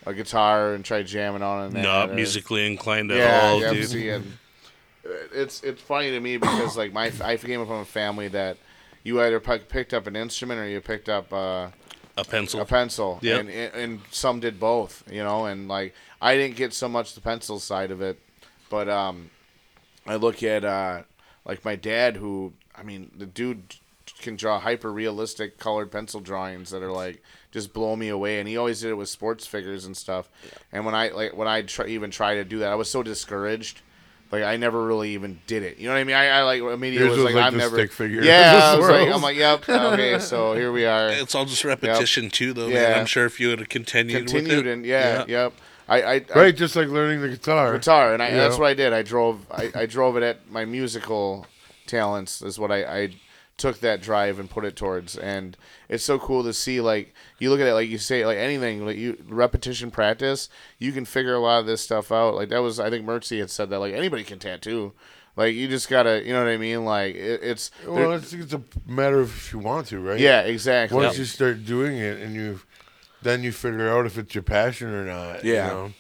a 0.07 0.15
guitar 0.15 0.75
and 0.75 0.85
try 0.85 1.03
jamming 1.03 1.43
on 1.43 1.77
it? 1.77 1.81
not 1.83 2.11
or- 2.11 2.15
musically 2.15 2.67
inclined 2.67 3.11
at 3.13 3.19
yeah, 3.19 3.41
all 3.49 3.61
yeah, 3.61 3.73
dude 3.73 3.89
see, 3.89 4.09
and 4.09 4.39
it's 5.33 5.63
it's 5.63 5.81
funny 5.83 6.11
to 6.11 6.21
me 6.21 6.37
because 6.37 6.77
like 6.77 6.93
my 6.93 7.13
I 7.23 7.37
came 7.37 7.65
from 7.67 7.81
a 7.81 7.85
family 7.85 8.29
that 8.29 8.57
you 9.05 9.21
either 9.23 9.41
pick- 9.41 9.69
picked 9.69 9.95
up 9.95 10.07
an 10.07 10.17
instrument 10.17 10.61
or 10.61 10.69
you 10.69 10.81
picked 10.81 11.09
up 11.09 11.33
uh, 11.33 11.69
A 12.17 12.25
pencil. 12.25 12.61
a 12.61 12.65
pencil, 12.65 13.19
Yep. 13.23 13.41
and, 13.41 13.49
and 13.51 13.75
and 13.75 14.01
some 14.11 14.41
did 14.41 14.59
both, 14.59 15.05
you 15.11 15.23
know, 15.23 15.47
and 15.47 15.69
like 15.69 15.95
I 16.21 16.35
didn't 16.37 16.57
get 16.57 16.73
so 16.75 16.89
much 16.89 17.15
the 17.15 17.21
pencil 17.21 17.59
side 17.59 17.91
of 17.91 18.01
it, 18.03 18.19
but 18.71 18.89
um, 18.89 19.31
I 20.07 20.17
look 20.17 20.43
at 20.43 20.65
uh, 20.65 21.03
like 21.45 21.65
my 21.65 21.77
dad, 21.77 22.17
who 22.17 22.53
I 22.75 22.83
mean, 22.83 23.11
the 23.17 23.27
dude 23.27 23.77
can 24.21 24.37
draw 24.37 24.59
hyper 24.61 24.93
realistic 24.93 25.59
colored 25.59 25.91
pencil 25.91 26.21
drawings 26.21 26.71
that 26.71 26.83
are 26.83 26.93
like 26.93 27.23
just 27.51 27.73
blow 27.73 27.97
me 27.97 28.09
away, 28.09 28.39
and 28.41 28.49
he 28.49 28.57
always 28.57 28.81
did 28.81 28.91
it 28.91 28.95
with 28.95 29.09
sports 29.09 29.47
figures 29.47 29.85
and 29.85 29.97
stuff. 29.97 30.29
And 30.73 30.85
when 30.85 30.95
I 30.95 31.09
like 31.09 31.37
when 31.37 31.49
I 31.49 31.63
try, 31.63 31.87
even 31.87 32.11
try 32.11 32.35
to 32.35 32.45
do 32.45 32.59
that, 32.61 32.71
I 32.71 32.75
was 32.75 32.91
so 32.91 33.03
discouraged. 33.03 33.81
Like 34.31 34.43
I 34.43 34.59
never 34.59 34.85
really 34.85 35.15
even 35.15 35.41
did 35.47 35.63
it. 35.63 35.79
You 35.79 35.87
know 35.87 35.95
what 35.95 36.01
I 36.01 36.05
mean? 36.05 36.17
I, 36.17 36.27
I 36.29 36.43
like 36.43 36.61
immediately 36.61 36.99
Yours 36.99 37.11
was 37.13 37.19
was 37.19 37.25
like, 37.25 37.35
like 37.35 37.47
I'm 37.47 37.53
the 37.55 37.59
never 37.61 37.77
stick 37.79 37.93
figure 37.93 38.23
Yeah, 38.23 38.59
of 38.59 38.63
I 38.75 38.77
was 38.77 38.89
like, 38.91 39.15
I'm 39.15 39.23
like, 39.23 39.37
yep, 39.37 39.67
okay, 39.69 40.19
so 40.19 40.53
here 40.53 40.71
we 40.71 40.85
are. 40.85 41.09
It's 41.09 41.35
all 41.35 41.47
just 41.47 41.65
repetition 41.65 42.29
too, 42.29 42.53
though. 42.53 42.69
Yeah. 42.69 42.89
Man. 42.91 43.01
I'm 43.01 43.07
sure 43.07 43.25
if 43.25 43.41
you 43.41 43.49
would 43.49 43.61
have 43.61 43.71
continued, 43.71 44.27
continued 44.27 44.59
with 44.59 44.67
it, 44.67 44.73
and 44.73 44.85
yeah, 44.85 45.25
yep. 45.27 45.55
I, 45.89 46.03
I, 46.03 46.15
I 46.17 46.23
Right, 46.35 46.55
just 46.55 46.77
like 46.77 46.89
learning 46.89 47.23
the 47.23 47.31
guitar. 47.31 47.73
guitar, 47.73 48.13
and 48.13 48.23
I, 48.23 48.31
that's 48.33 48.57
know? 48.57 48.61
what 48.65 48.69
I 48.69 48.75
did. 48.75 48.93
I 48.93 49.01
drove, 49.03 49.47
I, 49.51 49.73
I 49.75 49.87
drove 49.87 50.19
it 50.19 50.23
at 50.23 50.51
my 50.51 50.67
musical 50.67 51.47
talents. 51.87 52.43
Is 52.43 52.59
what 52.59 52.71
I, 52.71 52.85
I 52.85 53.15
took 53.59 53.81
that 53.81 54.01
drive 54.01 54.39
and 54.39 54.49
put 54.49 54.65
it 54.65 54.75
towards, 54.77 55.17
and 55.19 55.57
it's 55.89 56.05
so 56.05 56.19
cool 56.19 56.43
to 56.45 56.53
see. 56.55 56.81
Like 56.81 57.13
you 57.39 57.51
look 57.51 57.61
at 57.61 57.67
it, 57.67 57.75
like 57.75 57.89
you 57.91 57.99
say, 57.99 58.25
like 58.25 58.39
anything, 58.39 58.87
like 58.87 58.97
you 58.97 59.23
repetition 59.29 59.91
practice, 59.91 60.49
you 60.79 60.93
can 60.93 61.05
figure 61.05 61.35
a 61.35 61.41
lot 61.41 61.59
of 61.61 61.67
this 61.67 61.83
stuff 61.83 62.11
out. 62.11 62.35
Like 62.35 62.49
that 62.49 62.63
was, 62.63 62.81
I 62.81 62.89
think 62.89 63.05
Mercy 63.05 63.39
had 63.41 63.51
said 63.51 63.69
that. 63.71 63.79
Like 63.81 63.93
anybody 63.95 64.25
can 64.25 64.39
tattoo. 64.39 64.93
Like 65.37 65.55
you 65.55 65.69
just 65.69 65.89
gotta, 65.89 66.25
you 66.27 66.33
know 66.33 66.43
what 66.43 66.51
I 66.51 66.57
mean? 66.57 66.85
Like 66.85 67.15
it, 67.15 67.41
it's, 67.43 67.71
Well, 67.87 68.13
it's, 68.13 68.33
it's 68.33 68.53
a 68.55 68.63
matter 68.87 69.21
of 69.21 69.29
if 69.29 69.53
you 69.53 69.59
want 69.61 69.87
to, 69.89 70.01
right? 70.01 70.19
yeah, 70.19 70.41
exactly. 70.41 70.97
Once 70.97 71.19
you 71.19 71.25
start 71.25 71.65
doing 71.65 71.97
it, 71.99 72.21
and 72.21 72.35
you, 72.35 72.61
then 73.23 73.43
you 73.43 73.53
figure 73.53 73.89
out 73.89 74.07
if 74.07 74.19
it's 74.19 74.35
your 74.35 74.43
passion 74.43 74.89
or 74.89 75.05
not. 75.05 75.45
you 75.45 75.55
Yeah. 75.55 75.67
know? 75.69 75.93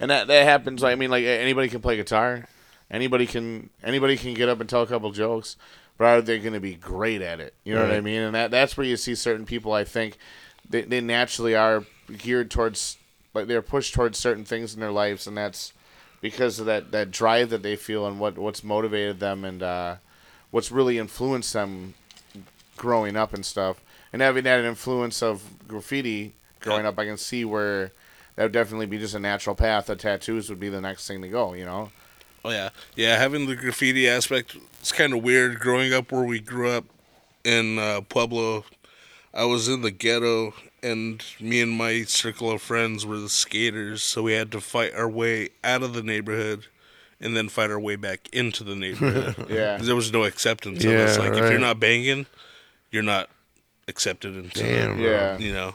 and 0.00 0.10
that 0.10 0.26
that 0.28 0.44
happens. 0.44 0.82
Like, 0.82 0.92
I 0.92 0.94
mean, 0.96 1.10
like 1.10 1.24
anybody 1.24 1.68
can 1.68 1.80
play 1.80 1.96
guitar, 1.96 2.46
anybody 2.90 3.26
can 3.26 3.70
anybody 3.82 4.16
can 4.16 4.34
get 4.34 4.48
up 4.48 4.60
and 4.60 4.68
tell 4.68 4.82
a 4.82 4.86
couple 4.86 5.10
jokes, 5.12 5.56
but 5.96 6.04
are 6.04 6.22
they 6.22 6.38
going 6.38 6.54
to 6.54 6.60
be 6.60 6.74
great 6.74 7.22
at 7.22 7.40
it? 7.40 7.54
You 7.64 7.74
know 7.74 7.82
what 7.82 7.92
I 7.92 8.00
mean? 8.00 8.22
And 8.22 8.34
that 8.34 8.50
that's 8.50 8.76
where 8.76 8.86
you 8.86 8.96
see 8.96 9.14
certain 9.14 9.46
people. 9.46 9.72
I 9.72 9.84
think 9.84 10.16
they 10.68 10.82
they 10.82 11.00
naturally 11.00 11.54
are 11.54 11.84
geared 12.18 12.50
towards 12.50 12.96
like 13.32 13.46
they're 13.46 13.62
pushed 13.62 13.94
towards 13.94 14.18
certain 14.18 14.44
things 14.44 14.74
in 14.74 14.80
their 14.80 14.92
lives, 14.92 15.26
and 15.26 15.36
that's 15.36 15.72
because 16.20 16.58
of 16.58 16.66
that 16.66 16.90
that 16.92 17.10
drive 17.10 17.50
that 17.50 17.62
they 17.62 17.76
feel 17.76 18.06
and 18.06 18.18
what 18.18 18.38
what's 18.38 18.64
motivated 18.64 19.20
them 19.20 19.44
and 19.44 19.62
uh, 19.62 19.96
what's 20.50 20.72
really 20.72 20.98
influenced 20.98 21.52
them 21.52 21.94
growing 22.76 23.16
up 23.16 23.34
and 23.34 23.44
stuff. 23.44 23.80
And 24.12 24.22
having 24.22 24.44
that 24.44 24.64
influence 24.64 25.22
of 25.22 25.42
graffiti 25.66 26.34
growing 26.60 26.86
up, 26.86 26.98
I 26.98 27.04
can 27.04 27.16
see 27.16 27.44
where 27.44 27.90
that 28.36 28.44
would 28.44 28.52
definitely 28.52 28.86
be 28.86 28.98
just 28.98 29.14
a 29.14 29.18
natural 29.18 29.56
path. 29.56 29.86
That 29.86 29.98
tattoos 29.98 30.48
would 30.48 30.60
be 30.60 30.68
the 30.68 30.80
next 30.80 31.06
thing 31.08 31.20
to 31.22 31.28
go. 31.28 31.52
You 31.52 31.64
know? 31.64 31.90
Oh 32.44 32.50
yeah, 32.50 32.70
yeah. 32.94 33.16
Having 33.18 33.46
the 33.46 33.56
graffiti 33.56 34.08
aspect, 34.08 34.56
it's 34.80 34.92
kind 34.92 35.12
of 35.14 35.22
weird. 35.22 35.58
Growing 35.60 35.92
up 35.92 36.12
where 36.12 36.24
we 36.24 36.40
grew 36.40 36.70
up 36.70 36.84
in 37.44 37.78
uh, 37.78 38.02
Pueblo, 38.02 38.64
I 39.32 39.44
was 39.44 39.66
in 39.68 39.80
the 39.82 39.90
ghetto, 39.90 40.52
and 40.82 41.24
me 41.40 41.60
and 41.62 41.72
my 41.72 42.02
circle 42.02 42.50
of 42.50 42.60
friends 42.60 43.06
were 43.06 43.18
the 43.18 43.28
skaters. 43.30 44.02
So 44.02 44.22
we 44.22 44.34
had 44.34 44.52
to 44.52 44.60
fight 44.60 44.94
our 44.94 45.08
way 45.08 45.50
out 45.62 45.82
of 45.82 45.94
the 45.94 46.02
neighborhood, 46.02 46.66
and 47.20 47.34
then 47.36 47.48
fight 47.48 47.70
our 47.70 47.80
way 47.80 47.96
back 47.96 48.28
into 48.32 48.62
the 48.62 48.76
neighborhood. 48.76 49.46
Yeah. 49.50 49.78
'Cause 49.78 49.86
there 49.86 49.96
was 49.96 50.12
no 50.12 50.24
acceptance 50.24 50.84
of 50.84 50.90
us. 50.92 51.16
Yeah, 51.16 51.22
Like 51.22 51.32
if 51.32 51.50
you're 51.50 51.58
not 51.58 51.80
banging, 51.80 52.26
you're 52.90 53.02
not 53.02 53.30
accepted 53.88 54.36
into. 54.36 54.62
the- 54.62 54.68
Damn. 54.68 54.96
bro. 54.96 55.04
Yeah. 55.06 55.38
you 55.38 55.52
know. 55.54 55.74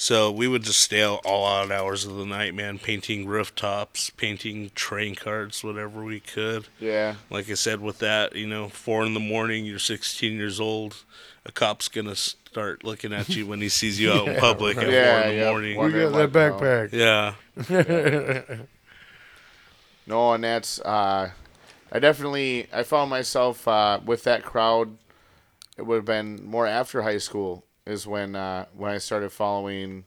So 0.00 0.30
we 0.30 0.46
would 0.46 0.62
just 0.62 0.78
stay 0.80 1.02
out 1.02 1.22
all 1.26 1.44
odd 1.44 1.72
hours 1.72 2.04
of 2.04 2.14
the 2.14 2.24
night, 2.24 2.54
man, 2.54 2.78
painting 2.78 3.26
rooftops, 3.26 4.10
painting 4.10 4.70
train 4.76 5.16
carts, 5.16 5.64
whatever 5.64 6.04
we 6.04 6.20
could. 6.20 6.68
Yeah. 6.78 7.16
Like 7.30 7.50
I 7.50 7.54
said, 7.54 7.80
with 7.80 7.98
that, 7.98 8.36
you 8.36 8.46
know, 8.46 8.68
four 8.68 9.04
in 9.04 9.14
the 9.14 9.20
morning, 9.20 9.66
you're 9.66 9.80
16 9.80 10.32
years 10.34 10.60
old. 10.60 11.02
A 11.44 11.50
cop's 11.50 11.88
gonna 11.88 12.14
start 12.14 12.84
looking 12.84 13.12
at 13.12 13.30
you 13.30 13.46
when 13.46 13.60
he 13.60 13.68
sees 13.68 13.98
you 13.98 14.12
out 14.12 14.28
in 14.28 14.36
public 14.40 14.76
at 14.76 14.88
Yeah, 14.88 15.20
four 15.20 15.28
in 15.30 15.34
the 15.34 15.34
yeah. 15.42 15.50
morning. 15.50 15.70
We 15.72 15.76
Wondering 15.78 16.12
got 16.12 16.32
that 16.32 16.32
what, 16.32 16.92
no. 16.92 17.34
backpack. 17.58 18.48
Yeah, 18.48 18.56
No, 20.06 20.32
and 20.32 20.44
that's 20.44 20.80
uh, 20.80 21.30
I 21.92 21.98
definitely 21.98 22.66
I 22.72 22.82
found 22.82 23.10
myself 23.10 23.66
uh, 23.66 24.00
with 24.04 24.24
that 24.24 24.42
crowd. 24.44 24.96
It 25.76 25.82
would 25.82 25.96
have 25.96 26.04
been 26.04 26.44
more 26.44 26.66
after 26.66 27.02
high 27.02 27.18
school 27.18 27.64
is 27.88 28.06
when 28.06 28.36
uh, 28.36 28.66
when 28.76 28.92
I 28.92 28.98
started 28.98 29.32
following. 29.32 30.04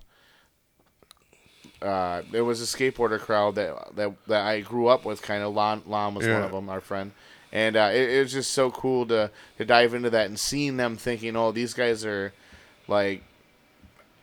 Uh, 1.82 2.22
there 2.32 2.46
was 2.46 2.62
a 2.62 2.66
skateboarder 2.66 3.20
crowd 3.20 3.56
that 3.56 3.96
that, 3.96 4.14
that 4.28 4.46
I 4.46 4.62
grew 4.62 4.88
up 4.88 5.04
with. 5.04 5.22
Kind 5.22 5.44
of 5.44 5.54
Lon, 5.54 5.82
Lon 5.88 6.14
was 6.14 6.28
one 6.28 6.44
of 6.44 6.52
them, 6.52 6.70
our 6.70 6.80
friend, 6.80 7.12
and 7.52 7.76
uh, 7.76 7.90
it, 7.92 8.10
it 8.10 8.20
was 8.22 8.32
just 8.32 8.52
so 8.52 8.70
cool 8.70 9.08
to 9.08 9.32
to 9.58 9.66
dive 9.66 9.96
into 9.96 10.12
that 10.12 10.28
and 10.28 10.40
seeing 10.40 10.78
them 10.78 10.96
thinking, 10.96 11.36
oh, 11.36 11.52
these 11.52 11.74
guys 11.74 12.06
are 12.06 12.34
like. 12.88 13.24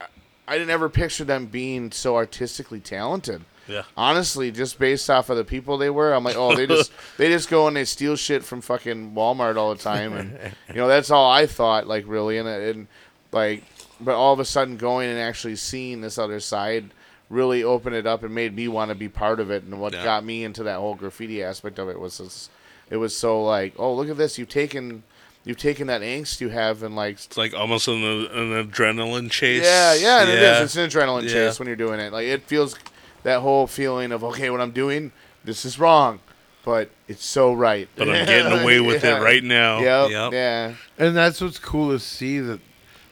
I- 0.01 0.07
I 0.47 0.57
didn't 0.57 0.71
ever 0.71 0.89
picture 0.89 1.25
them 1.25 1.45
being 1.45 1.93
so 1.93 2.17
artistically 2.17 2.81
talented 2.81 3.45
yeah. 3.69 3.83
honestly, 3.97 4.51
just 4.51 4.79
based 4.79 5.09
off 5.11 5.31
of 5.31 5.37
the 5.37 5.45
people 5.45 5.79
they 5.79 5.91
were, 5.91 6.13
I'm 6.13 6.25
like, 6.25 6.37
oh, 6.37 6.57
they 6.57 6.67
just 6.67 6.91
they 7.19 7.29
just 7.29 7.49
go 7.49 7.69
and 7.69 7.77
they 7.77 7.85
steal 7.85 8.17
shit 8.17 8.43
from 8.43 8.61
fucking 8.61 9.13
Walmart 9.13 9.57
all 9.57 9.75
the 9.75 9.83
time, 9.83 10.15
and 10.15 10.39
you 10.69 10.75
know 10.75 10.89
that's 10.89 11.11
all 11.11 11.31
I 11.31 11.47
thought, 11.47 11.87
like 11.87 12.05
really, 12.07 12.39
and 12.39 12.49
and 12.49 12.89
like, 13.33 13.65
but 14.01 14.15
all 14.15 14.33
of 14.33 14.41
a 14.41 14.45
sudden 14.45 14.77
going 14.77 15.09
and 15.09 15.19
actually 15.19 15.57
seeing 15.57 16.01
this 16.01 16.19
other 16.19 16.41
side 16.41 16.91
really 17.31 17.63
opened 17.63 17.95
it 17.95 18.07
up 18.07 18.23
and 18.23 18.35
made 18.35 18.55
me 18.55 18.69
want 18.69 18.89
to 18.91 18.95
be 18.95 19.09
part 19.09 19.39
of 19.41 19.51
it, 19.51 19.63
and 19.65 19.81
what 19.81 19.93
Yeah. 19.93 20.03
got 20.05 20.25
me 20.25 20.45
into 20.45 20.63
that 20.63 20.77
whole 20.79 20.95
graffiti 20.95 21.43
aspect 21.43 21.79
of 21.79 21.89
it 21.89 22.01
was 22.01 22.19
this, 22.19 22.49
it 22.91 22.97
was 22.97 23.15
so 23.15 23.43
like, 23.43 23.75
oh, 23.79 23.93
look 23.95 24.09
at 24.09 24.17
this, 24.17 24.39
you've 24.39 24.49
taken. 24.49 25.03
You've 25.45 25.57
taken 25.57 25.87
that 25.87 26.03
angst 26.03 26.43
you 26.43 26.51
have 26.51 26.83
and 26.83 26.95
like 26.95 27.15
It's 27.15 27.39
like 27.39 27.55
almost 27.55 27.89
an, 27.89 27.95
an 28.05 28.69
adrenaline 28.71 29.31
chase. 29.31 29.63
yeah, 29.65 29.95
yeah, 29.95 30.21
and 30.21 30.29
yeah. 30.29 30.35
it 30.35 30.63
is. 30.65 30.77
It's 30.77 30.77
an 30.77 30.91
adrenaline 30.91 31.23
Yeah. 31.23 31.29
chase 31.33 31.59
when 31.59 31.67
you're 31.69 31.77
doing 31.77 32.01
it. 32.01 32.13
Like 32.13 32.27
it 32.27 32.43
feels 32.43 32.77
that 33.23 33.41
whole 33.41 33.67
feeling 33.67 34.13
of 34.13 34.23
okay, 34.25 34.51
what 34.51 34.61
I'm 34.61 34.73
doing, 34.73 35.11
this 35.45 35.65
is 35.65 35.79
wrong, 35.79 36.21
but 36.67 36.91
it's 37.07 37.25
so 37.25 37.55
right. 37.55 37.89
But 37.97 38.11
I'm 38.11 38.27
getting 38.27 38.61
away 38.61 38.81
with 38.81 39.03
Yeah. 39.05 39.19
it 39.19 39.23
right 39.23 39.43
now. 39.43 39.79
Yep, 39.81 40.11
Yep. 40.11 40.33
Yeah. 40.33 40.75
And 40.99 41.17
that's 41.17 41.41
what's 41.41 41.59
cool 41.59 41.93
to 41.93 41.99
see 42.01 42.41
that 42.41 42.61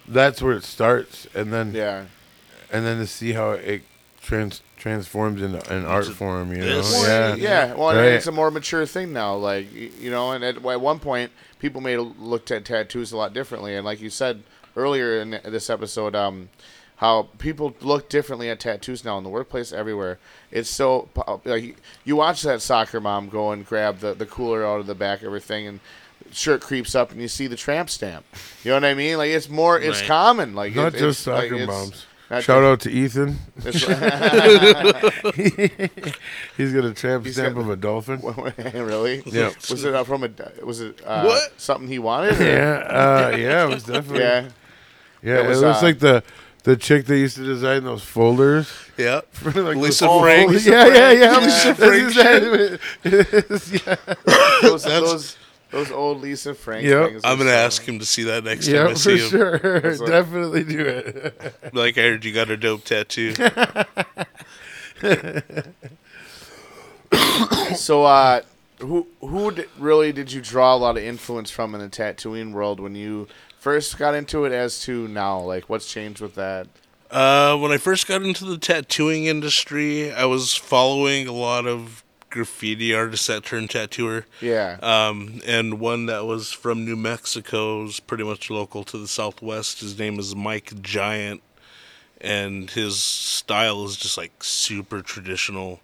that's 0.09 0.41
where 0.43 0.55
it 0.57 0.65
starts, 0.65 1.27
and 1.35 1.53
then 1.53 1.73
Yeah. 1.75 2.05
and 2.73 2.85
then 2.85 2.99
to 2.99 3.07
see 3.07 3.33
how 3.33 3.51
it 3.53 3.83
trans 4.23 4.63
transforms 4.77 5.41
into 5.43 5.59
an 5.73 5.85
art 5.87 6.07
form. 6.07 6.53
You 6.53 6.59
know, 6.59 6.77
this. 6.83 7.03
yeah, 7.07 7.35
Yeah. 7.35 7.75
Well, 7.75 7.97
Right. 7.97 8.13
it's 8.13 8.27
a 8.27 8.33
more 8.33 8.51
mature 8.51 8.85
thing 8.87 9.13
now. 9.13 9.35
Like 9.37 9.73
you 9.73 10.11
know, 10.11 10.33
and 10.33 10.45
at, 10.45 10.57
at 10.65 10.81
one 10.81 10.99
point, 10.99 11.33
people 11.59 11.81
may 11.81 11.93
have 11.93 12.19
looked 12.21 12.51
at 12.51 12.65
tattoos 12.65 13.13
a 13.13 13.17
lot 13.17 13.33
differently. 13.33 13.75
And 13.75 13.85
like 13.85 14.01
you 14.01 14.11
said 14.11 14.43
earlier 14.77 15.19
in 15.21 15.31
this 15.45 15.71
episode, 15.71 16.15
um, 16.15 16.51
how 16.97 17.29
people 17.39 17.75
look 17.81 18.09
differently 18.09 18.49
at 18.51 18.59
tattoos 18.61 19.05
now 19.05 19.17
in 19.19 19.25
the 19.25 19.31
workplace 19.31 19.73
everywhere. 19.73 20.19
It's 20.51 20.69
so 20.71 21.09
like 21.45 21.77
you 22.05 22.17
watch 22.17 22.43
that 22.43 22.61
soccer 22.63 23.01
mom 23.01 23.29
go 23.29 23.53
and 23.53 23.67
grab 23.67 24.01
the 24.01 24.13
the 24.15 24.27
cooler 24.27 24.65
out 24.67 24.81
of 24.81 24.87
the 24.87 24.95
back, 24.95 25.21
of 25.21 25.27
everything, 25.27 25.67
and 25.67 25.81
shirt 26.37 26.61
creeps 26.61 26.95
up, 26.95 27.11
and 27.13 27.21
you 27.21 27.29
see 27.29 27.47
the 27.47 27.57
tramp 27.57 27.91
stamp. 27.91 28.25
You 28.63 28.71
know 28.71 28.77
what 28.77 28.85
I 28.85 28.95
mean? 28.95 29.19
Like 29.19 29.31
it's 29.31 29.49
more, 29.49 29.79
it's 29.81 30.01
Right. 30.01 30.07
common. 30.09 30.55
Like 30.55 30.75
not 30.75 30.95
it- 30.95 30.99
just 30.99 31.21
it's, 31.21 31.27
like, 31.27 31.43
soccer 31.45 31.55
it's- 31.55 31.69
moms. 31.69 32.07
not 32.31 32.43
Shout 32.43 32.63
just- 32.63 32.67
out 32.67 32.81
to 32.81 32.91
Ethan. 32.91 33.39
it's- 33.65 33.83
He's 36.57 36.73
got 36.73 36.85
a 36.85 36.95
tramp 36.95 37.25
He's 37.25 37.35
stamp 37.35 37.55
got- 37.55 37.61
of 37.63 37.71
a 37.71 37.77
dolphin. 37.77 38.21
really? 38.75 39.23
Yeah. 39.27 39.51
Was 39.71 39.85
it 39.85 39.95
uh, 39.95 40.05
from 40.05 40.25
a? 40.25 40.31
Was 40.65 40.81
it 40.81 41.01
uh, 41.05 41.25
What? 41.25 41.53
something 41.61 41.89
he 41.89 41.99
wanted? 41.99 42.41
or- 42.41 42.45
Yeah, 42.45 43.31
uh, 43.33 43.37
yeah, 43.37 43.65
it 43.65 43.69
was 43.75 43.85
definitely. 43.85 44.21
Yeah. 44.21 44.49
yeah. 45.23 45.41
It 45.45 45.49
was, 45.49 45.63
it 45.63 45.67
looks 45.67 45.83
uh, 45.83 45.87
like 45.87 45.99
the 46.01 46.23
the 46.65 46.77
chick 46.77 47.07
that 47.07 47.17
used 47.17 47.37
to 47.37 47.45
design 47.45 47.85
those 47.85 48.03
folders. 48.03 48.69
Yeah. 48.97 49.21
For 49.31 49.51
like 49.63 49.77
Lisa 49.77 50.07
those- 50.07 50.21
Frank. 50.21 50.53
Yeah, 50.65 50.87
yeah, 50.89 51.11
yeah. 51.13 51.39
Lisa 51.39 51.75
That's 51.75 51.79
Frank 51.79 52.03
exactly 52.09 52.51
what 52.51 52.81
it 53.05 53.51
is, 53.51 53.73
yeah. 53.87 53.97
Those, 54.63 54.83
those, 54.85 55.37
those 55.77 55.91
old 55.93 56.21
Lisa 56.21 56.55
Frank 56.55 56.85
Yep. 56.87 57.09
things. 57.11 57.23
I'm 57.25 57.39
gonna 57.39 57.51
so- 57.51 57.57
ask 57.57 57.83
him 57.85 57.99
to 57.99 58.07
see 58.07 58.25
that 58.25 58.45
next 58.45 58.67
time 58.67 58.87
I 58.87 58.91
for 58.93 58.99
see 58.99 59.19
him. 59.19 59.29
sure. 59.31 59.59
That's 59.81 60.01
what- 60.01 60.09
Definitely 60.11 60.65
do 60.65 60.81
it. 60.81 61.55
Like 61.73 61.99
I 61.99 62.03
heard 62.03 62.25
you 62.25 62.33
got 62.33 62.51
a 62.51 62.57
dope 62.57 62.85
tattoo. 62.85 63.35
So, 67.77 68.05
uh, 68.05 68.41
who 68.81 69.07
who 69.21 69.51
d- 69.53 69.65
really 69.79 70.13
did 70.13 70.33
you 70.33 70.41
draw 70.41 70.75
a 70.75 70.79
lot 70.79 70.97
of 70.97 71.03
influence 71.03 71.51
from 71.51 71.75
in 71.75 71.81
the 71.81 71.89
tattooing 71.89 72.53
world 72.53 72.81
when 72.81 72.95
you 72.95 73.29
first 73.59 73.99
got 73.99 74.15
into 74.15 74.45
it, 74.45 74.53
as 74.53 74.81
to 74.83 75.07
now? 75.09 75.41
Like, 75.41 75.69
what's 75.69 75.91
changed 75.93 76.21
with 76.21 76.35
that? 76.37 76.67
Uh, 77.11 77.57
when 77.57 77.71
I 77.73 77.77
first 77.77 78.07
got 78.09 78.23
into 78.23 78.45
the 78.45 78.59
tattooing 78.59 79.27
industry, 79.27 80.13
I 80.13 80.25
was 80.25 80.55
following 80.55 81.29
a 81.29 81.33
lot 81.33 81.67
of 81.67 82.03
graffiti 82.37 82.95
artists 82.95 83.27
that 83.29 83.45
turned 83.45 83.71
tattooer. 83.71 84.27
Yeah. 84.41 84.79
Um, 84.83 85.41
and 85.47 85.81
one 85.81 86.07
that 86.07 86.27
was 86.27 86.53
from 86.53 86.85
New 86.85 86.97
Mexico 86.97 87.85
is 87.85 87.99
pretty 87.99 88.25
much 88.25 88.51
local 88.51 88.85
to 88.85 88.99
the 88.99 89.09
Southwest. 89.09 89.81
His 89.81 89.99
name 89.99 90.19
is 90.19 90.37
Mike 90.37 90.81
Giant. 90.83 91.43
and 92.21 92.71
his 92.71 92.99
style 92.99 93.85
is 93.85 93.95
just 93.97 94.17
like 94.17 94.43
super 94.43 95.03
traditional, 95.03 95.81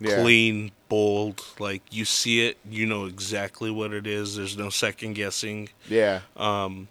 Yeah. 0.00 0.20
clean, 0.20 0.72
bold. 0.88 1.44
Like 1.60 1.82
you 1.90 2.04
see 2.04 2.46
it, 2.46 2.56
you 2.68 2.86
know 2.86 3.04
exactly 3.06 3.70
what 3.70 3.92
it 3.92 4.04
is. 4.06 4.36
There's 4.36 4.56
no 4.56 4.68
second 4.70 5.14
guessing. 5.14 5.68
Yeah. 5.88 6.20
Um, 6.36 6.88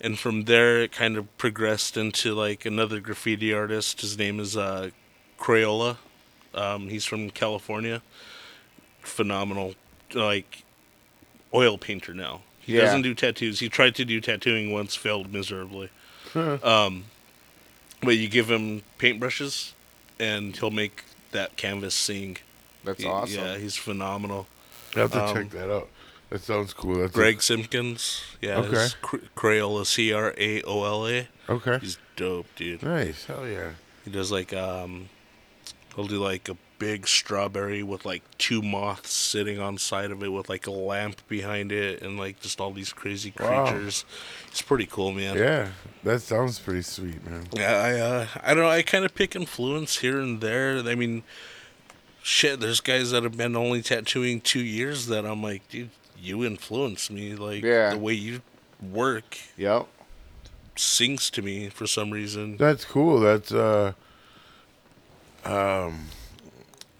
and 0.00 0.18
from 0.18 0.44
there, 0.44 0.82
it 0.82 0.92
kind 0.92 1.16
of 1.16 1.36
progressed 1.36 1.96
into 1.96 2.32
like 2.32 2.64
another 2.64 3.00
graffiti 3.00 3.52
artist. 3.52 4.00
His 4.02 4.16
name 4.16 4.38
is 4.40 4.56
uh, 4.56 4.90
Craola. 5.38 5.96
Um, 6.54 6.88
he's 6.88 7.04
from 7.04 7.30
California. 7.30 8.02
Phenomenal, 9.02 9.74
like 10.14 10.64
oil 11.54 11.78
painter 11.78 12.12
now. 12.14 12.42
He 12.60 12.74
Yeah. 12.76 12.82
doesn't 12.82 13.02
do 13.02 13.14
tattoos. 13.14 13.60
He 13.60 13.68
tried 13.68 13.94
to 13.96 14.04
do 14.04 14.20
tattooing 14.20 14.70
once, 14.72 14.94
failed 14.94 15.32
miserably. 15.32 15.88
um, 16.34 17.04
but 18.02 18.16
you 18.16 18.28
give 18.28 18.50
him 18.50 18.82
paintbrushes, 18.98 19.72
and 20.18 20.56
he'll 20.56 20.70
make 20.70 21.02
that 21.32 21.56
canvas 21.56 21.94
sing. 21.94 22.36
That's 22.84 23.02
He- 23.02 23.08
awesome. 23.08 23.34
Yeah, 23.44 23.58
he's 23.58 23.76
phenomenal. 23.76 24.46
I 24.96 25.00
have 25.00 25.12
to 25.12 25.24
Um, 25.24 25.34
check 25.34 25.50
that 25.50 25.70
out. 25.72 25.88
That 26.30 26.42
sounds 26.42 26.72
cool. 26.72 26.98
That's 26.98 27.12
a- 27.12 27.14
Greg 27.14 27.38
Simkins. 27.38 28.20
Yeah, 28.40 28.58
Okay. 28.58 28.76
it's 28.84 28.94
Cr- 29.02 29.16
Craola, 29.36 29.84
C 29.84 30.12
R 30.12 30.34
A 30.38 30.62
O 30.62 30.84
L 30.84 31.08
A. 31.08 31.28
okay. 31.48 31.78
He's 31.80 31.98
dope, 32.16 32.46
dude. 32.56 32.82
Nice. 32.82 33.24
Hell 33.24 33.48
yeah. 33.48 33.72
He 34.04 34.10
does 34.10 34.30
like 34.30 34.52
um, 34.52 35.08
he'll 35.96 36.06
do 36.06 36.18
like 36.22 36.48
a 36.48 36.56
big 36.78 37.06
strawberry 37.06 37.82
with 37.82 38.06
like 38.06 38.22
two 38.38 38.62
moths 38.62 39.12
sitting 39.12 39.58
on 39.60 39.76
side 39.76 40.10
of 40.10 40.22
it 40.22 40.28
with 40.28 40.48
like 40.48 40.66
a 40.66 40.70
lamp 40.70 41.20
behind 41.28 41.70
it 41.72 42.00
and 42.00 42.18
like 42.18 42.40
just 42.40 42.58
all 42.60 42.70
these 42.72 42.92
crazy 42.92 43.32
Wow. 43.38 43.64
creatures. 43.66 44.04
It's 44.48 44.62
pretty 44.62 44.86
cool, 44.86 45.12
man. 45.12 45.36
Yeah, 45.36 45.68
that 46.04 46.22
sounds 46.22 46.58
pretty 46.58 46.82
sweet, 46.82 47.24
man. 47.28 47.48
Yeah, 47.54 47.72
I 47.76 47.92
uh, 48.00 48.26
I 48.42 48.54
don't 48.54 48.64
know. 48.64 48.70
I 48.70 48.82
kind 48.82 49.04
of 49.04 49.14
pick 49.14 49.36
influence 49.36 49.98
here 49.98 50.20
and 50.20 50.40
there. 50.40 50.78
I 50.78 50.94
mean, 50.94 51.22
shit. 52.22 52.60
There's 52.60 52.80
guys 52.80 53.10
that 53.10 53.22
have 53.24 53.36
been 53.36 53.56
only 53.56 53.82
tattooing 53.82 54.40
two 54.40 54.64
years 54.64 55.06
that 55.08 55.26
I'm 55.26 55.42
like, 55.42 55.68
dude, 55.68 55.90
you 56.18 56.44
influence 56.44 57.10
me. 57.10 57.34
Like 57.34 57.62
Yeah. 57.62 57.90
the 57.90 57.98
way 57.98 58.14
you 58.14 58.40
work 58.80 59.36
Yep. 59.58 59.86
sings 60.76 61.28
to 61.30 61.42
me 61.42 61.68
for 61.68 61.86
some 61.86 62.10
reason. 62.10 62.56
That's 62.56 62.84
cool. 62.86 63.20
That's 63.20 63.52
uh, 63.52 63.92
um, 65.44 66.06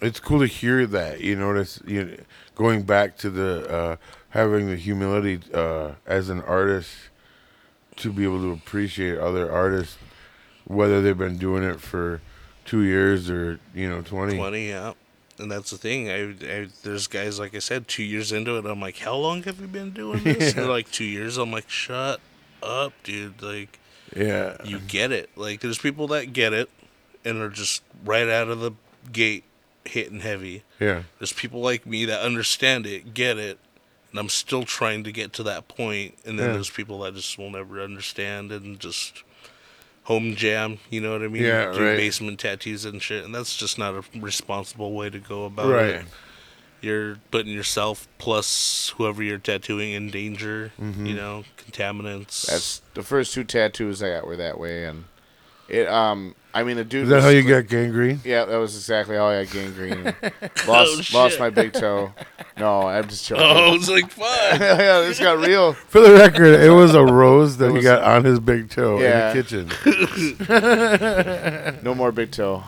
it's 0.00 0.20
cool 0.20 0.40
to 0.40 0.46
hear 0.46 0.86
that. 0.86 1.20
You 1.20 1.36
notice, 1.36 1.80
you 1.86 2.04
know, 2.04 2.16
going 2.54 2.82
back 2.82 3.16
to 3.18 3.30
the 3.30 3.70
uh, 3.70 3.96
having 4.30 4.68
the 4.68 4.76
humility 4.76 5.40
uh, 5.52 5.92
as 6.06 6.28
an 6.28 6.42
artist 6.42 6.90
to 7.96 8.12
be 8.12 8.24
able 8.24 8.40
to 8.40 8.52
appreciate 8.52 9.18
other 9.18 9.50
artists, 9.50 9.98
whether 10.64 11.02
they've 11.02 11.18
been 11.18 11.36
doing 11.38 11.62
it 11.62 11.80
for 11.80 12.20
two 12.64 12.82
years 12.82 13.30
or 13.30 13.60
you 13.74 13.88
know 13.88 14.02
twenty. 14.02 14.36
Twenty, 14.36 14.68
yeah. 14.68 14.92
And 15.38 15.50
that's 15.50 15.70
the 15.70 15.78
thing. 15.78 16.10
I, 16.10 16.34
I 16.46 16.68
there's 16.82 17.06
guys 17.06 17.38
like 17.38 17.54
I 17.54 17.60
said, 17.60 17.88
two 17.88 18.02
years 18.02 18.32
into 18.32 18.56
it. 18.58 18.66
I'm 18.66 18.80
like, 18.80 18.98
how 18.98 19.16
long 19.16 19.42
have 19.44 19.60
you 19.60 19.66
been 19.66 19.90
doing 19.90 20.22
this? 20.22 20.52
They're 20.54 20.66
like 20.66 20.90
two 20.90 21.04
years. 21.04 21.38
I'm 21.38 21.50
like, 21.50 21.68
shut 21.68 22.20
up, 22.62 22.92
dude. 23.04 23.42
Like 23.42 23.78
Yeah, 24.14 24.56
you 24.64 24.78
get 24.80 25.12
it. 25.12 25.30
Like 25.36 25.60
there's 25.60 25.78
people 25.78 26.08
that 26.08 26.32
get 26.32 26.52
it 26.52 26.70
and 27.24 27.38
are 27.40 27.48
just 27.50 27.82
right 28.04 28.28
out 28.28 28.48
of 28.48 28.60
the 28.60 28.72
gate 29.12 29.44
hitting 29.84 30.20
heavy. 30.20 30.62
yeah, 30.78 31.02
There's 31.18 31.32
people 31.32 31.60
like 31.60 31.86
me 31.86 32.04
that 32.04 32.20
understand 32.20 32.86
it, 32.86 33.14
get 33.14 33.38
it, 33.38 33.58
and 34.10 34.18
I'm 34.20 34.28
still 34.28 34.64
trying 34.64 35.04
to 35.04 35.12
get 35.12 35.32
to 35.34 35.42
that 35.44 35.68
point. 35.68 36.16
And 36.24 36.38
then 36.38 36.48
Yeah. 36.48 36.52
there's 36.54 36.70
people 36.70 37.00
that 37.00 37.14
just 37.14 37.36
will 37.38 37.50
never 37.50 37.80
understand 37.80 38.52
and 38.52 38.78
just 38.78 39.22
home 40.04 40.34
jam. 40.36 40.78
You 40.90 41.00
know 41.00 41.12
what 41.12 41.22
I 41.22 41.28
mean? 41.28 41.42
Yeah, 41.42 41.72
Do 41.72 41.84
right. 41.84 41.96
basement 41.96 42.40
tattoos 42.40 42.84
and 42.84 43.00
shit, 43.02 43.24
and 43.24 43.34
that's 43.34 43.56
just 43.56 43.78
not 43.78 43.94
a 43.94 44.04
responsible 44.18 44.92
way 44.92 45.10
to 45.10 45.18
go 45.18 45.44
about 45.44 45.70
right. 45.70 45.86
it. 45.96 46.04
You're 46.82 47.16
putting 47.30 47.52
yourself 47.52 48.08
plus 48.18 48.94
whoever 48.96 49.22
you're 49.22 49.36
tattooing 49.38 49.92
in 49.92 50.08
danger. 50.10 50.72
Mm-hmm. 50.80 51.06
You 51.06 51.14
know, 51.14 51.44
contaminants. 51.58 52.46
That's 52.46 52.80
the 52.94 53.02
first 53.02 53.34
two 53.34 53.44
tattoos 53.44 54.02
I 54.02 54.10
got 54.10 54.26
were 54.26 54.36
that 54.36 54.58
way, 54.58 54.84
and 54.84 55.04
it. 55.68 55.86
Um, 55.88 56.34
I 56.52 56.64
mean, 56.64 56.76
the 56.76 56.84
dude. 56.84 57.04
Is 57.04 57.08
that 57.10 57.16
was 57.16 57.24
how 57.24 57.30
you 57.30 57.42
cle- 57.42 57.60
got 57.62 57.68
gangrene? 57.68 58.20
Yeah, 58.24 58.44
that 58.44 58.56
was 58.56 58.74
exactly 58.74 59.14
how 59.16 59.26
I 59.28 59.44
got 59.44 59.52
gangrene. 59.54 60.04
lost, 60.66 61.14
Oh, 61.14 61.18
lost 61.18 61.38
my 61.38 61.48
big 61.50 61.72
toe. 61.72 62.12
No, 62.58 62.82
I'm 62.88 63.06
just 63.08 63.24
joking. 63.28 63.44
Oh, 63.46 63.74
it's 63.76 63.88
like 63.88 64.10
fuck. 64.10 64.26
yeah, 64.60 65.00
this 65.00 65.20
got 65.20 65.38
real. 65.38 65.74
For 65.74 66.00
the 66.00 66.12
record, 66.12 66.58
it 66.60 66.70
was 66.70 66.94
a 66.94 67.04
rose 67.04 67.56
that 67.58 67.70
It 67.70 67.76
he 67.76 67.82
got 67.82 68.02
on 68.02 68.24
his 68.24 68.40
big 68.40 68.68
toe 68.68 69.00
Yeah. 69.00 69.30
in 69.32 69.36
the 69.36 69.42
kitchen. 69.42 69.70
No 71.84 71.94
more 71.94 72.12
big 72.12 72.30
toe. 72.32 72.64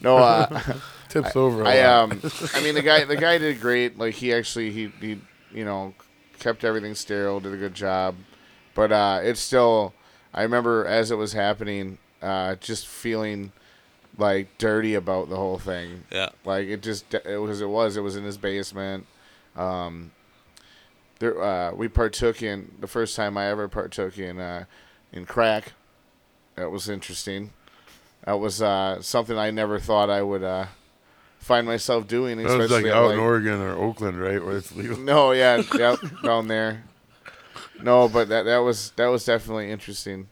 No, 0.00 0.16
uh, 0.16 0.60
Tips 1.08 1.36
over. 1.36 1.64
I 1.66 1.82
lot. 1.82 2.12
um, 2.12 2.20
I 2.54 2.62
mean 2.62 2.74
the 2.74 2.82
guy, 2.82 3.04
the 3.04 3.16
guy 3.16 3.36
did 3.38 3.60
great. 3.60 3.98
Like 3.98 4.14
he 4.14 4.32
actually, 4.32 4.70
he, 4.70 4.92
he, 5.00 5.20
you 5.52 5.64
know, 5.64 5.92
kept 6.38 6.64
everything 6.64 6.94
sterile, 6.94 7.40
did 7.40 7.52
a 7.52 7.56
good 7.56 7.74
job. 7.74 8.14
But 8.74 8.92
uh, 8.92 9.20
it's 9.22 9.40
still, 9.40 9.92
I 10.32 10.42
remember 10.42 10.86
as 10.86 11.10
it 11.10 11.16
was 11.16 11.32
happening, 11.32 11.98
uh, 12.22 12.54
just 12.56 12.86
feeling 12.86 13.52
like 14.18 14.58
dirty 14.58 14.94
about 14.94 15.28
the 15.30 15.36
whole 15.36 15.58
thing. 15.58 16.04
Yeah. 16.10 16.30
Like 16.44 16.68
it 16.68 16.82
just 16.82 17.12
it 17.14 17.40
was 17.40 17.60
it 17.60 17.68
was 17.68 17.96
it 17.96 18.00
was 18.00 18.16
in 18.16 18.24
his 18.24 18.36
basement. 18.36 19.06
Um, 19.56 20.12
there 21.18 21.42
uh, 21.42 21.72
we 21.72 21.88
partook 21.88 22.42
in 22.42 22.72
the 22.80 22.86
first 22.86 23.16
time 23.16 23.36
I 23.36 23.46
ever 23.46 23.68
partook 23.68 24.18
in 24.18 24.38
uh, 24.38 24.64
in 25.12 25.26
crack. 25.26 25.72
That 26.56 26.70
was 26.70 26.88
interesting. 26.88 27.52
That 28.24 28.34
was 28.34 28.60
uh, 28.60 29.00
something 29.00 29.38
I 29.38 29.50
never 29.50 29.78
thought 29.78 30.10
I 30.10 30.22
would 30.22 30.42
uh, 30.42 30.66
find 31.38 31.66
myself 31.66 32.06
doing. 32.06 32.38
That 32.38 32.58
was 32.58 32.70
like 32.70 32.86
out 32.86 33.06
like- 33.06 33.14
in 33.14 33.20
Oregon 33.20 33.60
or 33.60 33.74
Oakland, 33.76 34.20
right, 34.20 34.44
where 34.44 34.56
it's 34.58 34.74
legal. 34.74 34.96
No, 34.98 35.32
yeah, 35.32 35.62
yep, 35.74 35.98
down 36.22 36.48
there. 36.48 36.84
No, 37.82 38.08
but 38.08 38.28
that 38.28 38.42
that 38.44 38.58
was 38.58 38.90
that 38.96 39.06
was 39.06 39.24
definitely 39.24 39.70
interesting. 39.70 40.28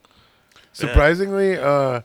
Surprisingly, 0.87 1.59
uh, 1.59 2.03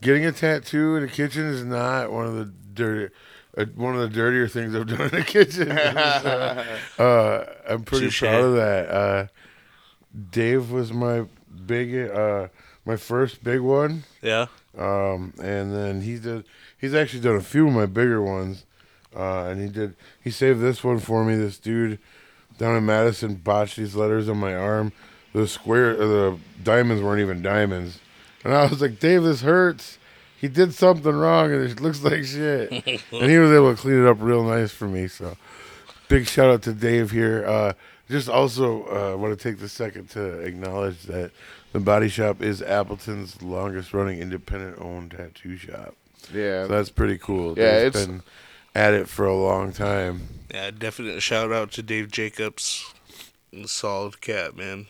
getting 0.00 0.24
a 0.24 0.32
tattoo 0.32 0.96
in 0.96 1.02
the 1.02 1.08
kitchen 1.08 1.46
is 1.46 1.64
not 1.64 2.12
one 2.12 2.26
of 2.26 2.34
the 2.34 2.44
dirty, 2.74 3.12
uh, 3.58 3.64
one 3.74 3.94
of 3.96 4.00
the 4.00 4.08
dirtier 4.08 4.46
things 4.48 4.74
I've 4.74 4.86
done 4.88 5.00
in 5.02 5.08
the 5.10 5.22
kitchen. 5.24 5.70
uh, 5.72 6.64
uh, 6.98 7.44
I'm 7.68 7.82
pretty 7.82 8.06
Touche. 8.06 8.20
proud 8.20 8.44
of 8.44 8.54
that. 8.54 8.88
Uh, 8.90 9.26
Dave 10.30 10.70
was 10.70 10.92
my 10.92 11.24
big, 11.66 11.94
uh, 12.10 12.48
my 12.84 12.96
first 12.96 13.42
big 13.44 13.60
one, 13.60 14.04
Yeah. 14.22 14.46
um, 14.78 15.32
and 15.42 15.74
then 15.74 16.00
he 16.02 16.18
did. 16.18 16.44
He's 16.78 16.94
actually 16.94 17.20
done 17.20 17.36
a 17.36 17.40
few 17.42 17.66
of 17.68 17.74
my 17.74 17.86
bigger 17.86 18.22
ones, 18.22 18.64
uh, 19.14 19.44
and 19.44 19.60
he 19.60 19.68
did. 19.68 19.94
He 20.22 20.30
saved 20.30 20.60
this 20.60 20.82
one 20.82 20.98
for 20.98 21.24
me. 21.24 21.36
This 21.36 21.58
dude 21.58 21.98
down 22.58 22.76
in 22.76 22.86
Madison 22.86 23.34
botched 23.36 23.76
these 23.76 23.94
letters 23.94 24.28
on 24.28 24.38
my 24.38 24.54
arm. 24.54 24.92
The 25.32 25.46
square, 25.46 25.90
or 25.92 26.06
the 26.06 26.38
diamonds 26.62 27.02
weren't 27.02 27.20
even 27.20 27.40
diamonds, 27.42 27.98
and 28.44 28.52
I 28.52 28.66
was 28.66 28.80
like, 28.80 28.98
"Dave, 28.98 29.22
this 29.22 29.42
hurts." 29.42 29.98
He 30.36 30.48
did 30.48 30.72
something 30.74 31.12
wrong, 31.12 31.52
and 31.52 31.70
it 31.70 31.80
looks 31.80 32.02
like 32.02 32.24
shit. 32.24 32.70
and 33.12 33.30
he 33.30 33.38
was 33.38 33.52
able 33.52 33.74
to 33.74 33.80
clean 33.80 34.02
it 34.02 34.08
up 34.08 34.16
real 34.20 34.42
nice 34.42 34.72
for 34.72 34.88
me. 34.88 35.06
So, 35.06 35.36
big 36.08 36.26
shout 36.26 36.50
out 36.50 36.62
to 36.62 36.72
Dave 36.72 37.10
here. 37.10 37.44
Uh, 37.46 37.72
just 38.08 38.28
also 38.28 38.84
uh, 38.86 39.16
want 39.16 39.38
to 39.38 39.42
take 39.50 39.60
the 39.60 39.68
second 39.68 40.08
to 40.10 40.40
acknowledge 40.40 41.02
that 41.04 41.30
the 41.72 41.78
Body 41.78 42.08
Shop 42.08 42.42
is 42.42 42.60
Appleton's 42.62 43.40
longest 43.42 43.94
running 43.94 44.18
independent 44.18 44.80
owned 44.80 45.12
tattoo 45.12 45.56
shop. 45.56 45.94
Yeah, 46.34 46.64
So 46.64 46.68
that's 46.68 46.90
pretty 46.90 47.18
cool. 47.18 47.56
Yeah, 47.56 47.70
Dave's 47.80 47.96
it's- 47.96 48.06
been 48.06 48.22
at 48.74 48.94
it 48.94 49.08
for 49.08 49.26
a 49.26 49.36
long 49.36 49.72
time. 49.72 50.22
Yeah, 50.52 50.70
definite 50.72 51.20
shout 51.20 51.52
out 51.52 51.70
to 51.72 51.82
Dave 51.82 52.10
Jacobs. 52.10 52.92
Solid 53.66 54.20
cat, 54.20 54.56
man. 54.56 54.86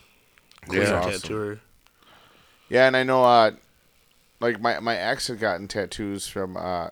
Yeah. 0.71 0.93
Awesome. 0.95 1.11
tattooer. 1.13 1.61
Yeah, 2.69 2.87
and 2.87 2.97
I 2.97 3.03
know, 3.03 3.25
uh, 3.25 3.53
like 4.41 4.61
my 4.61 4.79
my 4.81 4.97
ex 4.97 5.27
had 5.29 5.39
gotten 5.41 5.69
tattoos 5.69 6.27
from 6.29 6.57
uh, 6.57 6.89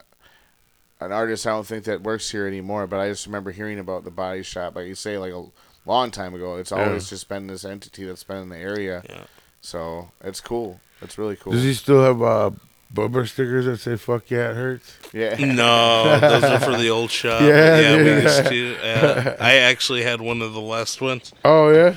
an 1.00 1.12
artist. 1.12 1.46
I 1.46 1.50
don't 1.50 1.66
think 1.66 1.84
that 1.84 2.02
works 2.02 2.30
here 2.30 2.46
anymore, 2.46 2.86
but 2.86 2.98
I 3.00 3.08
just 3.08 3.26
remember 3.26 3.50
hearing 3.52 3.78
about 3.78 4.04
the 4.04 4.10
body 4.10 4.42
shop, 4.42 4.74
like 4.76 4.86
you 4.86 4.94
say, 4.94 5.18
like 5.18 5.32
a 5.32 5.44
long 5.86 6.10
time 6.10 6.34
ago. 6.34 6.56
It's 6.56 6.70
Yeah. 6.72 6.86
always 6.86 7.08
just 7.08 7.28
been 7.28 7.46
this 7.46 7.64
entity 7.64 8.04
that's 8.04 8.24
been 8.24 8.38
in 8.38 8.48
the 8.48 8.58
area. 8.58 9.02
Yeah. 9.08 9.24
So 9.60 10.10
it's 10.22 10.40
cool. 10.40 10.80
It's 11.00 11.16
really 11.18 11.36
cool. 11.36 11.52
Does 11.52 11.62
he 11.62 11.74
still 11.74 12.02
have 12.02 12.20
uh, 12.22 12.50
bumper 12.90 13.24
stickers 13.26 13.66
that 13.66 13.78
say 13.78 13.96
"fuck 13.96 14.28
yeah, 14.30 14.50
it 14.50 14.56
hurts"? 14.56 14.96
yeah. 15.12 15.36
No, 15.38 16.18
those 16.18 16.42
are 16.42 16.58
for 16.60 16.76
the 16.76 16.90
old 16.90 17.10
shop. 17.20 17.40
Yeah, 17.42 17.78
yeah, 17.80 17.96
we 17.96 18.22
used 18.22 18.46
to. 18.46 18.76
Uh, 18.82 19.36
I 19.38 19.54
actually 19.58 20.02
had 20.02 20.20
one 20.20 20.42
of 20.42 20.52
the 20.54 20.60
last 20.60 21.00
ones. 21.00 21.32
Oh 21.44 21.70
yeah, 21.70 21.94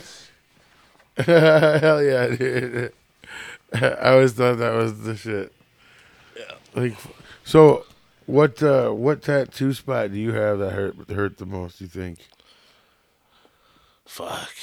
hell 1.79 2.03
yeah, 2.03 2.27
dude. 2.35 2.93
I 3.73 4.11
always 4.11 4.33
thought 4.33 4.57
that 4.57 4.73
was 4.73 5.01
the 5.03 5.15
shit. 5.15 5.53
Yeah. 6.37 6.53
Like, 6.75 6.97
so 7.43 7.85
what? 8.25 8.61
Uh, 8.61 8.89
what 8.91 9.21
tattoo 9.21 9.73
spot 9.73 10.11
do 10.11 10.17
you 10.19 10.33
have 10.33 10.59
that 10.59 10.71
hurt 10.71 11.09
hurt 11.09 11.37
the 11.37 11.45
most? 11.45 11.79
You 11.81 11.87
think? 11.87 12.19
Fuck. 14.05 14.53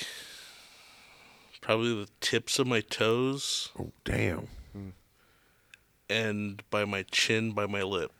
Probably 1.60 1.94
the 1.94 2.08
tips 2.20 2.58
of 2.58 2.66
my 2.66 2.80
toes. 2.80 3.70
Oh 3.78 3.90
damn. 4.04 4.48
and 6.10 6.62
by 6.70 6.84
my 6.86 7.04
chin, 7.10 7.52
by 7.52 7.66
my 7.66 7.82
lip, 7.82 8.10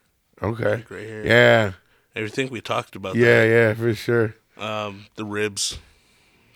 Okay. 0.43 0.77
like 0.77 0.91
right 0.91 1.07
here. 1.07 1.25
Yeah. 1.25 1.73
Everything 2.15 2.51
we 2.51 2.61
talked 2.61 2.97
about. 2.97 3.15
Yeah, 3.17 3.45
yeah, 3.45 3.75
for 3.75 3.95
sure. 3.95 4.35
Um, 4.59 5.07
the 5.17 5.25
ribs, 5.25 5.79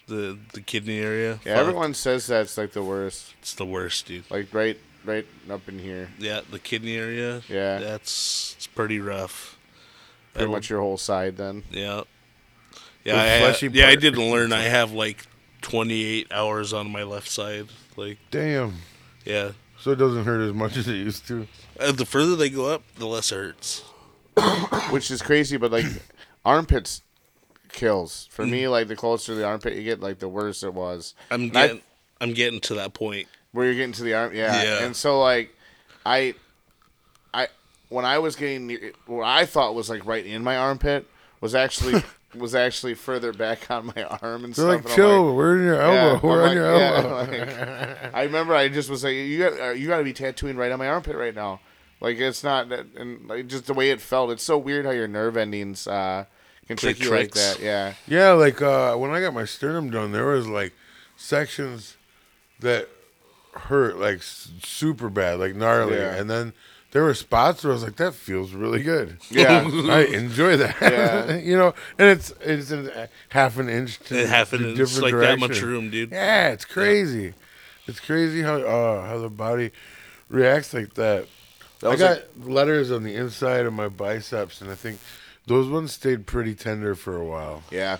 the 0.06 0.38
the 0.52 0.60
kidney 0.60 0.98
area. 0.98 1.40
Yeah, 1.44 1.54
Fuck, 1.54 1.60
everyone 1.60 1.94
says 1.94 2.26
that's 2.26 2.56
like 2.58 2.72
the 2.72 2.82
worst. 2.82 3.34
It's 3.40 3.54
the 3.54 3.66
worst, 3.66 4.06
dude. 4.06 4.30
Like 4.30 4.52
right, 4.52 4.78
right 5.04 5.26
up 5.50 5.68
in 5.68 5.78
here. 5.78 6.10
Yeah, 6.18 6.40
the 6.50 6.58
kidney 6.58 6.96
area. 6.96 7.42
Yeah. 7.48 7.78
That's 7.78 8.54
it's 8.56 8.66
pretty 8.66 9.00
rough. 9.00 9.58
Pretty 10.32 10.44
That'll- 10.44 10.52
much 10.54 10.70
your 10.70 10.80
whole 10.80 10.98
side 10.98 11.36
then. 11.36 11.64
Yeah. 11.70 12.02
Yeah, 13.04 13.20
I, 13.20 13.38
fleshy 13.40 13.68
yeah, 13.72 13.88
I 13.88 13.96
didn't 13.96 14.30
learn. 14.30 14.52
I 14.52 14.62
have 14.62 14.92
like 14.92 15.26
28 15.62 16.30
hours 16.30 16.72
on 16.72 16.90
my 16.90 17.02
left 17.02 17.28
side. 17.28 17.66
Like, 17.96 18.18
Damn. 18.30 18.74
yeah. 19.24 19.52
So 19.80 19.90
it 19.90 19.96
doesn't 19.96 20.24
hurt 20.24 20.40
as 20.40 20.52
much 20.54 20.76
as 20.76 20.86
it 20.86 20.94
used 20.94 21.26
to. 21.26 21.48
Uh, 21.80 21.90
the 21.90 22.06
further 22.06 22.36
they 22.36 22.48
go 22.48 22.66
up, 22.66 22.84
the 22.96 23.06
less 23.06 23.32
it 23.32 23.34
hurts. 23.34 23.80
Which 24.90 25.10
is 25.10 25.20
crazy, 25.20 25.56
but 25.56 25.72
like 25.72 25.84
armpits 26.44 27.02
kills. 27.72 28.28
For 28.30 28.46
me, 28.46 28.68
like 28.68 28.88
the 28.88 28.96
closer 28.96 29.32
to 29.32 29.34
the 29.34 29.44
armpit 29.46 29.74
you 29.74 29.82
get, 29.82 30.00
like 30.00 30.18
the 30.18 30.28
worse 30.28 30.62
it 30.62 30.74
was. 30.74 31.14
I'm 31.30 31.42
And 31.44 31.56
I- 31.56 31.66
getting, 31.66 31.82
I'm 32.20 32.32
getting 32.34 32.60
to 32.60 32.74
that 32.74 32.94
point. 32.94 33.26
where 33.52 33.66
you're 33.66 33.74
getting 33.74 33.92
to 33.92 34.02
the 34.02 34.14
arm 34.14 34.34
yeah. 34.34 34.62
Yeah. 34.62 34.84
and 34.84 34.94
so 34.96 35.20
like 35.20 35.54
i 36.06 36.34
i 37.34 37.46
when 37.90 38.04
i 38.04 38.18
was 38.18 38.34
getting 38.36 38.66
near, 38.68 38.92
what 39.06 39.24
i 39.26 39.44
thought 39.44 39.74
was 39.74 39.90
like 39.90 40.06
right 40.06 40.24
in 40.24 40.42
my 40.42 40.56
armpit 40.56 41.06
was 41.40 41.54
actually 41.54 42.02
was 42.34 42.54
actually 42.54 42.94
further 42.94 43.32
back 43.32 43.70
on 43.70 43.86
my 43.94 44.04
arm 44.22 44.44
and 44.44 44.54
They're 44.54 44.64
stuff 44.64 44.66
like, 44.68 44.78
and 44.84 44.88
I'm 44.88 44.94
chill, 44.96 45.34
we're 45.36 45.58
in 45.58 45.64
your 45.64 45.80
elbow, 45.82 46.14
yeah, 46.14 46.20
we're 46.22 46.42
I'm 46.44 46.48
on 46.50 46.56
your 46.56 46.76
yeah, 46.76 46.94
elbow. 46.96 47.16
like, 47.18 48.14
i 48.14 48.22
remember 48.22 48.54
i 48.54 48.68
just 48.68 48.88
was 48.88 49.04
like 49.04 49.14
you 49.14 49.38
got 49.38 49.60
uh, 49.60 49.70
you 49.72 49.86
got 49.88 49.98
to 49.98 50.04
be 50.04 50.12
tattooing 50.14 50.56
right 50.56 50.72
on 50.72 50.78
my 50.78 50.88
armpit 50.88 51.14
right 51.16 51.34
now 51.34 51.60
like 52.00 52.16
it's 52.18 52.42
not 52.42 52.68
that 52.70 52.86
and 52.96 53.28
like 53.28 53.48
just 53.48 53.66
the 53.66 53.74
way 53.74 53.90
it 53.90 54.00
felt 54.00 54.30
it's 54.30 54.42
so 54.42 54.56
weird 54.56 54.86
how 54.86 54.92
your 54.92 55.08
nerve 55.08 55.36
endings 55.36 55.86
uh 55.86 56.24
can 56.76 56.92
Play 56.92 56.92
trick 56.94 57.04
you 57.04 57.10
like 57.16 57.30
that 57.32 57.60
yeah 57.60 57.94
yeah, 58.06 58.32
like 58.32 58.60
uh, 58.62 58.94
when 58.96 59.10
I 59.10 59.20
got 59.20 59.32
my 59.34 59.44
sternum 59.44 59.90
done, 59.90 60.12
there 60.12 60.26
was 60.26 60.46
like 60.48 60.72
sections 61.16 61.96
that 62.60 62.88
hurt 63.54 63.98
like 63.98 64.16
s- 64.18 64.50
super 64.64 65.08
bad, 65.08 65.38
like 65.38 65.54
gnarly, 65.54 65.96
Yeah. 65.96 66.14
and 66.14 66.28
then 66.30 66.52
there 66.92 67.02
were 67.04 67.14
spots 67.14 67.64
where 67.64 67.72
I 67.72 67.74
was 67.74 67.82
like, 67.82 67.96
that 67.96 68.14
feels 68.14 68.52
really 68.52 68.82
good. 68.82 69.16
yeah 69.30 69.62
I 69.90 70.04
enjoy 70.04 70.56
that. 70.58 70.76
Yeah. 70.80 71.36
you 71.50 71.56
know, 71.56 71.74
and 71.98 72.08
it's 72.10 72.32
it's 72.40 72.70
a 72.70 73.08
half 73.30 73.58
an 73.58 73.68
inch 73.68 73.98
to 74.08 74.18
It 74.22 74.28
happened. 74.28 74.62
to 74.62 74.68
It's 74.70 74.78
different 74.94 75.14
like 75.14 75.20
that 75.28 75.38
much 75.38 75.48
direction. 75.50 75.68
room, 75.68 75.90
dude. 75.90 76.12
Yeah, 76.12 76.48
it's 76.48 76.64
crazy. 76.64 77.34
It's 77.86 78.00
crazy 78.00 78.42
how 78.42 78.56
uh, 78.56 79.06
how 79.06 79.18
the 79.18 79.28
body 79.30 79.70
reacts 80.28 80.72
like 80.74 80.94
that. 80.94 81.26
That 81.80 81.86
I 81.86 81.90
was 81.90 82.00
got 82.00 82.10
like- 82.10 82.28
letters 82.46 82.90
on 82.92 83.02
the 83.02 83.14
inside 83.14 83.66
of 83.66 83.72
my 83.72 83.88
biceps, 83.88 84.60
and 84.60 84.70
I 84.70 84.74
think 84.76 84.98
those 85.46 85.68
ones 85.68 85.92
stayed 85.92 86.26
pretty 86.26 86.54
tender 86.54 86.94
for 86.94 87.16
a 87.16 87.24
while. 87.24 87.62
yeah 87.70 87.98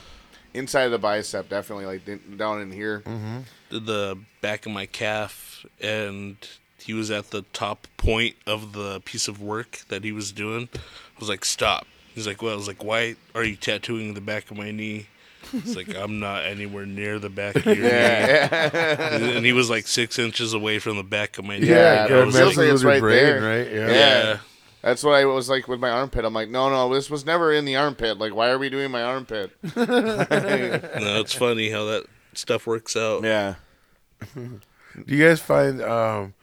inside 0.55 0.82
of 0.82 0.90
the 0.93 0.99
bicep 0.99 1.49
definitely 1.49 1.86
like 1.86 2.03
down 2.36 2.61
in 2.61 2.70
here 2.70 3.01
mm-hmm. 3.01 3.38
Did 3.70 3.86
the 3.86 4.18
back 4.43 4.66
of 4.66 4.72
my 4.72 4.84
calf, 4.84 5.64
and 5.80 6.36
he 6.78 6.93
was 6.93 7.11
at 7.11 7.30
the 7.30 7.40
top 7.55 7.86
point 7.97 8.36
of 8.47 8.74
the 8.74 9.01
piece 9.01 9.28
of 9.28 9.40
work 9.40 9.80
that 9.88 10.05
he 10.05 10.12
was 10.12 10.30
doing. 10.30 10.68
I 10.74 10.78
was 11.18 11.30
like, 11.30 11.43
"Stop." 11.47 11.86
He's 12.14 12.26
like, 12.26 12.43
"Well," 12.43 12.53
I 12.53 12.57
was 12.57 12.68
like, 12.68 12.84
"Why 12.84 13.16
are 13.34 13.43
you 13.45 13.57
tattooing 13.57 14.12
the 14.12 14.20
back 14.20 14.51
of 14.51 14.59
my 14.59 14.72
knee?" 14.72 15.07
It's 15.55 15.74
like 15.74 15.97
I'm 15.97 16.20
not 16.20 16.45
anywhere 16.45 16.84
near 16.84 17.18
the 17.18 17.30
back 17.30 17.57
of 17.57 17.64
your 17.64 17.74
knee, 17.76 17.80
yeah 17.82 19.14
and 19.16 19.47
he 19.47 19.53
was 19.55 19.70
like 19.70 19.86
six 19.86 20.18
inches 20.18 20.53
away 20.53 20.78
from 20.78 20.99
the 20.99 21.03
back 21.03 21.38
of 21.38 21.47
my 21.47 21.59
knee. 21.59 21.68
Yeah, 21.68 22.05
it 22.05 22.11
it 22.11 22.26
messes 22.26 22.40
feels 22.40 22.57
like 22.59 22.68
it's 22.68 22.82
right 22.84 23.01
brain, 23.01 23.24
there. 23.24 23.40
right? 23.40 23.72
Yeah. 23.72 23.86
Yeah. 23.86 23.95
yeah. 23.95 24.38
That's 24.83 25.05
what 25.05 25.14
I 25.14 25.24
was 25.24 25.49
like 25.49 25.68
with 25.68 25.78
my 25.80 25.91
armpit. 25.91 26.24
I'm 26.24 26.35
like, 26.35 26.51
no, 26.51 26.68
no, 26.68 26.93
this 26.93 27.09
was 27.09 27.24
never 27.24 27.53
in 27.53 27.64
the 27.64 27.76
armpit. 27.76 28.18
Like, 28.18 28.35
why 28.35 28.51
are 28.51 28.59
we 28.59 28.68
doing 28.68 28.91
my 28.91 29.03
armpit? 29.03 29.53
No, 29.76 31.20
it's 31.20 31.35
funny 31.35 31.70
how 31.70 31.85
that 31.87 32.05
stuff 32.35 32.66
works 32.66 32.97
out. 32.97 33.22
yeah. 33.24 33.55
Do 34.35 34.61
you 35.07 35.24
guys 35.26 35.41
find 35.41 35.80
um 35.80 36.35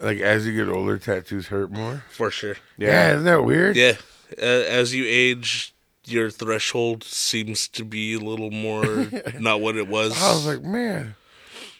like 0.00 0.18
as 0.20 0.46
you 0.46 0.54
get 0.54 0.72
older, 0.72 0.96
tattoos 0.98 1.48
hurt 1.48 1.70
more? 1.72 2.04
For 2.10 2.30
sure. 2.30 2.56
Yeah, 2.76 3.12
isn't 3.12 3.24
that 3.24 3.44
weird? 3.44 3.76
Yeah, 3.76 3.96
uh, 4.40 4.44
as 4.44 4.94
you 4.94 5.04
age, 5.06 5.74
your 6.04 6.30
threshold 6.30 7.02
seems 7.02 7.66
to 7.68 7.84
be 7.84 8.14
a 8.14 8.20
little 8.20 8.50
more 8.50 8.84
not 9.40 9.60
what 9.60 9.76
it 9.76 9.88
was. 9.88 10.12
I 10.22 10.32
was 10.32 10.46
like, 10.46 10.62
man, 10.62 11.16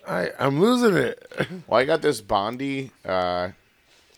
I 0.07 0.31
I'm 0.39 0.61
losing 0.61 0.97
it. 0.97 1.33
Well, 1.69 1.79
I 1.81 1.85
got 1.85 2.03
this 2.03 2.21
Bondi, 2.21 2.91
uh, 3.05 3.51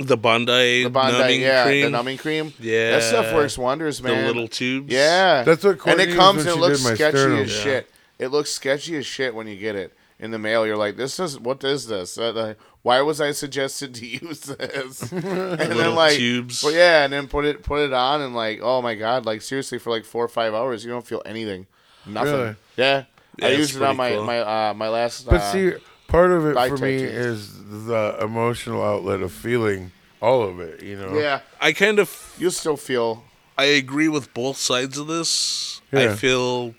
the 0.01 0.17
Bondi, 0.17 0.85
the 0.85 0.91
Bondi, 0.91 1.19
numbing 1.19 1.41
yeah, 1.43 1.65
cream, 1.65 1.85
the 1.85 1.91
numbing 1.91 2.19
cream. 2.19 2.53
Yeah. 2.59 2.93
that 2.93 3.03
stuff 3.03 3.33
works 3.35 3.57
wonders, 3.59 4.03
man. 4.03 4.23
the 4.23 4.27
little 4.27 4.49
tubes. 4.49 4.93
yeah, 4.93 5.43
That's 5.45 5.63
what 5.63 5.71
and 5.73 5.81
Courtney 5.81 6.05
it 6.05 6.17
comes 6.17 6.41
and 6.41 6.49
it 6.51 6.55
she 6.55 6.61
looks 6.61 6.79
did 6.83 6.89
my 6.89 6.95
sketchy 6.95 7.17
sternum. 7.19 7.39
as 7.41 7.57
Yeah. 7.57 7.63
shit. 7.63 7.91
It 8.19 8.29
looks 8.29 8.51
sketchy 8.51 8.97
as 8.97 9.07
shit 9.07 9.35
when 9.35 9.47
you 9.47 9.57
get 9.57 9.77
it 9.77 9.93
in 10.19 10.31
the 10.31 10.39
mail. 10.39 10.67
You're 10.67 10.77
like, 10.77 10.97
this 10.97 11.19
is 11.21 11.39
what 11.39 11.63
is 11.65 11.87
this? 11.87 12.19
Uh, 12.19 12.33
uh, 12.35 12.55
why 12.83 13.01
was 13.03 13.21
I 13.21 13.33
suggested 13.33 13.95
to 13.97 14.07
use 14.27 14.41
this? 14.41 15.11
and 15.13 15.59
then 15.59 15.95
like, 15.95 16.17
tubes. 16.17 16.63
well, 16.63 16.73
yeah, 16.73 17.05
and 17.05 17.13
then 17.13 17.29
put 17.29 17.45
it 17.45 17.63
put 17.63 17.81
it 17.81 17.93
on 17.93 18.21
and 18.23 18.35
like, 18.35 18.61
oh 18.63 18.81
my 18.83 18.95
god, 18.95 19.25
like 19.27 19.43
seriously, 19.43 19.79
for 19.79 19.91
like 19.91 20.05
four 20.05 20.25
or 20.25 20.29
five 20.29 20.55
hours, 20.55 20.85
you 20.85 20.91
don't 20.91 21.07
feel 21.07 21.23
anything, 21.27 21.67
nothing. 22.07 22.33
Really? 22.33 22.57
Yeah, 22.77 23.05
Yeah, 23.39 23.47
I 23.47 23.49
it's 23.51 23.59
used 23.59 23.77
it 23.77 23.83
on 23.83 23.97
my 23.97 24.13
cool. 24.13 24.25
my 24.25 24.39
uh, 24.41 24.75
my 24.75 24.89
last. 24.89 25.25
But 25.27 25.41
uh, 25.41 25.53
see, 25.53 25.73
part 26.11 26.31
of 26.31 26.47
it 26.47 26.55
thigh 26.55 26.69
for 26.69 26.77
me 26.79 26.99
tattoos. 26.99 27.15
is 27.27 27.87
the 27.87 28.19
emotional 28.21 28.83
outlet 28.83 29.21
of 29.23 29.33
feeling 29.33 29.93
all 30.21 30.43
of 30.43 30.61
it. 30.61 30.83
You 30.83 30.97
know. 30.97 31.19
yeah, 31.19 31.41
I 31.61 31.73
kind 31.73 31.99
of 31.99 32.35
you 32.39 32.51
still 32.51 32.77
feel 32.77 33.25
I 33.57 33.65
agree 33.65 34.09
with 34.09 34.33
both 34.35 34.57
sides 34.57 34.99
of 34.99 35.07
this. 35.07 35.81
Yeah. 35.93 36.01
I 36.13 36.15
feel 36.17 36.75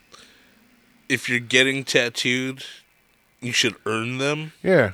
if 1.09 1.27
you're 1.29 1.39
getting 1.39 1.83
tattooed, 1.83 2.63
you 3.41 3.51
should 3.51 3.75
earn 3.85 4.17
them. 4.17 4.53
Yeah. 4.63 4.91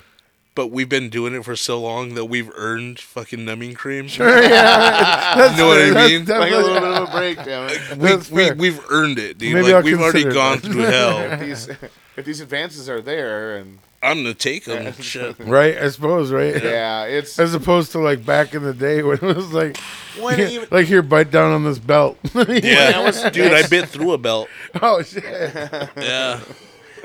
But 0.55 0.71
we've 0.71 0.89
been 0.89 1.09
doing 1.11 1.35
it 1.35 1.45
for 1.45 1.55
so 1.55 1.79
long 1.79 2.15
that 2.15 2.25
we've 2.25 2.49
earned 2.55 2.99
fucking 2.99 3.45
numbing 3.45 3.75
cream. 3.75 4.07
Sure. 4.17 4.41
Yeah. 4.41 5.35
That's 5.35 5.51
You 5.55 5.57
know 5.63 5.67
what 5.67 5.81
I 5.81 5.89
that's 5.91 6.11
mean? 6.11 6.25
like 6.25 6.51
a 6.51 6.55
little 6.55 6.73
bit 6.73 6.83
of 6.83 7.07
a 7.09 7.11
break. 7.11 7.37
Damn 7.45 7.69
it. 7.69 7.79
We, 7.91 8.07
That's 8.09 8.31
we, 8.31 8.45
fair. 8.47 8.55
we've 8.55 8.91
earned 8.91 9.19
it, 9.19 9.37
dude. 9.37 9.53
Maybe 9.53 9.65
like 9.67 9.75
I'll 9.75 9.83
we've 9.83 10.01
already 10.01 10.23
consider 10.23 10.33
gone 10.33 10.57
that. 10.57 10.63
through 10.71 10.81
hell. 10.81 11.19
if 11.33 11.39
these 11.41 11.69
if 12.17 12.25
these 12.25 12.41
advances 12.41 12.89
are 12.89 13.01
there 13.01 13.57
and 13.57 13.77
I'm 14.03 14.17
gonna 14.17 14.33
take 14.33 14.65
them. 14.65 14.93
Shit. 14.93 15.37
Right. 15.39 15.77
I 15.77 15.89
suppose. 15.89 16.31
Right. 16.31 16.61
yeah, 16.63 17.05
it's 17.05 17.39
As 17.39 17.53
opposed 17.53 17.91
to 17.93 17.99
like 17.99 18.25
back 18.25 18.53
in 18.53 18.63
the 18.63 18.73
day 18.73 19.01
when 19.03 19.17
it 19.17 19.21
was 19.35 19.51
like, 19.53 19.77
when 20.19 20.37
yeah, 20.39 20.47
even, 20.49 20.67
like 20.71 20.85
here, 20.85 21.01
bite 21.01 21.31
down 21.31 21.51
on 21.51 21.63
this 21.63 21.79
belt. 21.79 22.17
Yeah, 22.35 23.29
dude, 23.31 23.53
I 23.53 23.67
bit 23.67 23.89
through 23.89 24.11
a 24.13 24.17
belt. 24.17 24.49
oh 24.81 25.01
shit. 25.01 25.23
Yeah, 25.23 26.39